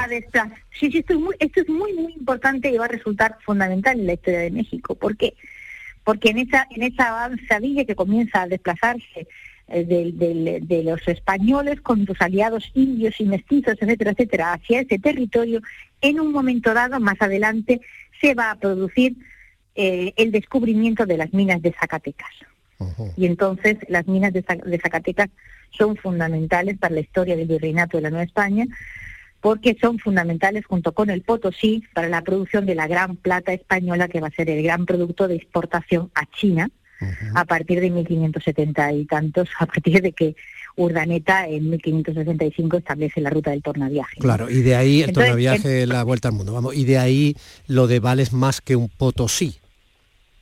Sí, 0.78 0.90
sí, 0.90 0.98
esto 0.98 1.14
es, 1.14 1.18
muy, 1.20 1.34
esto 1.38 1.60
es 1.60 1.68
muy, 1.68 1.92
muy 1.94 2.12
importante 2.14 2.70
y 2.70 2.76
va 2.78 2.86
a 2.86 2.88
resultar 2.88 3.36
fundamental 3.44 3.98
en 3.98 4.06
la 4.06 4.14
historia 4.14 4.40
de 4.40 4.50
México. 4.50 4.94
¿Por 4.94 5.16
qué? 5.16 5.34
Porque 6.04 6.30
en 6.30 6.38
esa, 6.38 6.66
en 6.74 6.82
esa 6.82 7.08
avanzadilla 7.08 7.84
que 7.84 7.94
comienza 7.94 8.42
a 8.42 8.46
desplazarse 8.48 9.26
eh, 9.70 9.84
del- 9.84 10.66
de 10.66 10.82
los 10.82 11.06
españoles 11.08 11.80
con 11.80 12.04
sus 12.06 12.20
aliados 12.20 12.70
indios 12.74 13.20
y 13.20 13.24
mestizos, 13.24 13.76
etcétera, 13.80 14.10
etcétera, 14.12 14.52
hacia 14.54 14.80
ese 14.80 14.98
territorio, 14.98 15.60
en 16.00 16.20
un 16.20 16.32
momento 16.32 16.74
dado, 16.74 16.98
más 17.00 17.20
adelante, 17.20 17.80
se 18.20 18.34
va 18.34 18.50
a 18.50 18.56
producir 18.56 19.16
eh, 19.76 20.12
el 20.16 20.30
descubrimiento 20.32 21.06
de 21.06 21.16
las 21.16 21.32
minas 21.32 21.62
de 21.62 21.72
Zacatecas. 21.72 22.30
Y 23.16 23.26
entonces 23.26 23.76
las 23.88 24.06
minas 24.06 24.32
de, 24.32 24.42
de 24.42 24.78
Zacatecas 24.78 25.28
son 25.70 25.96
fundamentales 25.96 26.78
para 26.78 26.94
la 26.94 27.00
historia 27.00 27.36
del 27.36 27.46
virreinato 27.46 27.96
de 27.98 28.02
la 28.02 28.10
Nueva 28.10 28.24
España, 28.24 28.66
porque 29.40 29.76
son 29.80 29.98
fundamentales 29.98 30.66
junto 30.66 30.92
con 30.92 31.08
el 31.10 31.22
Potosí 31.22 31.82
para 31.94 32.08
la 32.08 32.22
producción 32.22 32.66
de 32.66 32.74
la 32.74 32.86
gran 32.88 33.16
plata 33.16 33.52
española, 33.52 34.08
que 34.08 34.20
va 34.20 34.28
a 34.28 34.32
ser 34.32 34.50
el 34.50 34.62
gran 34.62 34.84
producto 34.86 35.28
de 35.28 35.36
exportación 35.36 36.10
a 36.14 36.26
China 36.26 36.70
a 37.34 37.44
partir 37.44 37.80
de 37.80 37.90
1570 37.90 38.92
y 38.92 39.04
tantos, 39.06 39.48
a 39.58 39.66
partir 39.66 40.02
de 40.02 40.12
que 40.12 40.36
Urdaneta 40.76 41.46
en 41.46 41.70
1565 41.70 42.78
establece 42.78 43.20
la 43.20 43.30
ruta 43.30 43.50
del 43.50 43.62
tornaviaje. 43.62 44.20
Claro, 44.20 44.50
y 44.50 44.62
de 44.62 44.76
ahí 44.76 45.02
el 45.02 45.10
Entonces, 45.10 45.30
tornaviaje, 45.30 45.86
la 45.86 46.04
vuelta 46.04 46.28
al 46.28 46.34
mundo, 46.34 46.52
vamos, 46.52 46.74
y 46.74 46.84
de 46.84 46.98
ahí 46.98 47.36
lo 47.66 47.86
de 47.86 48.00
vales 48.00 48.32
más 48.32 48.60
que 48.60 48.76
un 48.76 48.88
potosí. 48.88 49.56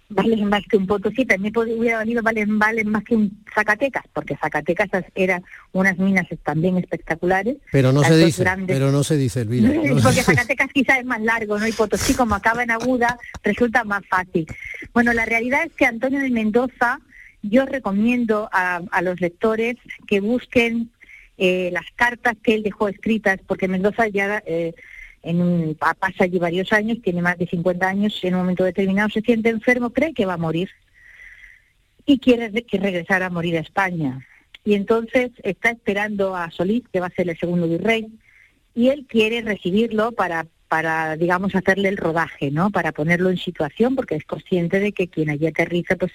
Valen 0.08 0.44
más 0.48 0.62
que 0.68 0.76
un 0.76 0.86
Potosí, 0.86 1.26
también 1.26 1.52
hubiera 1.56 1.98
valido 1.98 2.22
valen, 2.22 2.58
valen 2.58 2.88
más 2.88 3.04
que 3.04 3.14
un 3.14 3.44
Zacatecas, 3.54 4.04
porque 4.12 4.36
Zacatecas 4.36 4.88
eran 5.14 5.44
unas 5.72 5.98
minas 5.98 6.26
también 6.42 6.78
espectaculares. 6.78 7.56
Pero 7.70 7.92
no 7.92 8.02
se 8.02 8.16
dice, 8.16 8.42
grandes- 8.42 8.74
pero 8.76 8.90
no 8.90 9.04
se 9.04 9.16
dice, 9.16 9.42
Elvira. 9.42 9.68
no 9.94 10.02
porque 10.02 10.22
Zacatecas 10.22 10.68
quizá 10.72 10.98
es 10.98 11.04
más 11.04 11.20
largo, 11.20 11.58
¿no? 11.58 11.66
Y 11.66 11.72
Potosí, 11.72 12.14
como 12.14 12.34
acaba 12.34 12.62
en 12.62 12.70
aguda, 12.70 13.18
resulta 13.42 13.84
más 13.84 14.02
fácil. 14.08 14.46
Bueno, 14.94 15.12
la 15.12 15.26
realidad 15.26 15.60
es 15.66 15.72
que 15.74 15.84
Antonio 15.84 16.20
de 16.20 16.30
Mendoza, 16.30 17.00
yo 17.42 17.66
recomiendo 17.66 18.48
a, 18.52 18.80
a 18.90 19.02
los 19.02 19.20
lectores 19.20 19.76
que 20.06 20.20
busquen 20.20 20.90
eh, 21.36 21.70
las 21.72 21.84
cartas 21.94 22.34
que 22.42 22.54
él 22.54 22.62
dejó 22.62 22.88
escritas, 22.88 23.38
porque 23.46 23.68
Mendoza 23.68 24.08
ya 24.08 24.42
eh, 24.46 24.74
en 25.22 25.40
un, 25.40 25.74
pa- 25.74 25.94
pasa 25.94 26.24
allí 26.24 26.38
varios 26.38 26.72
años, 26.72 26.98
tiene 27.02 27.22
más 27.22 27.36
de 27.38 27.46
50 27.46 27.88
años, 27.88 28.18
en 28.22 28.34
un 28.34 28.40
momento 28.40 28.64
determinado 28.64 29.08
se 29.10 29.20
siente 29.20 29.48
enfermo, 29.48 29.90
cree 29.90 30.14
que 30.14 30.26
va 30.26 30.34
a 30.34 30.38
morir 30.38 30.70
y 32.06 32.18
quiere 32.18 32.48
re- 32.48 32.62
que 32.62 32.78
regresar 32.78 33.22
a 33.22 33.30
morir 33.30 33.56
a 33.56 33.60
España. 33.60 34.26
Y 34.64 34.74
entonces 34.74 35.30
está 35.42 35.70
esperando 35.70 36.34
a 36.36 36.50
Solís, 36.50 36.82
que 36.92 37.00
va 37.00 37.06
a 37.06 37.10
ser 37.10 37.28
el 37.28 37.38
segundo 37.38 37.68
virrey, 37.68 38.06
y 38.74 38.88
él 38.88 39.06
quiere 39.08 39.40
recibirlo 39.42 40.12
para, 40.12 40.46
para 40.68 41.16
digamos, 41.16 41.54
hacerle 41.54 41.88
el 41.88 41.96
rodaje, 41.96 42.50
¿no? 42.50 42.70
Para 42.70 42.92
ponerlo 42.92 43.30
en 43.30 43.38
situación, 43.38 43.96
porque 43.96 44.14
es 44.16 44.24
consciente 44.24 44.78
de 44.80 44.92
que 44.92 45.08
quien 45.08 45.30
allí 45.30 45.46
aterriza, 45.46 45.96
pues 45.96 46.12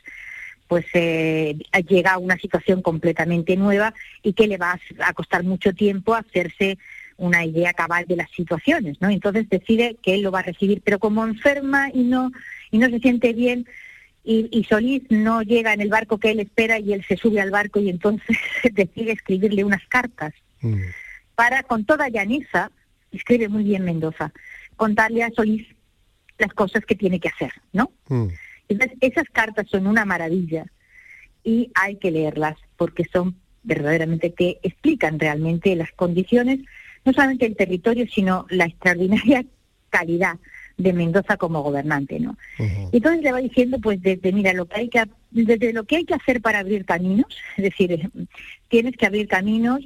pues 0.65 0.85
eh, 0.93 1.57
llega 1.87 2.13
a 2.13 2.17
una 2.17 2.37
situación 2.37 2.81
completamente 2.81 3.57
nueva 3.57 3.93
y 4.23 4.31
que 4.33 4.47
le 4.47 4.57
va 4.57 4.79
a 5.05 5.13
costar 5.13 5.43
mucho 5.43 5.73
tiempo 5.73 6.15
hacerse 6.15 6.77
una 7.17 7.45
idea 7.45 7.73
cabal 7.73 8.05
de 8.07 8.15
las 8.15 8.29
situaciones, 8.31 8.99
¿no? 9.01 9.09
Entonces 9.09 9.49
decide 9.49 9.97
que 10.01 10.15
él 10.15 10.21
lo 10.21 10.31
va 10.31 10.39
a 10.39 10.43
recibir, 10.43 10.81
pero 10.83 10.99
como 10.99 11.25
enferma 11.25 11.89
y 11.93 12.03
no 12.03 12.31
y 12.71 12.77
no 12.77 12.89
se 12.89 12.99
siente 12.99 13.33
bien 13.33 13.67
y, 14.23 14.47
y 14.51 14.63
Solís 14.63 15.03
no 15.09 15.41
llega 15.41 15.73
en 15.73 15.81
el 15.81 15.89
barco 15.89 16.17
que 16.17 16.31
él 16.31 16.39
espera 16.39 16.79
y 16.79 16.93
él 16.93 17.03
se 17.07 17.17
sube 17.17 17.41
al 17.41 17.51
barco 17.51 17.79
y 17.79 17.89
entonces 17.89 18.37
decide 18.73 19.11
escribirle 19.11 19.63
unas 19.63 19.85
cartas 19.87 20.33
Mm. 20.63 20.81
para, 21.35 21.63
con 21.63 21.85
toda 21.85 22.09
llaneza, 22.09 22.71
escribe 23.11 23.49
muy 23.49 23.63
bien 23.63 23.83
Mendoza, 23.83 24.31
contarle 24.75 25.23
a 25.23 25.31
Solís 25.31 25.67
las 26.39 26.53
cosas 26.53 26.85
que 26.85 26.95
tiene 26.95 27.19
que 27.19 27.29
hacer, 27.29 27.51
¿no? 27.73 27.91
Mm. 28.07 28.27
Entonces, 28.69 28.97
esas 29.01 29.29
cartas 29.29 29.67
son 29.69 29.85
una 29.85 30.05
maravilla 30.05 30.65
y 31.43 31.69
hay 31.75 31.97
que 31.97 32.11
leerlas 32.11 32.55
porque 32.77 33.05
son 33.11 33.35
verdaderamente 33.63 34.33
que 34.33 34.59
explican 34.63 35.19
realmente 35.19 35.75
las 35.75 35.91
condiciones, 35.91 36.59
no 37.05 37.13
solamente 37.13 37.45
del 37.45 37.55
territorio, 37.55 38.05
sino 38.13 38.45
la 38.49 38.65
extraordinaria 38.65 39.45
calidad 39.89 40.37
de 40.77 40.91
Mendoza 40.91 41.37
como 41.37 41.61
gobernante, 41.61 42.19
¿no? 42.19 42.35
Y 42.91 42.97
entonces 42.97 43.21
le 43.21 43.31
va 43.31 43.39
diciendo, 43.39 43.77
pues, 43.79 44.01
desde, 44.01 44.31
mira, 44.31 44.53
lo 44.53 44.65
que 44.65 44.79
hay 44.79 44.89
que, 44.89 45.03
desde 45.29 45.71
lo 45.71 45.83
que 45.83 45.97
hay 45.97 46.05
que 46.05 46.15
hacer 46.15 46.41
para 46.41 46.59
abrir 46.59 46.83
caminos, 46.85 47.27
es 47.57 47.63
decir, 47.65 48.09
tienes 48.69 48.97
que 48.97 49.05
abrir 49.05 49.27
caminos, 49.27 49.81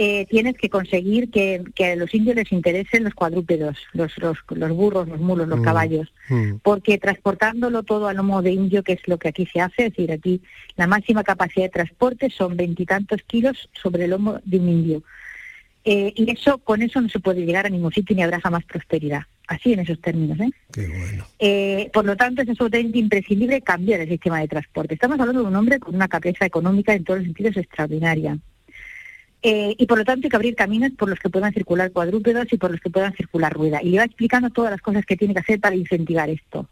eh, 0.00 0.26
tienes 0.26 0.56
que 0.56 0.68
conseguir 0.70 1.28
que, 1.30 1.62
que 1.74 1.86
a 1.92 1.96
los 1.96 2.14
indios 2.14 2.36
les 2.36 2.52
interesen 2.52 3.02
los 3.04 3.14
cuadrúpedos, 3.14 3.76
los, 3.92 4.16
los, 4.18 4.38
los 4.50 4.70
burros, 4.72 5.08
los 5.08 5.18
mulos, 5.20 5.48
los 5.48 5.58
Mm. 5.58 5.64
caballos, 5.64 6.12
Mm. 6.28 6.54
porque 6.62 6.98
transportándolo 6.98 7.82
todo 7.82 8.06
a 8.06 8.12
lomo 8.14 8.40
de 8.42 8.52
indio, 8.52 8.82
que 8.84 8.92
es 8.92 9.00
lo 9.08 9.18
que 9.18 9.28
aquí 9.28 9.46
se 9.52 9.60
hace, 9.60 9.86
es 9.86 9.90
decir, 9.92 10.12
aquí 10.12 10.40
la 10.76 10.86
máxima 10.86 11.24
capacidad 11.24 11.64
de 11.66 11.70
transporte 11.70 12.30
son 12.30 12.56
veintitantos 12.56 13.22
kilos 13.26 13.68
sobre 13.72 14.04
el 14.04 14.10
lomo 14.10 14.40
de 14.44 14.58
un 14.58 14.68
indio. 14.68 15.02
Eh, 15.90 16.12
y 16.16 16.30
eso, 16.30 16.58
con 16.58 16.82
eso 16.82 17.00
no 17.00 17.08
se 17.08 17.18
puede 17.18 17.46
llegar 17.46 17.64
a 17.64 17.70
ningún 17.70 17.92
sitio 17.92 18.14
ni 18.14 18.22
habrá 18.22 18.40
jamás 18.40 18.62
prosperidad. 18.64 19.22
Así 19.46 19.72
en 19.72 19.78
esos 19.80 19.98
términos, 20.02 20.38
¿eh? 20.40 20.50
Qué 20.70 20.86
bueno. 20.86 21.24
Eh, 21.38 21.88
por 21.94 22.04
lo 22.04 22.14
tanto, 22.14 22.42
es 22.42 22.48
absolutamente 22.50 22.98
imprescindible 22.98 23.62
cambiar 23.62 24.00
el 24.00 24.08
sistema 24.08 24.40
de 24.40 24.48
transporte. 24.48 24.92
Estamos 24.94 25.18
hablando 25.18 25.40
de 25.42 25.48
un 25.48 25.56
hombre 25.56 25.78
con 25.78 25.94
una 25.94 26.06
cabeza 26.08 26.44
económica 26.44 26.92
en 26.92 27.04
todos 27.04 27.20
los 27.20 27.24
sentidos 27.26 27.56
extraordinaria. 27.56 28.36
Eh, 29.40 29.74
y 29.78 29.86
por 29.86 29.96
lo 29.98 30.04
tanto 30.04 30.26
hay 30.26 30.30
que 30.30 30.36
abrir 30.36 30.54
caminos 30.56 30.90
por 30.98 31.08
los 31.08 31.18
que 31.20 31.30
puedan 31.30 31.54
circular 31.54 31.90
cuadrúpedos 31.92 32.52
y 32.52 32.58
por 32.58 32.70
los 32.72 32.80
que 32.80 32.90
puedan 32.90 33.14
circular 33.14 33.54
rueda. 33.54 33.80
Y 33.82 33.90
le 33.90 33.98
va 33.98 34.04
explicando 34.04 34.50
todas 34.50 34.72
las 34.72 34.82
cosas 34.82 35.06
que 35.06 35.16
tiene 35.16 35.32
que 35.32 35.40
hacer 35.40 35.58
para 35.58 35.74
incentivar 35.76 36.28
esto. 36.28 36.68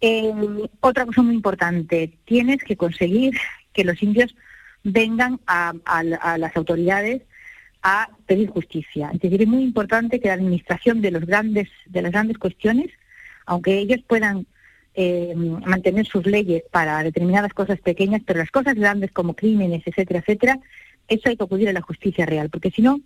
Eh, 0.00 0.32
otra 0.80 1.06
cosa 1.06 1.22
muy 1.22 1.34
importante, 1.34 2.12
tienes 2.24 2.64
que 2.64 2.76
conseguir 2.76 3.34
que 3.72 3.84
los 3.84 4.02
indios 4.02 4.34
vengan 4.82 5.38
a, 5.46 5.72
a- 5.84 5.98
a 6.32 6.38
las 6.38 6.56
autoridades 6.56 7.22
a 7.82 8.08
pedir 8.26 8.48
justicia. 8.50 9.10
Es 9.12 9.20
decir, 9.20 9.42
es 9.42 9.48
muy 9.48 9.62
importante 9.62 10.20
que 10.20 10.28
la 10.28 10.34
administración 10.34 11.00
de 11.00 11.10
los 11.10 11.24
grandes, 11.24 11.68
de 11.86 12.02
las 12.02 12.12
grandes 12.12 12.38
cuestiones, 12.38 12.90
aunque 13.46 13.78
ellos 13.78 14.00
puedan 14.06 14.46
eh, 14.94 15.32
mantener 15.36 16.06
sus 16.06 16.26
leyes 16.26 16.62
para 16.70 17.02
determinadas 17.02 17.54
cosas 17.54 17.80
pequeñas, 17.80 18.22
pero 18.26 18.40
las 18.40 18.50
cosas 18.50 18.74
grandes 18.74 19.12
como 19.12 19.34
crímenes, 19.34 19.82
etcétera, 19.86 20.20
etcétera, 20.20 20.58
eso 21.06 21.28
hay 21.28 21.36
que 21.36 21.44
acudir 21.44 21.68
a 21.68 21.72
la 21.72 21.80
justicia 21.80 22.26
real, 22.26 22.50
porque 22.50 22.70
si 22.70 22.82
no 22.82 23.00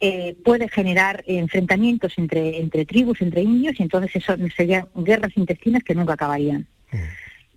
eh, 0.00 0.36
puede 0.44 0.68
generar 0.68 1.24
enfrentamientos 1.26 2.18
entre, 2.18 2.60
entre 2.60 2.84
tribus, 2.84 3.22
entre 3.22 3.42
indios, 3.42 3.78
y 3.78 3.82
entonces 3.82 4.16
eso 4.16 4.36
serían 4.54 4.88
guerras 4.94 5.36
intestinas 5.36 5.82
que 5.82 5.94
nunca 5.94 6.14
acabarían. 6.14 6.66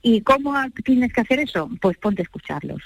¿Y 0.01 0.21
cómo 0.21 0.53
tienes 0.83 1.11
que 1.11 1.21
hacer 1.21 1.39
eso? 1.39 1.69
Pues 1.81 1.97
ponte 1.97 2.21
a 2.21 2.23
escucharlos. 2.23 2.81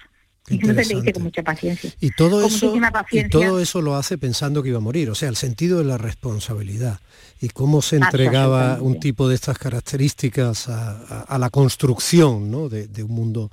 Entonces 0.50 0.88
le 0.89 0.95
dice 0.95 1.14
con 1.14 1.24
mucha 1.24 1.43
paciencia. 1.43 1.91
Y 2.00 2.12
todo, 2.12 2.41
Con 2.41 2.45
eso, 2.52 2.74
y 3.12 3.30
todo 3.30 3.60
eso 3.60 3.82
lo 3.82 3.95
hace 3.95 4.18
pensando 4.18 4.64
que 4.64 4.70
iba 4.70 4.78
a 4.78 4.82
morir, 4.82 5.10
o 5.10 5.16
sea, 5.16 5.30
el 5.30 5.36
sentido 5.36 5.78
de 5.80 5.86
la 5.86 5.97
responsabilidad 5.97 7.00
y 7.41 7.50
cómo 7.50 7.82
se 7.82 7.97
entregaba 7.97 8.82
un 8.82 9.00
tipo 9.00 9.30
de 9.30 9.36
estas 9.36 9.58
características 9.58 10.70
a, 10.70 10.91
a- 10.91 11.22
a 11.22 11.38
la 11.38 11.50
construcción 11.50 12.50
¿no? 12.52 12.70
de, 12.70 12.88
de 12.88 13.04
un 13.04 13.12
mundo 13.12 13.50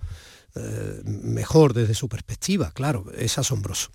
eh, 0.54 1.02
mejor 1.04 1.74
desde 1.74 1.94
su 1.94 2.08
perspectiva, 2.08 2.70
claro, 2.72 3.04
es 3.16 3.36
asombroso, 3.38 3.90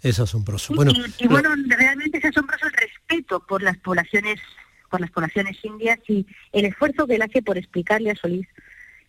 es 0.00 0.20
asombroso. 0.20 0.72
Bueno, 0.74 0.92
y, 1.18 1.24
y 1.24 1.26
bueno, 1.28 1.50
realmente 1.66 2.18
es 2.18 2.24
asombroso 2.24 2.66
el 2.66 2.72
respeto 2.72 3.40
por 3.46 3.62
las 3.62 3.76
poblaciones, 3.78 4.38
por 4.90 5.00
las 5.00 5.10
poblaciones 5.10 5.56
indias 5.64 5.98
y 6.08 6.24
el 6.52 6.64
esfuerzo 6.66 7.06
que 7.06 7.16
él 7.16 7.22
hace 7.22 7.42
por 7.42 7.58
explicarle 7.58 8.12
a 8.12 8.14
Solís 8.14 8.46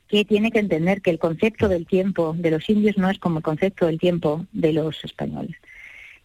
que 0.09 0.25
tiene 0.25 0.51
que 0.51 0.59
entender 0.59 1.01
que 1.01 1.11
el 1.11 1.19
concepto 1.19 1.69
del 1.69 1.85
tiempo 1.85 2.35
de 2.37 2.51
los 2.51 2.67
indios 2.67 2.97
no 2.97 3.09
es 3.09 3.19
como 3.19 3.37
el 3.37 3.43
concepto 3.43 3.85
del 3.85 3.99
tiempo 3.99 4.45
de 4.51 4.73
los 4.73 5.03
españoles. 5.05 5.55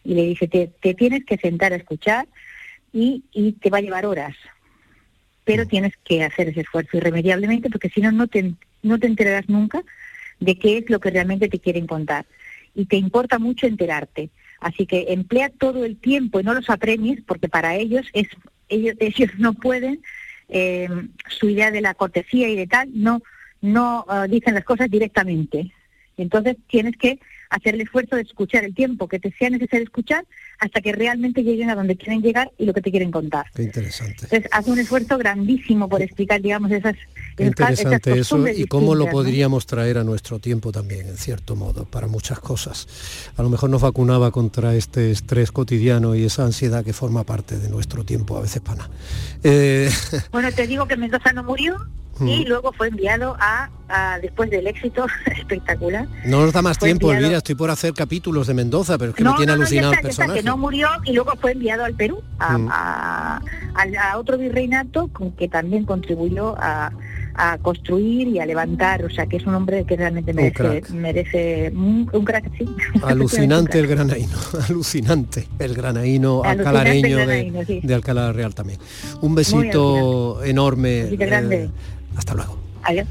Y 0.03 0.15
le 0.15 0.23
dice, 0.23 0.47
te, 0.47 0.71
te 0.81 0.95
tienes 0.95 1.23
que 1.23 1.37
sentar 1.37 1.71
a 1.71 1.77
escuchar 1.77 2.27
y, 2.91 3.23
y 3.31 3.53
te 3.53 3.69
va 3.69 3.77
a 3.77 3.81
llevar 3.81 4.07
horas, 4.07 4.35
pero 5.43 5.67
tienes 5.67 5.93
que 6.03 6.23
hacer 6.23 6.49
ese 6.49 6.61
esfuerzo 6.61 6.97
irremediablemente 6.97 7.69
porque 7.69 7.89
si 7.89 8.01
no, 8.01 8.11
no 8.11 8.27
te, 8.27 8.53
no 8.81 8.97
te 8.97 9.07
enterarás 9.07 9.47
nunca 9.47 9.83
de 10.39 10.57
qué 10.57 10.79
es 10.79 10.89
lo 10.89 10.99
que 10.99 11.11
realmente 11.11 11.47
te 11.47 11.59
quieren 11.59 11.85
contar. 11.85 12.25
Y 12.73 12.85
te 12.85 12.97
importa 12.97 13.37
mucho 13.37 13.67
enterarte. 13.67 14.31
Así 14.59 14.87
que 14.87 15.05
emplea 15.09 15.49
todo 15.49 15.85
el 15.85 15.97
tiempo 15.97 16.39
y 16.39 16.43
no 16.43 16.55
los 16.55 16.69
apremies 16.71 17.21
porque 17.21 17.49
para 17.49 17.75
ellos 17.75 18.07
es 18.13 18.27
ellos, 18.67 18.95
ellos 18.99 19.29
no 19.37 19.53
pueden 19.53 20.01
eh, 20.49 20.89
su 21.29 21.49
idea 21.49 21.69
de 21.69 21.81
la 21.81 21.93
cortesía 21.93 22.49
y 22.49 22.55
de 22.55 22.65
tal 22.65 22.89
no 22.91 23.21
no 23.65 24.05
eh, 24.09 24.27
dicen 24.29 24.53
las 24.53 24.63
cosas 24.63 24.89
directamente. 24.89 25.71
Entonces 26.17 26.55
tienes 26.67 26.95
que 26.97 27.19
hacer 27.49 27.75
el 27.75 27.81
esfuerzo 27.81 28.15
de 28.15 28.23
escuchar 28.23 28.63
el 28.63 28.73
tiempo 28.73 29.07
que 29.07 29.19
te 29.19 29.31
sea 29.31 29.49
necesario 29.49 29.83
escuchar 29.83 30.25
hasta 30.59 30.81
que 30.81 30.93
realmente 30.93 31.43
lleguen 31.43 31.69
a 31.69 31.75
donde 31.75 31.97
quieren 31.97 32.21
llegar 32.21 32.51
y 32.57 32.65
lo 32.65 32.73
que 32.73 32.81
te 32.81 32.91
quieren 32.91 33.11
contar. 33.11 33.45
qué 33.53 33.63
interesante. 33.63 34.23
Entonces 34.23 34.49
hace 34.51 34.71
un 34.71 34.79
esfuerzo 34.79 35.17
grandísimo 35.17 35.89
por 35.89 36.01
explicar, 36.01 36.41
digamos, 36.41 36.71
esas, 36.71 36.95
Qué 37.35 37.45
interesante 37.45 38.17
eso 38.19 38.47
y 38.47 38.65
cómo 38.65 38.95
lo 38.95 39.09
podríamos 39.09 39.65
traer 39.65 39.97
a 39.97 40.03
nuestro 40.03 40.39
tiempo 40.39 40.71
también, 40.71 41.07
en 41.07 41.17
cierto 41.17 41.55
modo, 41.55 41.83
para 41.85 42.07
muchas 42.07 42.39
cosas. 42.39 42.87
A 43.37 43.43
lo 43.43 43.49
mejor 43.49 43.69
nos 43.69 43.81
vacunaba 43.81 44.31
contra 44.31 44.73
este 44.75 45.11
estrés 45.11 45.51
cotidiano 45.51 46.15
y 46.15 46.23
esa 46.23 46.45
ansiedad 46.45 46.83
que 46.85 46.93
forma 46.93 47.23
parte 47.25 47.57
de 47.59 47.69
nuestro 47.69 48.03
tiempo, 48.05 48.37
a 48.37 48.41
veces 48.41 48.61
pana. 48.61 48.89
Eh, 49.43 49.89
Bueno, 50.31 50.49
te 50.51 50.65
digo 50.67 50.87
que 50.87 50.95
Mendoza 50.97 51.33
no 51.33 51.43
murió 51.43 51.75
y 52.21 52.45
Mm. 52.45 52.47
luego 52.47 52.71
fue 52.71 52.87
enviado 52.87 53.35
a, 53.41 53.69
a- 53.89 54.19
después 54.21 54.49
del 54.49 54.67
éxito 54.67 55.05
espectacular. 55.37 56.07
no 56.25 56.45
nos 56.45 56.53
da 56.53 56.61
más 56.61 56.77
tiempo, 56.79 57.07
enviado- 57.07 57.19
Elvira, 57.25 57.37
estoy 57.39 57.55
por 57.55 57.69
hacer 57.69 57.93
capítulos 57.93 58.47
de 58.47 58.53
Mendoza, 58.53 58.97
pero 58.97 59.09
es 59.11 59.17
que 59.17 59.23
no, 59.25 59.31
me 59.31 59.37
tiene 59.37 59.49
no, 59.51 59.55
alucinado 59.57 59.91
está, 59.91 59.99
el 59.99 60.07
personaje. 60.07 60.39
que 60.39 60.45
no 60.45 60.55
murió 60.55 60.87
y 61.03 61.11
luego 61.11 61.33
fue 61.41 61.51
enviado 61.51 61.83
al 61.83 61.93
Perú, 61.93 62.23
a, 62.39 62.57
Mm. 62.57 62.69
a- 62.71 63.41
a 64.01 64.17
otro 64.17 64.37
virreinato 64.37 65.09
con 65.09 65.33
que 65.33 65.49
también 65.49 65.83
contribuyó 65.83 66.55
a, 66.57 66.93
a 67.37 67.57
construir 67.57 68.27
y 68.27 68.39
a 68.39 68.45
levantar, 68.45 69.03
o 69.05 69.09
sea 69.09 69.25
que 69.27 69.37
es 69.37 69.45
un 69.45 69.55
hombre 69.55 69.83
que 69.85 69.95
realmente 69.97 70.31
Un 70.31 70.37
merece, 70.37 70.53
crack. 70.55 70.89
merece 70.91 71.71
un, 71.75 72.09
un 72.11 72.25
crack, 72.25 72.51
sí. 72.57 72.65
Alucinante 73.03 73.79
el 73.79 73.87
granaíno, 73.87 74.37
alucinante 74.69 75.47
el 75.59 75.73
granaíno 75.73 76.41
Alucinante 76.43 76.51
el 76.53 76.59
alcalareño 76.59 77.17
de, 77.17 77.25
granaíno, 77.25 77.63
sí. 77.65 77.79
de 77.83 77.93
Alcalá 77.93 78.31
Real 78.33 78.55
también. 78.55 78.79
Un 79.21 79.35
besito 79.35 80.43
enorme. 80.43 81.03
Besito 81.03 81.25
grande. 81.25 81.55
eh, 81.65 81.69
hasta 82.17 82.33
luego. 82.33 82.57
Adiós. 82.83 83.07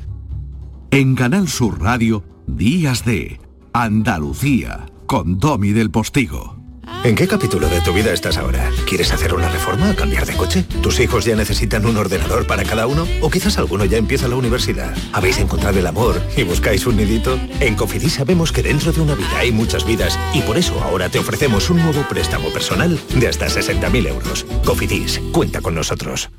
En 0.90 1.14
Canal 1.14 1.48
Sur 1.48 1.80
Radio, 1.82 2.22
Días 2.46 3.04
de 3.04 3.38
Andalucía. 3.72 4.86
con 5.06 5.38
Domi 5.38 5.72
del 5.72 5.90
Postigo. 5.90 6.56
¿En 7.04 7.14
qué 7.16 7.28
capítulo 7.28 7.68
de 7.68 7.82
tu 7.82 7.92
vida 7.92 8.14
estás 8.14 8.38
ahora? 8.38 8.70
¿Quieres 8.88 9.12
hacer 9.12 9.34
una 9.34 9.50
reforma? 9.50 9.94
¿Cambiar 9.94 10.24
de 10.24 10.34
coche? 10.38 10.64
¿Tus 10.82 11.00
hijos 11.00 11.26
ya 11.26 11.36
necesitan 11.36 11.84
un 11.84 11.98
ordenador 11.98 12.46
para 12.46 12.64
cada 12.64 12.86
uno? 12.86 13.06
¿O 13.20 13.28
quizás 13.28 13.58
alguno 13.58 13.84
ya 13.84 13.98
empieza 13.98 14.26
la 14.26 14.36
universidad? 14.36 14.96
¿Habéis 15.12 15.38
encontrado 15.38 15.78
el 15.78 15.86
amor 15.86 16.18
y 16.34 16.44
buscáis 16.44 16.86
un 16.86 16.96
nidito? 16.96 17.38
En 17.60 17.74
Cofidis 17.74 18.14
sabemos 18.14 18.52
que 18.52 18.62
dentro 18.62 18.90
de 18.90 19.02
una 19.02 19.16
vida 19.16 19.36
hay 19.36 19.52
muchas 19.52 19.84
vidas 19.84 20.18
y 20.32 20.40
por 20.40 20.56
eso 20.56 20.82
ahora 20.82 21.10
te 21.10 21.18
ofrecemos 21.18 21.68
un 21.68 21.82
nuevo 21.82 22.08
préstamo 22.08 22.48
personal 22.48 22.98
de 23.14 23.28
hasta 23.28 23.48
60.000 23.48 24.08
euros. 24.08 24.46
Cofidis, 24.64 25.20
cuenta 25.30 25.60
con 25.60 25.74
nosotros. 25.74 26.30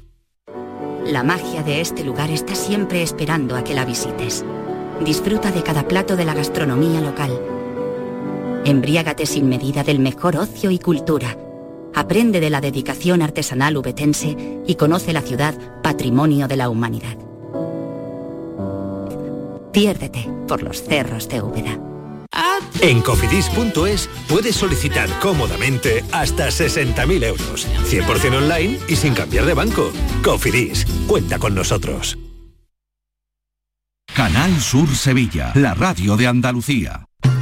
La 1.05 1.21
magia 1.21 1.61
de 1.61 1.79
este 1.79 2.03
lugar 2.03 2.31
está 2.31 2.55
siempre 2.55 3.03
esperando 3.03 3.55
a 3.55 3.63
que 3.63 3.75
la 3.75 3.85
visites. 3.85 4.43
Disfruta 5.05 5.51
de 5.51 5.61
cada 5.61 5.87
plato 5.87 6.15
de 6.15 6.25
la 6.25 6.33
gastronomía 6.33 7.01
local. 7.01 7.54
Embriágate 8.65 9.27
sin 9.27 9.47
medida 9.47 9.83
del 9.83 9.99
mejor 9.99 10.37
ocio 10.37 10.71
y 10.71 10.79
cultura. 10.79 11.37
Aprende 11.93 12.39
de 12.39 12.49
la 12.49 12.61
dedicación 12.61 13.21
artesanal 13.21 13.77
ubetense 13.77 14.35
y 14.65 14.75
conoce 14.75 15.13
la 15.13 15.21
ciudad 15.21 15.53
patrimonio 15.83 16.47
de 16.47 16.57
la 16.57 16.69
humanidad. 16.69 17.15
Piérdete 19.71 20.27
por 20.47 20.63
los 20.63 20.81
cerros 20.81 21.29
de 21.29 21.41
Úbeda. 21.41 21.79
En 22.81 23.01
cofidis.es 23.01 24.09
puedes 24.27 24.55
solicitar 24.55 25.09
cómodamente 25.19 26.03
hasta 26.11 26.47
60.000 26.47 27.23
euros. 27.23 27.67
100% 27.87 28.35
online 28.35 28.79
y 28.87 28.95
sin 28.95 29.13
cambiar 29.13 29.45
de 29.45 29.53
banco. 29.53 29.91
Cofidis, 30.23 30.85
cuenta 31.07 31.37
con 31.37 31.53
nosotros. 31.53 32.17
Canal 34.13 34.59
Sur 34.59 34.87
Sevilla, 34.95 35.51
la 35.55 35.73
radio 35.73 36.15
de 36.17 36.27
Andalucía. 36.27 37.05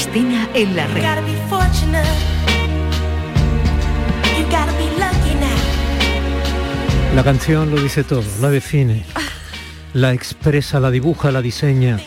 Cristina 0.00 0.48
en 0.54 0.74
la 0.76 0.86
red. 0.86 1.02
La 7.14 7.22
canción 7.22 7.70
lo 7.70 7.82
dice 7.82 8.02
todo, 8.02 8.24
la 8.40 8.48
define, 8.48 9.04
la 9.92 10.14
expresa, 10.14 10.80
la 10.80 10.90
dibuja, 10.90 11.30
la 11.30 11.42
diseña, 11.42 12.00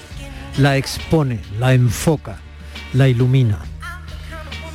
la 0.57 0.75
expone, 0.75 1.39
la 1.59 1.75
enfoca, 1.75 2.37
la 2.93 3.07
ilumina. 3.07 3.59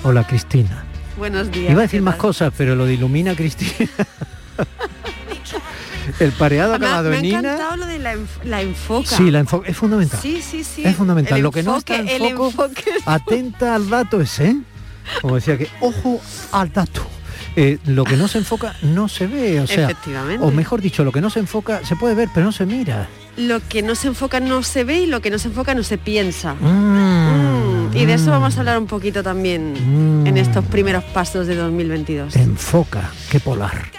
Hola 0.05 0.25
Cristina. 0.25 0.85
Buenos 1.17 1.51
días. 1.51 1.73
Iba 1.73 1.81
a 1.81 1.83
decir 1.83 1.99
¿qué 1.99 2.05
más 2.05 2.15
cosas, 2.15 2.53
pero 2.57 2.77
lo 2.77 2.87
de 2.87 2.95
ilumina 2.95 3.35
Cristina. 3.35 3.91
El 6.21 6.33
pareado 6.33 6.75
acabado 6.75 7.11
me 7.11 7.17
ha 7.17 7.19
en 7.21 7.25
encantado 7.27 7.77
lo 7.77 7.87
de 7.87 7.99
la, 7.99 8.15
enf- 8.15 8.43
la 8.45 8.63
enfoca. 8.63 9.09
Sí, 9.17 9.31
la 9.31 9.41
enfoca 9.41 9.69
es 9.69 9.77
fundamental. 9.77 10.19
Sí, 10.21 10.41
sí, 10.43 10.65
sí. 10.65 10.83
Es 10.85 10.97
fundamental. 10.97 11.37
El 11.39 11.43
Lo 11.45 11.51
que 11.51 11.63
no 11.63 11.77
está 11.77 11.97
en 11.97 12.09
el 12.09 12.19
foco, 12.37 12.47
enfoque. 12.47 12.85
atenta 13.07 13.75
al 13.75 13.89
dato 13.91 14.21
ese. 14.21 14.47
¿eh? 14.51 14.57
Como 15.23 15.37
decía 15.37 15.57
que, 15.59 15.69
ojo 15.81 16.21
al 16.53 16.73
dato. 16.73 17.07
Eh, 17.57 17.79
lo 17.87 18.05
que 18.05 18.17
no 18.17 18.29
se 18.29 18.39
enfoca 18.39 18.77
no 18.83 19.09
se 19.09 19.27
ve, 19.27 19.61
o 19.61 19.67
sea, 19.67 19.87
Efectivamente. 19.87 20.45
o 20.47 20.51
mejor 20.53 20.81
dicho, 20.81 21.03
lo 21.03 21.11
que 21.11 21.21
no 21.21 21.29
se 21.31 21.41
enfoca 21.41 21.85
se 21.85 21.97
puede 21.97 22.15
ver, 22.15 22.29
pero 22.33 22.47
no 22.47 22.53
se 22.53 22.67
mira. 22.67 23.09
Lo 23.37 23.61
que 23.69 23.83
no 23.83 23.95
se 23.97 24.09
enfoca 24.09 24.39
no 24.39 24.63
se 24.63 24.85
ve 24.85 25.01
y 25.01 25.07
lo 25.07 25.21
que 25.21 25.31
no 25.31 25.39
se 25.39 25.49
enfoca 25.49 25.75
no 25.75 25.83
se 25.83 25.99
piensa. 25.99 26.55
Mm, 26.55 27.89
Mm, 27.89 27.97
Y 27.97 28.05
de 28.07 28.15
eso 28.15 28.31
vamos 28.31 28.57
a 28.57 28.61
hablar 28.61 28.79
un 28.79 28.87
poquito 28.87 29.23
también 29.23 30.23
en 30.27 30.37
estos 30.37 30.65
primeros 30.67 31.03
pasos 31.05 31.47
de 31.47 31.55
2022. 31.57 32.37
Enfoca, 32.37 33.11
qué 33.31 33.41
polar. 33.41 33.91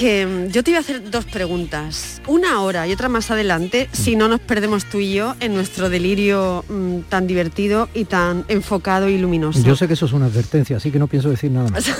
Que 0.00 0.24
mm, 0.26 0.46
yo 0.50 0.64
te 0.64 0.70
iba 0.70 0.78
a 0.78 0.80
hacer 0.80 1.10
dos 1.10 1.26
preguntas, 1.26 2.22
una 2.26 2.54
ahora 2.54 2.86
y 2.88 2.92
otra 2.92 3.10
más 3.10 3.30
adelante, 3.30 3.90
si 3.92 4.16
no 4.16 4.28
nos 4.28 4.40
perdemos 4.40 4.86
tú 4.86 4.98
y 4.98 5.12
yo 5.12 5.36
en 5.40 5.52
nuestro 5.52 5.90
delirio 5.90 6.64
mm, 6.70 7.00
tan 7.10 7.26
divertido 7.26 7.90
y 7.92 8.06
tan 8.06 8.46
enfocado 8.48 9.10
y 9.10 9.18
luminoso. 9.18 9.62
Yo 9.62 9.76
sé 9.76 9.88
que 9.88 9.92
eso 9.92 10.06
es 10.06 10.14
una 10.14 10.24
advertencia, 10.24 10.78
así 10.78 10.90
que 10.90 10.98
no 10.98 11.06
pienso 11.06 11.28
decir 11.28 11.50
nada 11.50 11.68
más. 11.68 11.84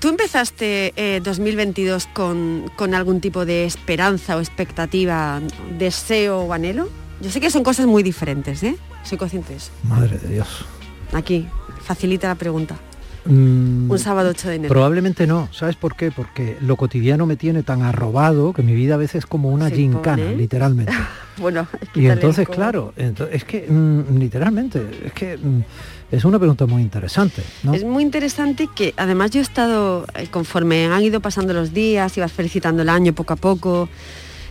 ¿Tú 0.00 0.08
empezaste 0.08 0.92
eh, 0.96 1.20
2022 1.22 2.08
con, 2.08 2.68
con 2.74 2.92
algún 2.92 3.20
tipo 3.20 3.46
de 3.46 3.64
esperanza 3.64 4.36
o 4.36 4.40
expectativa, 4.40 5.40
deseo 5.78 6.40
o 6.40 6.52
anhelo? 6.52 6.88
Yo 7.20 7.30
sé 7.30 7.40
que 7.40 7.48
son 7.48 7.62
cosas 7.62 7.86
muy 7.86 8.02
diferentes, 8.02 8.64
¿eh? 8.64 8.76
Soy 9.04 9.18
consciente 9.18 9.50
de 9.50 9.58
eso. 9.58 9.70
Madre 9.84 10.18
de 10.18 10.34
Dios. 10.34 10.64
Aquí, 11.12 11.46
facilita 11.80 12.26
la 12.26 12.34
pregunta. 12.34 12.76
Mm, 13.26 13.90
Un 13.90 13.98
sábado 13.98 14.30
8 14.30 14.48
de 14.48 14.54
enero. 14.56 14.72
Probablemente 14.72 15.26
no, 15.26 15.48
¿sabes 15.52 15.76
por 15.76 15.96
qué? 15.96 16.10
Porque 16.10 16.56
lo 16.60 16.76
cotidiano 16.76 17.26
me 17.26 17.36
tiene 17.36 17.62
tan 17.62 17.82
arrobado 17.82 18.52
que 18.52 18.62
mi 18.62 18.74
vida 18.74 18.94
a 18.94 18.98
veces 18.98 19.16
es 19.16 19.26
como 19.26 19.50
una 19.50 19.68
Se 19.68 19.76
gincana, 19.76 20.22
pone. 20.24 20.36
literalmente. 20.36 20.92
Bueno, 21.38 21.66
Y 21.94 22.06
entonces, 22.06 22.48
claro, 22.48 22.94
ento- 22.96 23.28
es 23.30 23.44
que 23.44 23.66
mm, 23.68 24.16
literalmente, 24.18 24.82
es 25.04 25.12
que 25.12 25.36
mm, 25.36 25.60
es 26.10 26.24
una 26.24 26.38
pregunta 26.38 26.64
muy 26.64 26.80
interesante, 26.80 27.42
¿no? 27.62 27.74
Es 27.74 27.84
muy 27.84 28.02
interesante 28.02 28.70
que 28.74 28.94
además 28.96 29.32
yo 29.32 29.40
he 29.40 29.42
estado, 29.42 30.06
eh, 30.14 30.28
conforme 30.30 30.86
han 30.86 31.02
ido 31.02 31.20
pasando 31.20 31.52
los 31.52 31.74
días, 31.74 32.16
ibas 32.16 32.32
felicitando 32.32 32.80
el 32.80 32.88
año 32.88 33.12
poco 33.12 33.34
a 33.34 33.36
poco, 33.36 33.90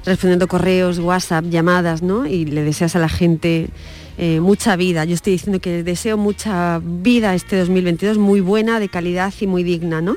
respondiendo 0.05 0.47
correos, 0.47 0.99
WhatsApp, 0.99 1.45
llamadas, 1.45 2.03
¿no? 2.03 2.28
Y 2.28 2.45
le 2.45 2.61
deseas 2.61 2.95
a 2.95 2.99
la 2.99 3.09
gente 3.09 3.69
eh, 4.18 4.39
mucha 4.39 4.76
vida. 4.76 5.05
Yo 5.05 5.13
estoy 5.13 5.34
diciendo 5.34 5.59
que 5.59 5.84
deseo 5.84 6.18
mucha 6.18 6.80
vida 6.84 7.36
este 7.36 7.57
2022, 7.57 8.18
muy 8.18 8.41
buena, 8.41 8.80
de 8.80 8.89
calidad 8.89 9.34
y 9.39 9.47
muy 9.47 9.63
digna, 9.63 10.01
¿no? 10.01 10.16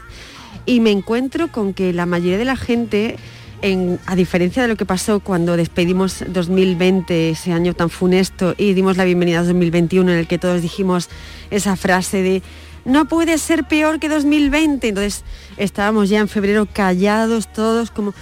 Y 0.66 0.80
me 0.80 0.90
encuentro 0.90 1.48
con 1.50 1.74
que 1.74 1.92
la 1.92 2.06
mayoría 2.06 2.38
de 2.38 2.44
la 2.44 2.56
gente, 2.56 3.16
en- 3.62 3.98
a 4.06 4.14
diferencia 4.14 4.62
de 4.62 4.68
lo 4.68 4.76
que 4.76 4.84
pasó 4.86 5.20
cuando 5.20 5.56
despedimos 5.56 6.24
2020, 6.28 7.30
ese 7.30 7.52
año 7.52 7.74
tan 7.74 7.90
funesto, 7.90 8.54
y 8.56 8.74
dimos 8.74 8.96
la 8.96 9.04
bienvenida 9.04 9.40
a 9.40 9.42
2021, 9.44 10.12
en 10.12 10.18
el 10.18 10.26
que 10.26 10.38
todos 10.38 10.62
dijimos 10.62 11.08
esa 11.50 11.74
frase 11.76 12.22
de 12.22 12.42
no 12.84 13.06
puede 13.08 13.36
ser 13.38 13.64
peor 13.64 13.98
que 13.98 14.08
2020. 14.08 14.88
Entonces 14.88 15.24
estábamos 15.56 16.08
ya 16.08 16.20
en 16.20 16.28
febrero 16.28 16.66
callados 16.72 17.52
todos, 17.52 17.90
como, 17.90 18.14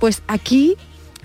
pues 0.00 0.22
aquí 0.26 0.76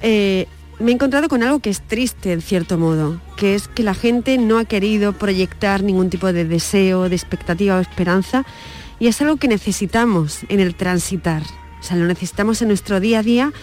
eh, 0.01 0.47
me 0.84 0.91
he 0.91 0.93
encontrado 0.93 1.29
con 1.29 1.43
algo 1.43 1.59
que 1.59 1.69
es 1.69 1.81
triste 1.81 2.34
en 2.34 2.41
cierto 2.41 2.77
modo, 2.77 3.21
que 3.38 3.55
es 3.55 3.69
que 3.69 3.84
la 3.84 3.93
gente 3.93 4.38
no 4.38 4.59
ha 4.59 4.65
querido 4.65 5.13
proyectar 5.13 5.81
ningún 5.81 6.09
tipo 6.09 6.34
de 6.34 6.43
deseo, 6.43 7.07
de 7.07 7.15
expectativa 7.15 7.77
o 7.77 7.79
esperanza, 7.79 8.45
y 8.99 9.07
es 9.07 9.21
algo 9.21 9.38
que 9.38 9.47
necesitamos 9.47 10.39
en 10.49 10.59
el 10.59 10.75
transitar. 10.75 11.41
O 11.79 11.84
sea, 11.84 11.95
lo 11.95 12.05
necesitamos 12.05 12.61
en 12.61 12.67
nuestro 12.67 12.99
día 12.99 13.19
a 13.19 13.23
día 13.23 13.53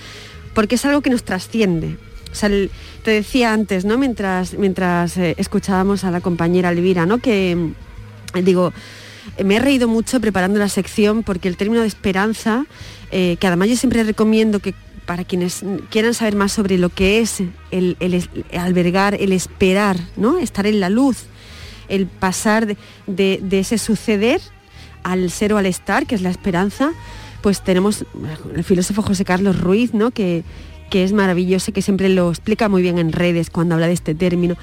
porque 0.54 0.76
es 0.76 0.84
algo 0.86 1.02
que 1.02 1.10
nos 1.10 1.22
trasciende. 1.22 1.98
O 2.32 2.34
sea, 2.34 2.48
te 2.48 3.10
decía 3.10 3.52
antes, 3.52 3.84
¿no? 3.84 3.98
Mientras, 3.98 4.54
mientras 4.54 5.16
eh, 5.18 5.34
escuchábamos 5.36 6.04
a 6.04 6.10
la 6.10 6.22
compañera 6.22 6.70
Elvira, 6.70 7.04
¿no? 7.04 7.18
Que 7.18 7.52
eh, 8.34 8.42
digo, 8.42 8.72
me 9.44 9.56
he 9.56 9.58
reído 9.58 9.88
mucho 9.88 10.20
preparando 10.20 10.58
la 10.58 10.68
sección 10.68 11.22
porque 11.22 11.48
el 11.48 11.56
término 11.56 11.82
de 11.82 11.86
esperanza, 11.86 12.64
eh, 13.10 13.36
que 13.38 13.46
además 13.46 13.68
yo 13.68 13.76
siempre 13.76 14.04
recomiendo 14.04 14.60
que 14.60 14.74
para 15.10 15.24
quienes 15.24 15.64
quieran 15.90 16.14
saber 16.14 16.36
más 16.36 16.52
sobre 16.52 16.78
lo 16.78 16.88
que 16.88 17.18
es 17.20 17.42
el, 17.72 17.96
albergar, 18.56 19.16
el 19.16 19.32
esperar, 19.32 19.96
¿no? 20.16 20.38
Estar 20.38 20.68
en 20.68 20.78
la 20.78 20.88
luz, 20.88 21.24
el 21.88 22.06
pasar 22.06 22.64
de, 22.64 22.76
de- 23.08 23.40
de 23.42 23.58
ese 23.58 23.76
suceder 23.78 24.40
al 25.02 25.28
ser 25.32 25.52
o 25.52 25.58
al 25.58 25.66
estar, 25.66 26.06
que 26.06 26.14
es 26.14 26.22
la 26.22 26.30
esperanza, 26.30 26.92
pues 27.42 27.64
tenemos 27.64 28.04
el 28.54 28.62
filósofo 28.62 29.02
José 29.02 29.24
Carlos 29.24 29.58
Ruiz, 29.58 29.94
¿no? 29.94 30.12
que, 30.12 30.44
que 30.90 31.04
es 31.04 31.12
maravilloso, 31.12 31.72
que 31.72 31.80
siempre 31.82 32.08
lo 32.08 32.28
explica 32.28 32.68
muy 32.68 32.82
bien 32.82 32.98
en 32.98 33.12
redes 33.12 33.48
cuando 33.48 33.74
habla 33.74 33.86
de 33.86 33.94
este 33.94 34.14
término. 34.14 34.56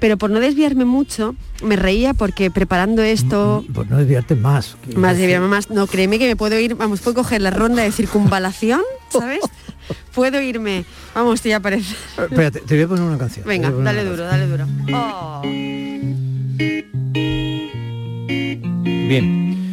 Pero 0.00 0.16
por 0.16 0.30
no 0.30 0.40
desviarme 0.40 0.84
mucho, 0.84 1.36
me 1.62 1.76
reía 1.76 2.14
porque 2.14 2.50
preparando 2.50 3.02
esto, 3.02 3.64
Pues 3.72 3.88
no 3.88 3.98
desviarte 3.98 4.34
más. 4.34 4.76
más 4.96 5.16
desviarme 5.16 5.48
más, 5.48 5.70
no, 5.70 5.86
créeme 5.86 6.18
que 6.18 6.26
me 6.26 6.36
puedo 6.36 6.58
ir, 6.58 6.74
vamos, 6.74 7.00
puedo 7.00 7.14
coger 7.22 7.40
la 7.42 7.50
ronda 7.50 7.82
de 7.82 7.92
circunvalación, 7.92 8.82
¿sabes? 9.10 9.40
puedo 10.14 10.40
irme, 10.40 10.84
vamos, 11.14 11.42
ya 11.42 11.60
parece. 11.60 11.94
Espérate, 12.18 12.60
te 12.60 12.74
voy 12.74 12.84
a 12.84 12.88
poner 12.88 13.04
una 13.04 13.18
canción. 13.18 13.46
Venga, 13.46 13.70
dale 13.70 14.04
duro, 14.04 14.24
dale 14.24 14.46
duro. 14.46 14.66
Oh. 14.92 15.42
Bien. 19.06 19.63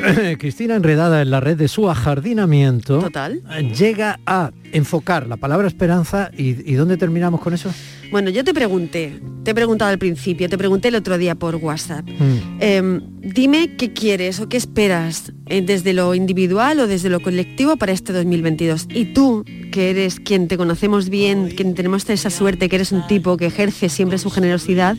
Cristina, 0.38 0.76
enredada 0.76 1.22
en 1.22 1.30
la 1.30 1.40
red 1.40 1.56
de 1.56 1.68
su 1.68 1.90
ajardinamiento, 1.90 3.00
Total. 3.00 3.42
llega 3.76 4.20
a 4.26 4.52
enfocar 4.72 5.26
la 5.26 5.36
palabra 5.36 5.66
esperanza 5.66 6.30
y, 6.36 6.70
¿y 6.70 6.74
dónde 6.74 6.96
terminamos 6.96 7.40
con 7.40 7.54
eso? 7.54 7.70
Bueno, 8.10 8.30
yo 8.30 8.42
te 8.42 8.52
pregunté, 8.52 9.20
te 9.44 9.52
he 9.52 9.54
preguntado 9.54 9.90
al 9.90 9.98
principio, 9.98 10.48
te 10.48 10.58
pregunté 10.58 10.88
el 10.88 10.96
otro 10.96 11.16
día 11.16 11.36
por 11.36 11.56
WhatsApp. 11.56 12.08
Mm. 12.08 12.58
Em, 12.58 13.00
dime 13.20 13.76
qué 13.76 13.92
quieres 13.92 14.40
o 14.40 14.48
qué 14.48 14.56
esperas 14.56 15.32
eh, 15.46 15.62
desde 15.62 15.92
lo 15.92 16.14
individual 16.16 16.80
o 16.80 16.86
desde 16.88 17.08
lo 17.08 17.20
colectivo 17.20 17.76
para 17.76 17.92
este 17.92 18.12
2022. 18.12 18.88
Y 18.92 19.06
tú, 19.06 19.44
que 19.70 19.90
eres 19.90 20.18
quien 20.18 20.48
te 20.48 20.56
conocemos 20.56 21.08
bien, 21.08 21.50
quien 21.56 21.74
tenemos 21.74 22.08
esa 22.10 22.30
suerte, 22.30 22.68
que 22.68 22.76
eres 22.76 22.90
un 22.90 23.06
tipo 23.06 23.36
que 23.36 23.46
ejerce 23.46 23.88
siempre 23.88 24.18
su 24.18 24.28
generosidad, 24.28 24.96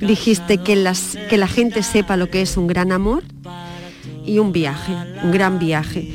dijiste 0.00 0.56
que, 0.58 0.74
las, 0.74 1.18
que 1.28 1.36
la 1.36 1.48
gente 1.48 1.82
sepa 1.82 2.16
lo 2.16 2.30
que 2.30 2.40
es 2.40 2.56
un 2.56 2.66
gran 2.66 2.92
amor 2.92 3.24
y 4.26 4.38
un 4.38 4.52
viaje, 4.52 4.92
un 5.22 5.30
gran 5.30 5.58
viaje. 5.58 6.08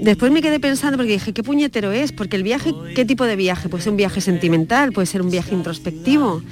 Después 0.00 0.32
me 0.32 0.42
quedé 0.42 0.60
pensando 0.60 0.98
porque 0.98 1.12
dije, 1.12 1.32
¿qué 1.32 1.42
puñetero 1.42 1.92
es? 1.92 2.12
Porque 2.12 2.36
el 2.36 2.42
viaje, 2.42 2.72
¿qué 2.94 3.04
tipo 3.04 3.24
de 3.24 3.36
viaje? 3.36 3.68
Puede 3.68 3.84
ser 3.84 3.92
un 3.92 3.96
viaje 3.96 4.20
sentimental, 4.20 4.92
puede 4.92 5.06
ser 5.06 5.22
un 5.22 5.30
viaje 5.30 5.54
introspectivo, 5.54 6.42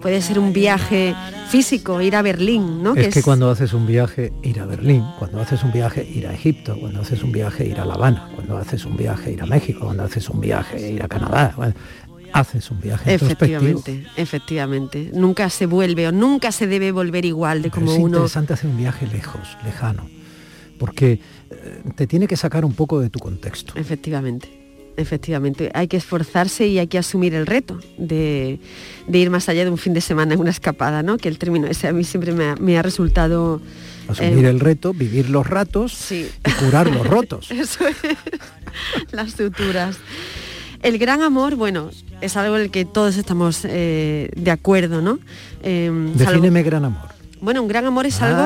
puede 0.00 0.22
ser 0.22 0.38
un 0.38 0.52
viaje 0.52 1.14
físico, 1.48 2.00
ir 2.00 2.16
a 2.16 2.22
Berlín, 2.22 2.82
¿no? 2.82 2.94
es 2.94 3.12
que 3.14 3.22
cuando 3.22 3.50
haces 3.50 3.72
un 3.72 3.86
viaje 3.86 4.32
ir 4.42 4.60
a 4.60 4.66
Berlín, 4.66 5.04
cuando 5.18 5.40
haces 5.40 5.62
un 5.62 5.72
viaje 5.72 6.06
ir 6.14 6.26
a 6.26 6.32
Egipto, 6.32 6.76
cuando 6.78 7.00
haces 7.00 7.22
un 7.22 7.32
viaje 7.32 7.66
ir 7.66 7.80
a 7.80 7.84
La 7.84 7.94
Habana, 7.94 8.28
cuando 8.34 8.56
haces 8.56 8.84
un 8.84 8.96
viaje 8.96 9.32
ir 9.32 9.42
a 9.42 9.46
México, 9.46 9.80
cuando 9.84 10.02
haces 10.04 10.28
un 10.30 10.40
viaje 10.40 10.92
ir 10.92 11.02
a 11.02 11.08
Canadá, 11.08 11.52
bueno, 11.56 11.74
haces 12.34 12.70
un 12.70 12.80
viaje. 12.80 13.14
Efectivamente, 13.14 14.04
efectivamente. 14.16 15.10
Nunca 15.14 15.48
se 15.48 15.66
vuelve 15.66 16.08
o 16.08 16.12
nunca 16.12 16.52
se 16.52 16.66
debe 16.66 16.92
volver 16.92 17.24
igual 17.24 17.62
de 17.62 17.70
Pero 17.70 17.86
como 17.86 17.92
es 17.92 17.98
uno. 17.98 18.06
interesante 18.08 18.52
hacer 18.52 18.70
un 18.70 18.76
viaje 18.76 19.06
lejos, 19.06 19.56
lejano, 19.64 20.08
porque 20.78 21.20
eh, 21.50 21.82
te 21.96 22.06
tiene 22.06 22.26
que 22.26 22.36
sacar 22.36 22.64
un 22.64 22.72
poco 22.74 23.00
de 23.00 23.10
tu 23.10 23.18
contexto. 23.18 23.72
Efectivamente, 23.76 24.48
efectivamente. 24.96 25.70
Hay 25.74 25.88
que 25.88 25.96
esforzarse 25.96 26.66
y 26.66 26.78
hay 26.78 26.86
que 26.86 26.98
asumir 26.98 27.34
el 27.34 27.46
reto 27.46 27.78
de, 27.98 28.58
de 29.08 29.18
ir 29.18 29.30
más 29.30 29.48
allá 29.48 29.64
de 29.64 29.70
un 29.70 29.78
fin 29.78 29.94
de 29.94 30.00
semana 30.00 30.34
en 30.34 30.40
una 30.40 30.50
escapada, 30.50 31.02
¿no? 31.02 31.16
Que 31.18 31.28
el 31.28 31.38
término 31.38 31.66
ese 31.66 31.88
a 31.88 31.92
mí 31.92 32.04
siempre 32.04 32.32
me 32.32 32.44
ha, 32.50 32.54
me 32.56 32.78
ha 32.78 32.82
resultado... 32.82 33.60
Asumir 34.08 34.44
eh, 34.44 34.50
el 34.50 34.60
reto, 34.60 34.92
vivir 34.92 35.30
los 35.30 35.46
ratos 35.46 35.92
Sí. 35.94 36.28
y 36.46 36.50
curar 36.64 36.90
los 36.90 37.06
rotos. 37.16 37.50
Eso 37.50 37.86
es, 37.88 37.96
las 39.12 39.32
suturas. 39.32 39.96
El 40.82 40.98
gran 40.98 41.22
amor, 41.22 41.54
bueno, 41.56 41.90
es 42.20 42.36
algo 42.36 42.56
en 42.56 42.62
el 42.64 42.70
que 42.70 42.84
todos 42.84 43.16
estamos 43.16 43.60
eh, 43.64 44.28
de 44.36 44.50
acuerdo, 44.50 45.00
¿no? 45.00 45.18
Eh, 45.62 45.88
salvo- 46.18 46.18
Defíneme 46.32 46.62
gran 46.62 46.84
amor. 46.84 47.08
Bueno, 47.40 47.62
un 47.62 47.68
gran 47.68 47.86
amor 47.86 48.04
es 48.06 48.20
algo, 48.20 48.42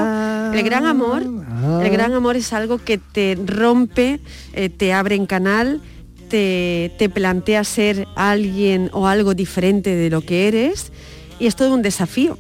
el 0.55 0.63
gran 0.63 0.87
amor, 0.87 1.25
ah. 1.49 1.81
el 1.85 1.91
gran 1.91 2.13
amor 2.13 2.37
es 2.37 2.53
algo 2.53 2.79
que 2.79 2.99
te 2.99 3.37
rompe, 3.45 4.21
eh, 4.53 4.69
te 4.69 4.93
abre 4.93 5.15
en 5.15 5.27
canal, 5.27 5.81
te, 6.29 6.93
te 6.99 7.09
plantea 7.09 7.65
ser 7.65 8.07
alguien 8.17 8.91
o 8.93 9.07
algo 9.07 9.35
diferente 9.35 9.95
de 9.95 10.11
lo 10.11 10.21
que 10.21 10.49
eres 10.49 10.93
y 11.39 11.47
es 11.47 11.57
todo 11.57 11.75
un 11.75 11.83
desafío, 11.83 12.39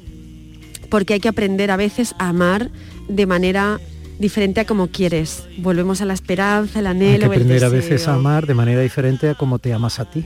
porque 0.90 1.14
hay 1.14 1.20
que 1.20 1.28
aprender 1.28 1.70
a 1.70 1.76
veces 1.76 2.14
a 2.18 2.28
amar 2.28 2.70
de 3.08 3.26
manera 3.26 3.80
diferente 4.18 4.60
a 4.60 4.64
como 4.64 4.88
quieres. 4.88 5.44
Volvemos 5.58 6.00
a 6.00 6.04
la 6.04 6.14
esperanza, 6.14 6.80
el 6.80 6.86
anhelo, 6.86 7.12
Hay 7.12 7.18
que 7.18 7.24
el 7.26 7.32
aprender 7.32 7.64
a 7.64 7.68
veces 7.68 8.08
a 8.08 8.14
amar 8.14 8.46
de 8.46 8.54
manera 8.54 8.80
diferente 8.80 9.28
a 9.28 9.34
como 9.34 9.58
te 9.58 9.72
amas 9.72 10.00
a 10.00 10.10
ti. 10.10 10.24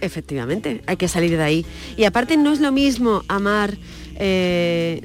Efectivamente, 0.00 0.82
hay 0.86 0.96
que 0.96 1.08
salir 1.08 1.36
de 1.36 1.42
ahí. 1.42 1.66
Y 1.96 2.04
aparte 2.04 2.36
no 2.36 2.52
es 2.52 2.60
lo 2.60 2.72
mismo 2.72 3.22
amar 3.28 3.74
eh, 4.16 5.02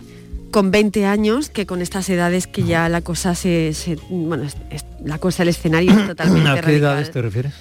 con 0.52 0.72
20 0.72 1.06
años 1.06 1.50
que 1.50 1.66
con 1.66 1.82
estas 1.82 2.10
edades 2.10 2.48
que 2.48 2.64
ya 2.64 2.90
la 2.90 3.02
cosa 3.02 3.36
se, 3.36 3.74
se- 3.74 3.98
bueno, 4.10 4.44
es- 4.44 4.58
es- 4.70 4.86
la 5.04 5.18
cosa, 5.20 5.44
el 5.44 5.50
escenario 5.50 5.92
es 5.92 6.08
totalmente 6.08 6.50
¿A 6.50 6.56
qué 6.56 6.62
radical. 6.62 6.82
edades 6.92 7.12
te 7.12 7.22
refieres? 7.22 7.54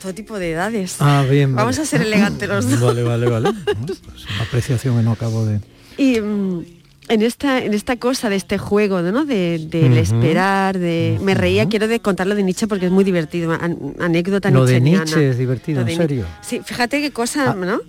Todo 0.00 0.14
tipo 0.14 0.38
de 0.38 0.52
edades. 0.52 0.96
Ah, 1.00 1.24
bien. 1.28 1.54
Vamos 1.54 1.76
vale. 1.76 1.86
a 1.86 1.90
ser 1.90 2.02
elegantes 2.02 2.48
los 2.48 2.68
dos. 2.70 2.80
Vale, 2.80 3.02
vale, 3.02 3.26
vale. 3.28 3.48
Es 3.50 4.24
una 4.34 4.42
apreciación 4.42 4.96
que 4.98 5.02
no 5.02 5.12
acabo 5.12 5.46
de... 5.46 5.60
Y 5.96 6.20
mm, 6.20 6.64
en 7.08 7.22
esta, 7.22 7.62
en 7.62 7.74
esta 7.74 7.96
cosa 7.96 8.30
de 8.30 8.36
este 8.36 8.56
juego, 8.58 9.02
¿no? 9.02 9.24
De, 9.24 9.58
del 9.70 9.98
esperar, 9.98 10.78
de. 10.78 11.18
Me 11.22 11.34
reía, 11.34 11.68
quiero 11.68 11.86
de 11.88 12.00
contarlo 12.00 12.34
de 12.34 12.42
Nietzsche 12.42 12.66
porque 12.66 12.86
es 12.86 12.92
muy 12.92 13.04
divertido. 13.04 13.52
an- 13.52 13.94
anécdota 14.00 14.50
Lo 14.50 14.64
de. 14.66 14.80
Nietzsche 14.80 15.28
es 15.30 15.38
divertido, 15.38 15.82
en 15.82 15.96
serio. 15.96 16.24
Sí, 16.40 16.60
fíjate 16.64 17.00
qué 17.00 17.10
cosa, 17.10 17.50
Ah. 17.50 17.54
¿no? 17.54 17.80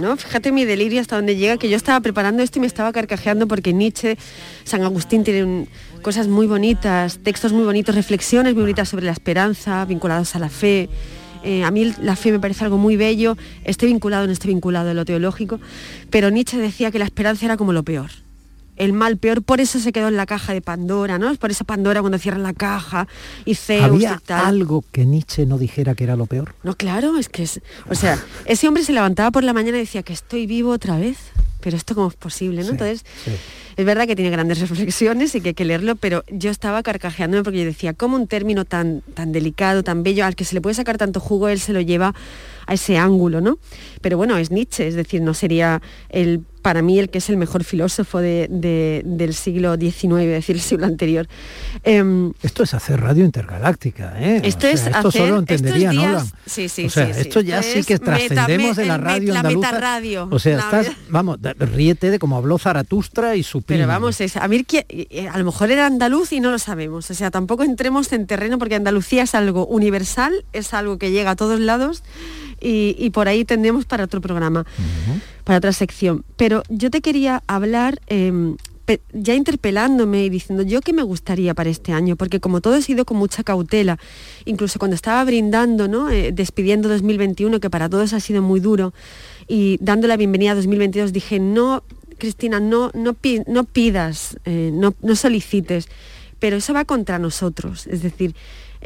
¿no? 0.00 0.16
Fíjate 0.16 0.52
mi 0.52 0.64
delirio 0.64 1.00
hasta 1.00 1.16
donde 1.16 1.36
llega, 1.36 1.56
que 1.56 1.68
yo 1.68 1.76
estaba 1.76 2.00
preparando 2.00 2.42
esto 2.42 2.58
y 2.58 2.60
me 2.62 2.66
estaba 2.66 2.92
carcajeando 2.92 3.46
porque 3.48 3.72
Nietzsche, 3.72 4.16
San 4.64 4.82
Agustín 4.82 5.22
tiene 5.24 5.44
un- 5.44 5.68
cosas 6.02 6.28
muy 6.28 6.46
bonitas, 6.46 7.18
textos 7.22 7.52
muy 7.52 7.64
bonitos, 7.64 7.94
reflexiones 7.94 8.54
muy 8.54 8.62
bonitas 8.62 8.88
sobre 8.88 9.06
la 9.06 9.12
esperanza, 9.12 9.84
vinculados 9.84 10.34
a 10.36 10.38
la 10.38 10.48
fe. 10.48 10.88
Eh, 11.46 11.62
a 11.62 11.70
mí 11.70 11.94
la 12.02 12.16
fe 12.16 12.32
me 12.32 12.40
parece 12.40 12.64
algo 12.64 12.76
muy 12.76 12.96
bello, 12.96 13.36
esté 13.62 13.86
vinculado, 13.86 14.26
no 14.26 14.32
esté 14.32 14.48
vinculado 14.48 14.90
en 14.90 14.96
lo 14.96 15.04
teológico, 15.04 15.60
pero 16.10 16.28
Nietzsche 16.28 16.58
decía 16.58 16.90
que 16.90 16.98
la 16.98 17.04
esperanza 17.04 17.46
era 17.46 17.56
como 17.56 17.72
lo 17.72 17.84
peor. 17.84 18.10
El 18.76 18.92
mal 18.92 19.16
peor, 19.16 19.42
por 19.42 19.60
eso 19.60 19.78
se 19.78 19.92
quedó 19.92 20.08
en 20.08 20.16
la 20.16 20.26
caja 20.26 20.52
de 20.52 20.60
Pandora, 20.60 21.18
¿no? 21.18 21.30
Es 21.30 21.38
por 21.38 21.50
esa 21.50 21.64
Pandora 21.64 22.00
cuando 22.00 22.18
cierran 22.18 22.42
la 22.42 22.52
caja 22.52 23.08
y 23.44 23.54
Zeus 23.54 23.82
¿Había 23.82 24.18
y 24.22 24.26
tal. 24.26 24.44
algo 24.44 24.84
que 24.92 25.06
Nietzsche 25.06 25.46
no 25.46 25.58
dijera 25.58 25.94
que 25.94 26.04
era 26.04 26.16
lo 26.16 26.26
peor? 26.26 26.54
No, 26.62 26.74
claro, 26.74 27.16
es 27.18 27.28
que 27.28 27.42
es. 27.42 27.60
O 27.88 27.94
sea, 27.94 28.22
ese 28.44 28.68
hombre 28.68 28.84
se 28.84 28.92
levantaba 28.92 29.30
por 29.30 29.44
la 29.44 29.52
mañana 29.52 29.78
y 29.78 29.80
decía 29.80 30.02
que 30.02 30.12
estoy 30.12 30.46
vivo 30.46 30.70
otra 30.70 30.98
vez. 30.98 31.16
Pero 31.60 31.76
esto 31.76 31.96
cómo 31.96 32.08
es 32.08 32.14
posible, 32.14 32.62
¿no? 32.62 32.70
Entonces, 32.70 33.04
es 33.76 33.84
verdad 33.84 34.06
que 34.06 34.14
tiene 34.14 34.30
grandes 34.30 34.60
reflexiones 34.60 35.34
y 35.34 35.40
que 35.40 35.48
hay 35.48 35.54
que 35.54 35.64
leerlo, 35.64 35.96
pero 35.96 36.22
yo 36.30 36.50
estaba 36.50 36.82
carcajeándome 36.84 37.42
porque 37.42 37.58
yo 37.58 37.64
decía, 37.64 37.92
¿cómo 37.92 38.14
un 38.14 38.28
término 38.28 38.64
tan, 38.64 39.02
tan 39.14 39.32
delicado, 39.32 39.82
tan 39.82 40.04
bello, 40.04 40.24
al 40.24 40.36
que 40.36 40.44
se 40.44 40.54
le 40.54 40.60
puede 40.60 40.74
sacar 40.74 40.96
tanto 40.96 41.18
jugo, 41.18 41.48
él 41.48 41.58
se 41.58 41.72
lo 41.72 41.80
lleva 41.80 42.14
a 42.66 42.74
ese 42.74 42.98
ángulo, 42.98 43.40
¿no? 43.40 43.58
Pero 44.00 44.16
bueno, 44.16 44.36
es 44.36 44.52
Nietzsche, 44.52 44.86
es 44.86 44.94
decir, 44.94 45.22
no 45.22 45.34
sería 45.34 45.82
el 46.08 46.42
para 46.66 46.82
mí 46.82 46.98
el 46.98 47.10
que 47.10 47.18
es 47.18 47.30
el 47.30 47.36
mejor 47.36 47.62
filósofo 47.62 48.18
de- 48.18 48.48
de- 48.50 49.02
del 49.04 49.34
siglo 49.34 49.76
XIX, 49.76 50.24
es 50.24 50.32
decir, 50.40 50.56
el 50.56 50.62
siglo 50.62 50.86
anterior. 50.86 51.28
Em, 51.84 52.32
Esto 52.42 52.64
es 52.64 52.74
hacer 52.74 53.00
radio 53.00 53.24
intergaláctica, 53.24 54.14
¿eh? 54.20 54.40
Esto 54.42 54.58
O 54.58 54.60
sea, 54.62 54.70
es 54.72 54.86
esto 54.88 55.08
hacer 55.08 55.22
solo 55.28 55.38
entendería 55.38 55.90
días- 55.90 56.04
Nolan. 56.04 56.26
Sí, 56.44 56.68
sí, 56.68 56.86
o 56.86 56.90
sea, 56.90 57.14
sí, 57.14 57.20
esto 57.20 57.40
ya 57.40 57.62
sí 57.62 57.84
que 57.84 57.94
meta- 57.94 58.04
trascendemos 58.06 58.76
de 58.76 58.84
la 58.86 58.98
radio 58.98 59.32
la 59.32 59.40
andaluza. 59.40 59.68
metarradio. 59.68 60.28
O 60.32 60.38
sea, 60.40 60.58
estás, 60.58 60.88
vamos, 61.08 61.38
ríete 61.40 62.10
de 62.10 62.18
cómo 62.18 62.36
habló 62.36 62.58
Zaratustra 62.58 63.36
y 63.36 63.44
su 63.44 63.62
Pero 63.62 63.78
primo. 63.78 63.86
vamos, 63.92 64.20
es, 64.20 64.36
a, 64.36 64.48
que- 64.48 64.86
eh, 64.88 65.28
a 65.32 65.38
lo 65.38 65.44
mejor 65.44 65.70
era 65.70 65.86
andaluz 65.86 66.32
y 66.32 66.40
no 66.40 66.50
lo 66.50 66.58
sabemos. 66.58 67.08
O 67.12 67.14
sea, 67.14 67.30
tampoco 67.30 67.62
entremos 67.62 68.12
en 68.12 68.26
terreno 68.26 68.58
porque 68.58 68.74
Andalucía 68.74 69.22
es 69.22 69.36
algo 69.36 69.66
universal, 69.68 70.44
es 70.52 70.74
algo 70.74 70.98
que 70.98 71.12
llega 71.12 71.30
a 71.30 71.36
todos 71.36 71.60
lados 71.60 72.02
y, 72.60 73.10
por 73.10 73.28
ahí 73.28 73.44
tendremos 73.44 73.84
para 73.84 74.04
otro 74.04 74.20
programa, 74.20 74.64
para 75.44 75.58
otra 75.58 75.72
sección. 75.72 76.24
Pero 76.36 76.62
yo 76.68 76.90
te 76.90 77.00
quería 77.00 77.42
hablar, 77.46 78.00
pe- 78.86 79.00
ya 79.12 79.34
interpelándome 79.34 80.24
y 80.24 80.30
diciendo 80.30 80.62
yo 80.62 80.80
qué 80.80 80.92
me 80.92 81.02
gustaría 81.02 81.54
para 81.54 81.70
este 81.70 81.92
año, 81.92 82.16
porque 82.16 82.40
como 82.40 82.60
todo 82.60 82.76
he 82.76 82.82
sido 82.82 83.04
con 83.04 83.16
mucha 83.18 83.42
cautela, 83.42 83.98
incluso 84.44 84.78
cuando 84.78 84.94
estaba 84.94 85.24
brindando, 85.24 85.88
¿no? 85.88 86.08
Eh, 86.10 86.32
despidiendo 86.32 86.88
2021, 86.88 87.58
que 87.60 87.68
para 87.70 87.88
todos 87.88 88.12
ha 88.12 88.20
sido 88.20 88.42
muy 88.42 88.60
duro, 88.60 88.94
y 89.48 89.78
dando 89.80 90.06
la 90.08 90.16
bienvenida 90.16 90.52
a 90.52 90.54
2022, 90.54 91.12
dije, 91.12 91.38
no, 91.40 91.82
Cristina, 92.18 92.60
no, 92.60 92.90
no, 92.94 93.14
no 93.46 93.64
pidas, 93.64 94.38
eh, 94.44 94.70
no, 94.72 94.94
no 95.02 95.16
solicites, 95.16 95.88
pero 96.38 96.56
eso 96.56 96.72
va 96.72 96.84
contra 96.84 97.18
nosotros, 97.18 97.86
es 97.86 98.02
decir, 98.02 98.34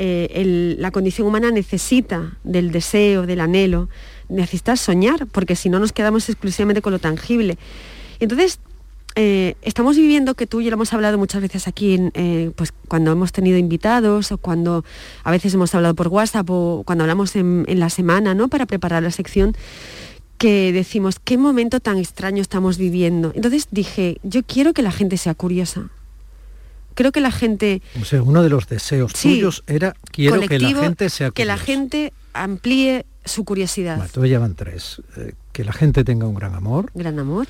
eh, 0.03 0.76
la 0.78 0.90
condición 0.90 1.28
humana 1.28 1.51
necesita 1.51 2.38
del 2.42 2.72
deseo, 2.72 3.26
del 3.26 3.40
anhelo, 3.40 3.90
necesita 4.30 4.76
soñar, 4.76 5.26
porque 5.26 5.57
si 5.57 5.68
no 5.68 5.78
nos 5.78 5.92
quedamos 5.92 6.28
exclusivamente 6.30 6.80
con 6.80 6.94
lo 6.94 6.98
tangible. 6.98 7.59
Entonces, 8.18 8.61
eh, 9.14 9.57
estamos 9.61 9.96
viviendo, 9.96 10.34
que 10.34 10.46
tú 10.46 10.62
y 10.62 10.64
yo 10.64 10.70
lo 10.70 10.76
hemos 10.76 10.94
hablado 10.94 11.18
muchas 11.18 11.42
veces 11.42 11.68
aquí, 11.68 11.94
en, 11.94 12.12
eh, 12.14 12.51
pues 12.57 12.72
cuando 12.88 13.12
hemos 13.12 13.32
tenido 13.32 13.59
invitados 13.59 14.32
o 14.32 14.38
cuando 14.38 14.86
a 15.22 15.30
veces 15.30 15.53
hemos 15.53 15.74
hablado 15.74 15.94
por 15.94 16.09
WhatsApp 16.09 16.48
o 16.48 16.82
cuando 16.86 17.05
hablamos 17.05 17.36
en, 17.36 17.66
en 17.68 17.78
la 17.78 17.90
semana, 17.90 18.34
¿no? 18.34 18.48
Para 18.48 18.64
preparar 18.64 19.03
la 19.03 19.11
sección, 19.11 19.55
que 20.38 20.72
decimos, 20.72 21.18
qué 21.22 21.36
momento 21.36 21.78
tan 21.80 21.98
extraño 21.98 22.40
estamos 22.40 22.78
viviendo. 22.78 23.32
Entonces 23.34 23.68
dije, 23.70 24.18
yo 24.22 24.42
quiero 24.44 24.72
que 24.72 24.80
la 24.80 24.92
gente 24.92 25.18
sea 25.18 25.34
curiosa. 25.34 25.90
Creo 27.01 27.12
que 27.12 27.22
la 27.22 27.30
gente 27.30 27.80
O 27.98 28.05
sea, 28.05 28.22
uno 28.22 28.42
de 28.42 28.51
los 28.51 28.68
deseos 28.68 29.12
Sí. 29.14 29.36
tuyos 29.36 29.64
era 29.66 29.94
quiero 30.12 30.38
que 30.42 30.59
la 30.59 30.68
gente 30.68 31.09
sea 31.09 31.30
que 31.30 31.46
la 31.46 31.57
gente 31.57 32.12
amplíe 32.34 33.07
su 33.24 33.46
curiosidad. 33.46 33.96
Bueno, 34.12 34.26
ya 34.26 34.38
van 34.38 34.55
tres. 34.55 35.01
Eh, 35.16 35.32
que 35.53 35.64
la 35.64 35.72
gente 35.72 36.05
tenga 36.05 36.26
un 36.26 36.34
gran 36.34 36.55
amor, 36.55 36.90
Gran 36.94 37.18
amor, 37.18 37.46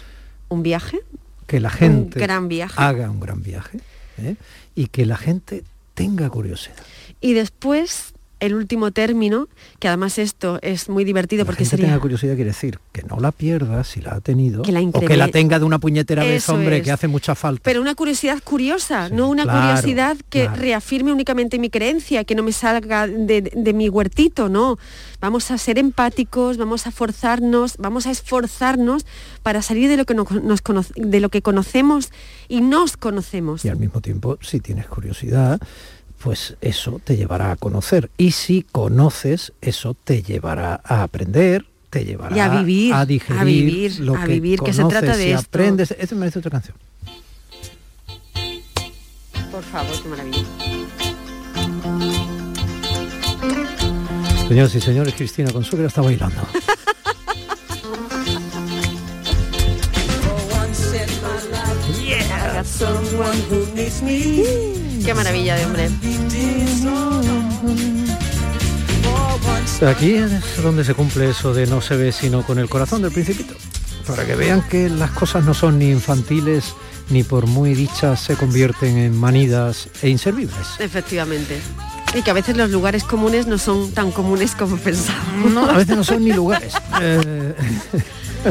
un 0.48 0.62
viaje, 0.62 1.00
que 1.48 1.58
la 1.58 1.70
gente 1.70 2.20
gran 2.20 2.46
viaje. 2.46 2.74
haga 2.76 3.10
un 3.10 3.18
gran 3.18 3.42
viaje 3.42 3.80
¿eh? 4.18 4.36
y 4.76 4.86
que 4.86 5.04
la 5.04 5.16
gente 5.16 5.64
tenga 5.94 6.30
curiosidad. 6.30 6.76
y 7.20 7.32
después 7.32 8.14
el 8.40 8.54
último 8.54 8.90
término, 8.90 9.48
que 9.78 9.88
además 9.88 10.18
esto 10.18 10.58
es 10.62 10.88
muy 10.88 11.04
divertido 11.04 11.44
porque 11.46 11.58
gente 11.64 11.70
sería 11.70 11.86
tenga 11.88 12.00
curiosidad 12.00 12.34
quiere 12.34 12.50
decir 12.50 12.78
que 12.92 13.02
no 13.02 13.18
la 13.20 13.32
pierda 13.32 13.84
si 13.84 14.00
la 14.00 14.14
ha 14.14 14.20
tenido 14.20 14.62
Que 14.62 14.72
la 14.72 14.80
o 14.80 15.00
que 15.00 15.16
la 15.16 15.28
tenga 15.28 15.58
de 15.58 15.64
una 15.64 15.78
puñetera 15.78 16.24
vez, 16.24 16.48
hombre, 16.48 16.78
es. 16.78 16.82
que 16.82 16.90
hace 16.90 17.06
mucha 17.08 17.34
falta. 17.34 17.60
pero 17.64 17.80
una 17.80 17.94
curiosidad 17.94 18.38
curiosa, 18.42 19.08
no 19.10 19.28
una 19.28 19.44
claro, 19.44 19.60
curiosidad 19.60 20.16
que 20.30 20.42
claro. 20.46 20.60
reafirme 20.60 21.12
únicamente 21.12 21.58
mi 21.58 21.70
creencia, 21.70 22.24
que 22.24 22.34
no 22.34 22.42
me 22.42 22.52
salga 22.52 23.06
de, 23.06 23.42
de 23.42 23.72
mi 23.72 23.88
huertito, 23.88 24.48
no. 24.48 24.78
Vamos 25.20 25.50
a 25.50 25.58
ser 25.58 25.78
empáticos, 25.78 26.56
vamos 26.56 26.86
a 26.86 26.90
forzarnos, 26.90 27.76
vamos 27.76 28.06
a 28.06 28.10
esforzarnos 28.10 29.04
para 29.42 29.60
salir 29.60 29.88
de 29.90 29.98
lo 29.98 30.06
que 30.06 30.14
no- 30.14 30.24
nos 30.42 30.62
cono- 30.62 30.84
de 30.96 31.20
lo 31.20 31.28
que 31.28 31.42
conocemos 31.42 32.10
y 32.48 32.62
nos 32.62 32.96
conocemos. 32.96 33.64
Y 33.64 33.68
al 33.68 33.76
mismo 33.78 34.00
tiempo, 34.00 34.38
si 34.40 34.60
tienes 34.60 34.86
curiosidad, 34.86 35.60
pues 36.22 36.56
eso 36.60 37.00
te 37.02 37.16
llevará 37.16 37.50
a 37.50 37.56
conocer. 37.56 38.10
Y 38.18 38.32
si 38.32 38.62
conoces, 38.62 39.52
eso 39.60 39.94
te 40.04 40.22
llevará 40.22 40.80
a 40.84 41.02
aprender, 41.02 41.64
te 41.88 42.04
llevará 42.04 42.36
Y 42.36 42.40
a 42.40 42.48
vivir, 42.48 42.92
a 42.92 43.00
a 43.00 43.06
digerir 43.06 43.44
vivir, 43.44 44.00
lo 44.00 44.16
a 44.16 44.24
que 44.24 44.32
vivir, 44.34 44.60
que 44.60 44.72
se 44.72 44.82
conoces 44.82 45.00
trata 45.00 45.16
de 45.16 45.28
y 45.28 45.32
esto. 45.32 45.46
aprendes. 45.46 45.90
Eso 45.98 46.16
merece 46.16 46.38
otra 46.38 46.50
canción. 46.50 46.76
Por 49.50 49.62
favor, 49.64 50.02
qué 50.02 50.08
maravilla. 50.08 50.44
Señoras 54.48 54.74
y 54.74 54.80
señores, 54.80 55.14
Cristina 55.14 55.50
Consuegra 55.52 55.88
está 55.88 56.02
bailando. 56.02 56.40
Qué 65.10 65.14
maravilla 65.14 65.56
de 65.56 65.66
hombre. 65.66 65.90
Aquí 69.84 70.12
es 70.12 70.62
donde 70.62 70.84
se 70.84 70.94
cumple 70.94 71.30
eso 71.30 71.52
de 71.52 71.66
no 71.66 71.80
se 71.80 71.96
ve 71.96 72.12
sino 72.12 72.46
con 72.46 72.60
el 72.60 72.68
corazón 72.68 73.02
del 73.02 73.10
principito. 73.10 73.54
Para 74.06 74.24
que 74.24 74.36
vean 74.36 74.62
que 74.68 74.88
las 74.88 75.10
cosas 75.10 75.44
no 75.44 75.52
son 75.52 75.80
ni 75.80 75.90
infantiles 75.90 76.74
ni 77.08 77.24
por 77.24 77.48
muy 77.48 77.74
dichas 77.74 78.20
se 78.20 78.36
convierten 78.36 78.98
en 78.98 79.18
manidas 79.18 79.88
e 80.00 80.10
inservibles. 80.10 80.76
Efectivamente. 80.78 81.60
Y 82.14 82.22
que 82.22 82.30
a 82.30 82.34
veces 82.34 82.56
los 82.56 82.70
lugares 82.70 83.02
comunes 83.02 83.48
no 83.48 83.58
son 83.58 83.90
tan 83.90 84.12
comunes 84.12 84.54
como 84.54 84.76
pensábamos. 84.76 85.50
No, 85.50 85.68
a 85.68 85.72
veces 85.72 85.96
no 85.96 86.04
son 86.04 86.24
ni 86.24 86.32
lugares. 86.32 86.72
Eh, 87.00 87.54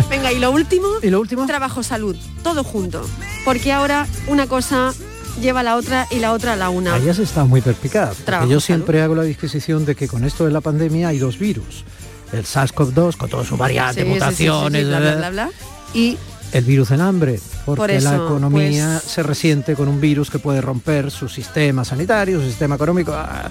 Venga, 0.09 0.33
y 0.33 0.39
lo 0.39 0.51
último. 0.51 0.87
¿Y 1.01 1.09
lo 1.09 1.21
último? 1.21 1.45
Trabajo 1.45 1.83
salud, 1.83 2.17
todo 2.43 2.65
junto. 2.65 3.07
Porque 3.45 3.71
ahora 3.71 4.07
una 4.27 4.45
cosa 4.47 4.93
lleva 5.41 5.63
la 5.63 5.75
otra 5.75 6.07
y 6.11 6.19
la 6.19 6.33
otra 6.33 6.53
a 6.53 6.55
la 6.55 6.69
una. 6.69 6.95
Ahí 6.95 7.07
has 7.09 7.19
estado 7.19 7.47
muy 7.47 7.61
perspicaz. 7.61 8.17
yo 8.25 8.25
salud. 8.25 8.59
siempre 8.59 9.01
hago 9.01 9.15
la 9.15 9.23
disquisición 9.23 9.85
de 9.85 9.95
que 9.95 10.07
con 10.07 10.23
esto 10.25 10.45
de 10.45 10.51
la 10.51 10.61
pandemia 10.61 11.09
hay 11.09 11.19
dos 11.19 11.37
virus. 11.39 11.83
El 12.31 12.45
SARS-CoV-2 12.45 13.17
con 13.17 13.29
todas 13.29 13.47
sus 13.47 13.57
variantes, 13.57 14.03
Sí, 14.05 14.13
sí, 14.13 14.19
sí, 14.19 14.25
sí, 14.29 14.35
sí, 14.35 14.43
mutaciones, 14.49 14.87
bla, 14.87 14.99
bla, 14.99 15.15
bla, 15.15 15.29
bla. 15.29 15.49
y 15.93 16.17
el 16.51 16.63
virus 16.63 16.89
del 16.89 17.01
hambre, 17.01 17.39
porque 17.65 17.79
Por 17.81 17.91
eso, 17.91 18.09
la 18.11 18.15
economía 18.17 18.99
pues- 19.01 19.11
se 19.11 19.23
resiente 19.23 19.75
con 19.75 19.87
un 19.87 19.99
virus 20.01 20.29
que 20.29 20.39
puede 20.39 20.61
romper 20.61 21.09
su 21.11 21.27
sistema 21.29 21.83
sanitario, 21.85 22.39
su 22.39 22.47
sistema 22.47 22.75
económico. 22.75 23.13
ah, 23.15 23.49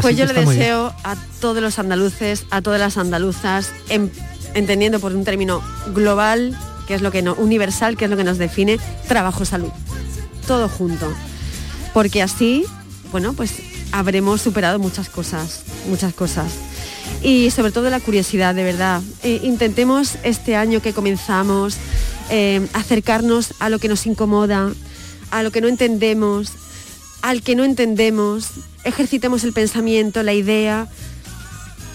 Pues 0.00 0.16
yo 0.16 0.26
le 0.26 0.32
deseo 0.34 0.92
a 1.04 1.16
todos 1.40 1.62
los 1.62 1.78
andaluces, 1.78 2.46
a 2.50 2.60
todas 2.62 2.80
las 2.80 2.96
andaluzas, 2.98 3.70
en- 3.88 4.10
entendiendo 4.54 4.98
por 5.00 5.12
un 5.14 5.24
término 5.24 5.62
global, 5.94 6.56
que 6.88 6.94
es 6.94 7.02
lo 7.02 7.10
que 7.12 7.22
no, 7.22 7.34
universal, 7.34 7.96
que 7.96 8.04
es 8.04 8.10
lo 8.10 8.16
que 8.16 8.24
nos 8.24 8.38
define, 8.38 8.78
trabajo 9.08 9.44
salud. 9.44 9.70
Todo 10.46 10.68
junto. 10.68 11.12
Porque 11.92 12.22
así, 12.22 12.64
bueno, 13.12 13.32
pues 13.32 13.52
habremos 13.92 14.42
superado 14.42 14.78
muchas 14.78 15.08
cosas, 15.08 15.62
muchas 15.88 16.14
cosas. 16.14 16.52
Y 17.22 17.50
sobre 17.50 17.72
todo 17.72 17.88
la 17.90 18.00
curiosidad, 18.00 18.54
de 18.54 18.64
verdad. 18.64 19.02
Eh, 19.22 19.40
intentemos 19.42 20.16
este 20.22 20.56
año 20.56 20.80
que 20.80 20.92
comenzamos 20.92 21.76
eh, 22.30 22.66
acercarnos 22.72 23.54
a 23.60 23.68
lo 23.68 23.78
que 23.78 23.88
nos 23.88 24.06
incomoda, 24.06 24.72
a 25.30 25.42
lo 25.42 25.50
que 25.50 25.60
no 25.60 25.68
entendemos, 25.68 26.52
al 27.22 27.42
que 27.42 27.54
no 27.54 27.64
entendemos, 27.64 28.48
ejercitemos 28.84 29.44
el 29.44 29.52
pensamiento, 29.52 30.22
la 30.22 30.34
idea. 30.34 30.88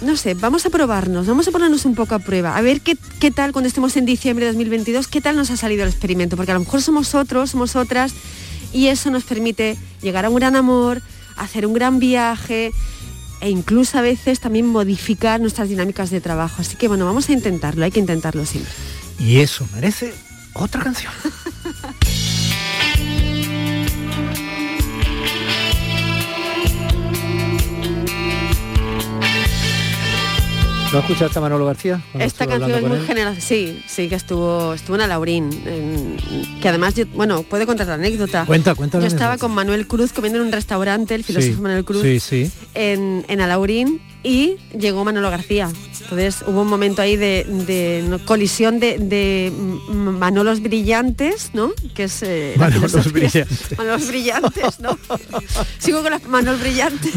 No 0.02 0.16
sé, 0.16 0.34
vamos 0.34 0.66
a 0.66 0.70
probarnos, 0.70 1.28
vamos 1.28 1.47
a 1.47 1.52
ponernos 1.52 1.84
un 1.86 1.93
poco 1.93 2.16
a 2.16 2.20
prueba, 2.20 2.56
a 2.56 2.62
ver 2.62 2.80
qué, 2.80 2.97
qué 3.20 3.32
tal 3.32 3.52
cuando 3.52 3.68
estemos 3.68 3.97
en 3.97 4.06
diciembre 4.06 4.45
de 4.45 4.54
2022, 4.54 5.08
qué 5.08 5.20
tal 5.20 5.36
nos 5.36 5.52
ha 5.52 5.58
salido 5.58 5.84
el 5.84 5.89
experimento, 5.89 6.38
porque 6.38 6.52
a 6.52 6.54
lo 6.54 6.62
mejor 6.62 6.82
somos 6.82 7.16
otros, 7.16 7.52
somos 7.52 7.76
otras, 7.76 8.14
y 8.72 8.88
eso 8.88 9.12
nos 9.12 9.24
permite 9.24 9.78
llegar 10.02 10.26
a 10.26 10.30
un 10.30 10.36
gran 10.36 10.56
amor, 10.56 11.02
hacer 11.36 11.66
un 11.66 11.74
gran 11.74 12.00
viaje 12.00 12.72
e 13.41 13.50
incluso 13.50 13.97
a 13.97 14.02
veces 14.02 14.39
también 14.39 14.68
modificar 14.68 15.39
nuestras 15.39 15.70
dinámicas 15.70 16.10
de 16.10 16.22
trabajo. 16.22 16.62
Así 16.62 16.76
que 16.76 16.88
bueno, 16.88 17.06
vamos 17.06 17.30
a 17.30 17.34
intentarlo, 17.34 17.84
hay 17.84 17.91
que 17.91 18.00
intentarlo 18.00 18.45
siempre. 18.45 18.72
Y 19.20 19.39
eso 19.39 19.68
merece 19.74 20.14
otra 20.54 20.82
canción. 20.82 21.12
¿No 30.92 31.00
escuchaste 31.00 31.38
a 31.38 31.42
Manolo 31.42 31.66
García? 31.68 32.02
Esta 32.18 32.48
canción 32.48 32.72
es 32.72 32.82
muy 32.82 32.98
él? 32.98 33.06
general, 33.06 33.40
sí, 33.40 33.80
sí 33.88 34.10
que 34.10 34.16
estuvo, 34.16 34.74
estuvo 34.74 34.96
en 34.96 35.02
Alaurín, 35.04 35.50
que 36.62 36.68
además, 36.68 36.96
yo, 36.96 37.06
bueno, 37.14 37.44
puedo 37.44 37.68
contar 37.68 37.86
la 37.86 37.94
anécdota. 37.94 38.46
Cuenta, 38.48 38.74
cuenta 38.74 39.00
Yo 39.00 39.06
estaba 39.06 39.34
anécdota. 39.34 39.48
con 39.48 39.56
Manuel 39.56 39.86
Cruz 39.86 40.14
comiendo 40.14 40.40
en 40.40 40.48
un 40.48 40.52
restaurante, 40.52 41.14
el 41.14 41.24
filósofo 41.24 41.54
Sí, 41.56 41.62
Manuel 41.62 41.86
Cruz, 41.86 42.02
Sí, 42.02 42.20
sí. 42.20 42.52
en, 42.74 43.24
en 43.28 43.40
Alaurín 43.42 44.02
y 44.24 44.58
llegó 44.78 45.06
Manolo 45.06 45.30
García. 45.30 45.72
Entonces 46.02 46.44
hubo 46.48 46.62
un 46.62 46.68
momento 46.68 47.02
ahí 47.02 47.16
de, 47.16 47.46
de, 47.68 48.20
colisión 48.26 48.80
de, 48.80 48.98
de 48.98 49.52
Manolos 49.90 50.62
brillantes, 50.62 51.52
¿no? 51.54 51.72
Que 51.94 52.06
es 52.06 52.24
eh, 52.24 52.56
Manolos 52.58 53.12
brillantes. 53.12 53.48
Manolos 53.78 54.08
brillantes, 54.08 54.80
¿no? 54.80 54.98
Sigo 55.78 56.02
con 56.02 56.12
las 56.12 56.24
Manolos 56.26 56.60
brillantes. 56.60 57.14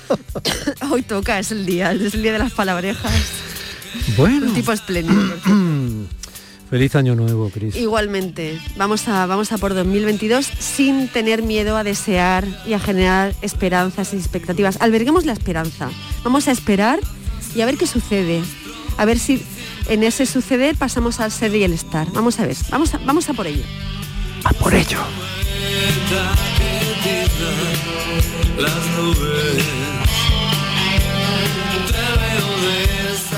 Hoy 0.90 1.02
toca, 1.02 1.38
es 1.38 1.52
el 1.52 1.64
día, 1.66 1.92
es 1.92 2.14
el 2.14 2.22
día 2.22 2.32
de 2.32 2.38
las 2.40 2.52
palabrejas. 2.52 3.12
Bueno. 4.16 4.46
Un 4.46 4.54
tipo 4.54 4.72
espléndido. 4.72 5.36
Feliz 6.70 6.94
año 6.94 7.16
nuevo, 7.16 7.50
Cris. 7.50 7.74
Igualmente, 7.74 8.60
vamos 8.76 9.08
a, 9.08 9.26
vamos 9.26 9.50
a 9.50 9.58
por 9.58 9.74
2022 9.74 10.46
sin 10.46 11.08
tener 11.08 11.42
miedo 11.42 11.76
a 11.76 11.82
desear 11.82 12.46
y 12.64 12.74
a 12.74 12.78
generar 12.78 13.34
esperanzas 13.42 14.14
y 14.14 14.16
expectativas. 14.16 14.80
Alberguemos 14.80 15.26
la 15.26 15.32
esperanza. 15.32 15.90
Vamos 16.22 16.46
a 16.46 16.52
esperar 16.52 17.00
y 17.56 17.62
a 17.62 17.66
ver 17.66 17.76
qué 17.76 17.88
sucede. 17.88 18.40
A 18.98 19.04
ver 19.04 19.18
si 19.18 19.42
en 19.88 20.04
ese 20.04 20.26
suceder 20.26 20.76
pasamos 20.76 21.18
al 21.18 21.32
ser 21.32 21.52
y 21.56 21.64
el 21.64 21.72
estar. 21.72 22.06
Vamos 22.12 22.38
a 22.38 22.46
ver, 22.46 22.56
vamos 22.70 22.94
a, 22.94 22.98
vamos 22.98 23.28
a 23.28 23.32
por 23.34 23.48
ello. 23.48 23.64
A 24.44 24.52
por 24.52 24.72
ello. 24.72 24.98
Las 28.58 28.86
nubes. 28.96 29.99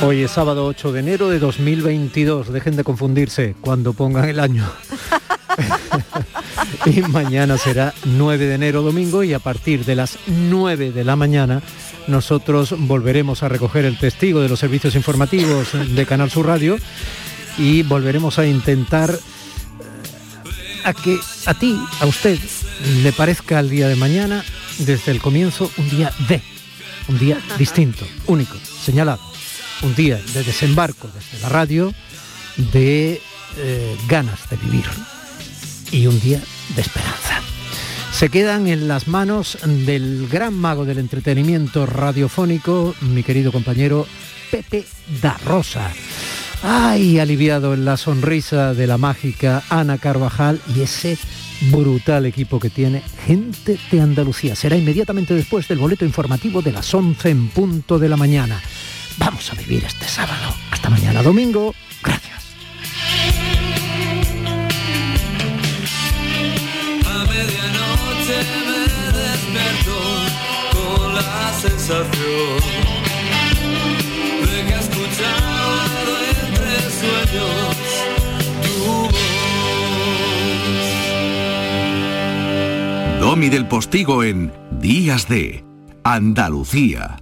Hoy 0.05 0.23
es 0.23 0.33
sábado 0.33 0.67
8 0.67 0.93
de 0.93 1.01
enero 1.01 1.29
de 1.29 1.39
2022. 1.39 2.53
Dejen 2.53 2.75
de 2.75 2.83
confundirse 2.83 3.55
cuando 3.61 3.93
pongan 3.93 4.29
el 4.29 4.41
año. 4.41 4.69
Y 6.85 7.01
mañana 7.03 7.59
será 7.59 7.95
9 8.05 8.47
de 8.47 8.55
enero 8.55 8.83
domingo 8.83 9.23
y 9.23 9.33
a 9.35 9.39
partir 9.39 9.85
de 9.85 9.95
las 9.95 10.19
9 10.27 10.91
de 10.91 11.05
la 11.05 11.15
mañana 11.15 11.63
nosotros 12.09 12.75
volveremos 12.77 13.45
a 13.45 13.49
recoger 13.49 13.85
el 13.85 13.99
testigo 13.99 14.41
de 14.41 14.49
los 14.49 14.59
servicios 14.59 14.97
informativos 14.97 15.69
de 15.95 16.07
Canal 16.07 16.31
Sur 16.31 16.47
Radio 16.47 16.77
y 17.57 17.85
volveremos 17.85 18.41
a 18.41 18.47
intentar 18.47 19.11
eh, 19.11 19.19
a 20.85 20.93
que 20.93 21.21
a 21.47 21.55
ti, 21.55 21.79
a 22.01 22.07
usted, 22.07 22.37
le 23.05 23.13
parezca 23.13 23.61
el 23.61 23.71
día 23.71 23.87
de 23.87 23.95
mañana, 23.95 24.43
desde 24.79 25.13
el 25.13 25.21
comienzo, 25.21 25.71
un 25.77 25.89
día 25.89 26.13
de, 26.29 26.43
un 27.09 27.19
día 27.19 27.39
distinto, 27.59 28.05
único, 28.27 28.57
señalado, 28.57 29.32
un 29.83 29.95
día 29.95 30.21
de 30.35 30.45
desembarco 30.45 31.09
desde 31.15 31.41
la 31.43 31.49
radio, 31.49 31.93
de 32.73 33.21
eh, 33.57 33.97
ganas 34.09 34.49
de 34.51 34.57
vivir 34.57 34.85
y 35.91 36.07
un 36.07 36.19
día 36.21 36.41
de 36.75 36.81
esperanza. 36.81 37.41
Se 38.13 38.29
quedan 38.29 38.69
en 38.69 38.89
las 38.89 39.09
manos 39.09 39.59
del 39.65 40.29
gran 40.29 40.55
mago 40.55 40.85
del 40.85 40.99
entretenimiento 40.99 41.87
radiofónico, 41.87 42.95
mi 43.01 43.23
querido 43.23 43.51
compañero 43.51 44.07
Pepe 44.51 44.85
da 45.21 45.39
Rosa. 45.45 45.91
Ay, 46.63 47.19
aliviado 47.19 47.75
en 47.75 47.85
la 47.85 47.97
sonrisa 47.97 48.75
de 48.75 48.87
la 48.87 48.97
mágica 48.97 49.65
Ana 49.69 49.99
Carvajal 49.99 50.61
y 50.77 50.83
ese 50.83 51.19
brutal 51.71 52.27
equipo 52.27 52.61
que 52.61 52.71
tiene 52.71 53.03
Gente 53.27 53.79
de 53.91 54.01
Andalucía. 54.01 54.55
Será 54.55 54.77
inmediatamente 54.77 55.35
después 55.35 55.67
del 55.67 55.79
boleto 55.79 56.05
informativo 56.05 56.63
de 56.63 56.73
las 56.73 56.93
11 56.95 57.31
en 57.31 57.49
punto 57.49 57.99
de 57.99 58.09
la 58.09 58.17
mañana. 58.17 58.61
Vamos 59.19 59.51
a 59.53 59.55
vivir 59.55 59.85
este 59.85 60.07
sábado. 60.07 60.55
Hasta 60.71 60.91
mañana 60.91 61.23
domingo. 61.23 61.75
Gracias. 62.03 62.43
A 67.07 67.25
medianoche 67.25 68.39
me 68.67 68.81
despierto 69.19 69.97
con 70.73 71.15
la 71.15 71.53
sensación 71.61 72.61
de 74.41 74.65
que 74.67 74.73
he 74.73 74.79
escuchado 74.79 76.11
entre 76.31 76.73
sueños 77.01 77.77
tu 78.63 78.73
voz. 78.85 79.23
Domi 83.21 83.49
del 83.49 83.67
Postigo 83.69 84.25
en 84.25 84.53
Días 84.81 85.29
de 85.29 85.65
Andalucía. 86.05 87.22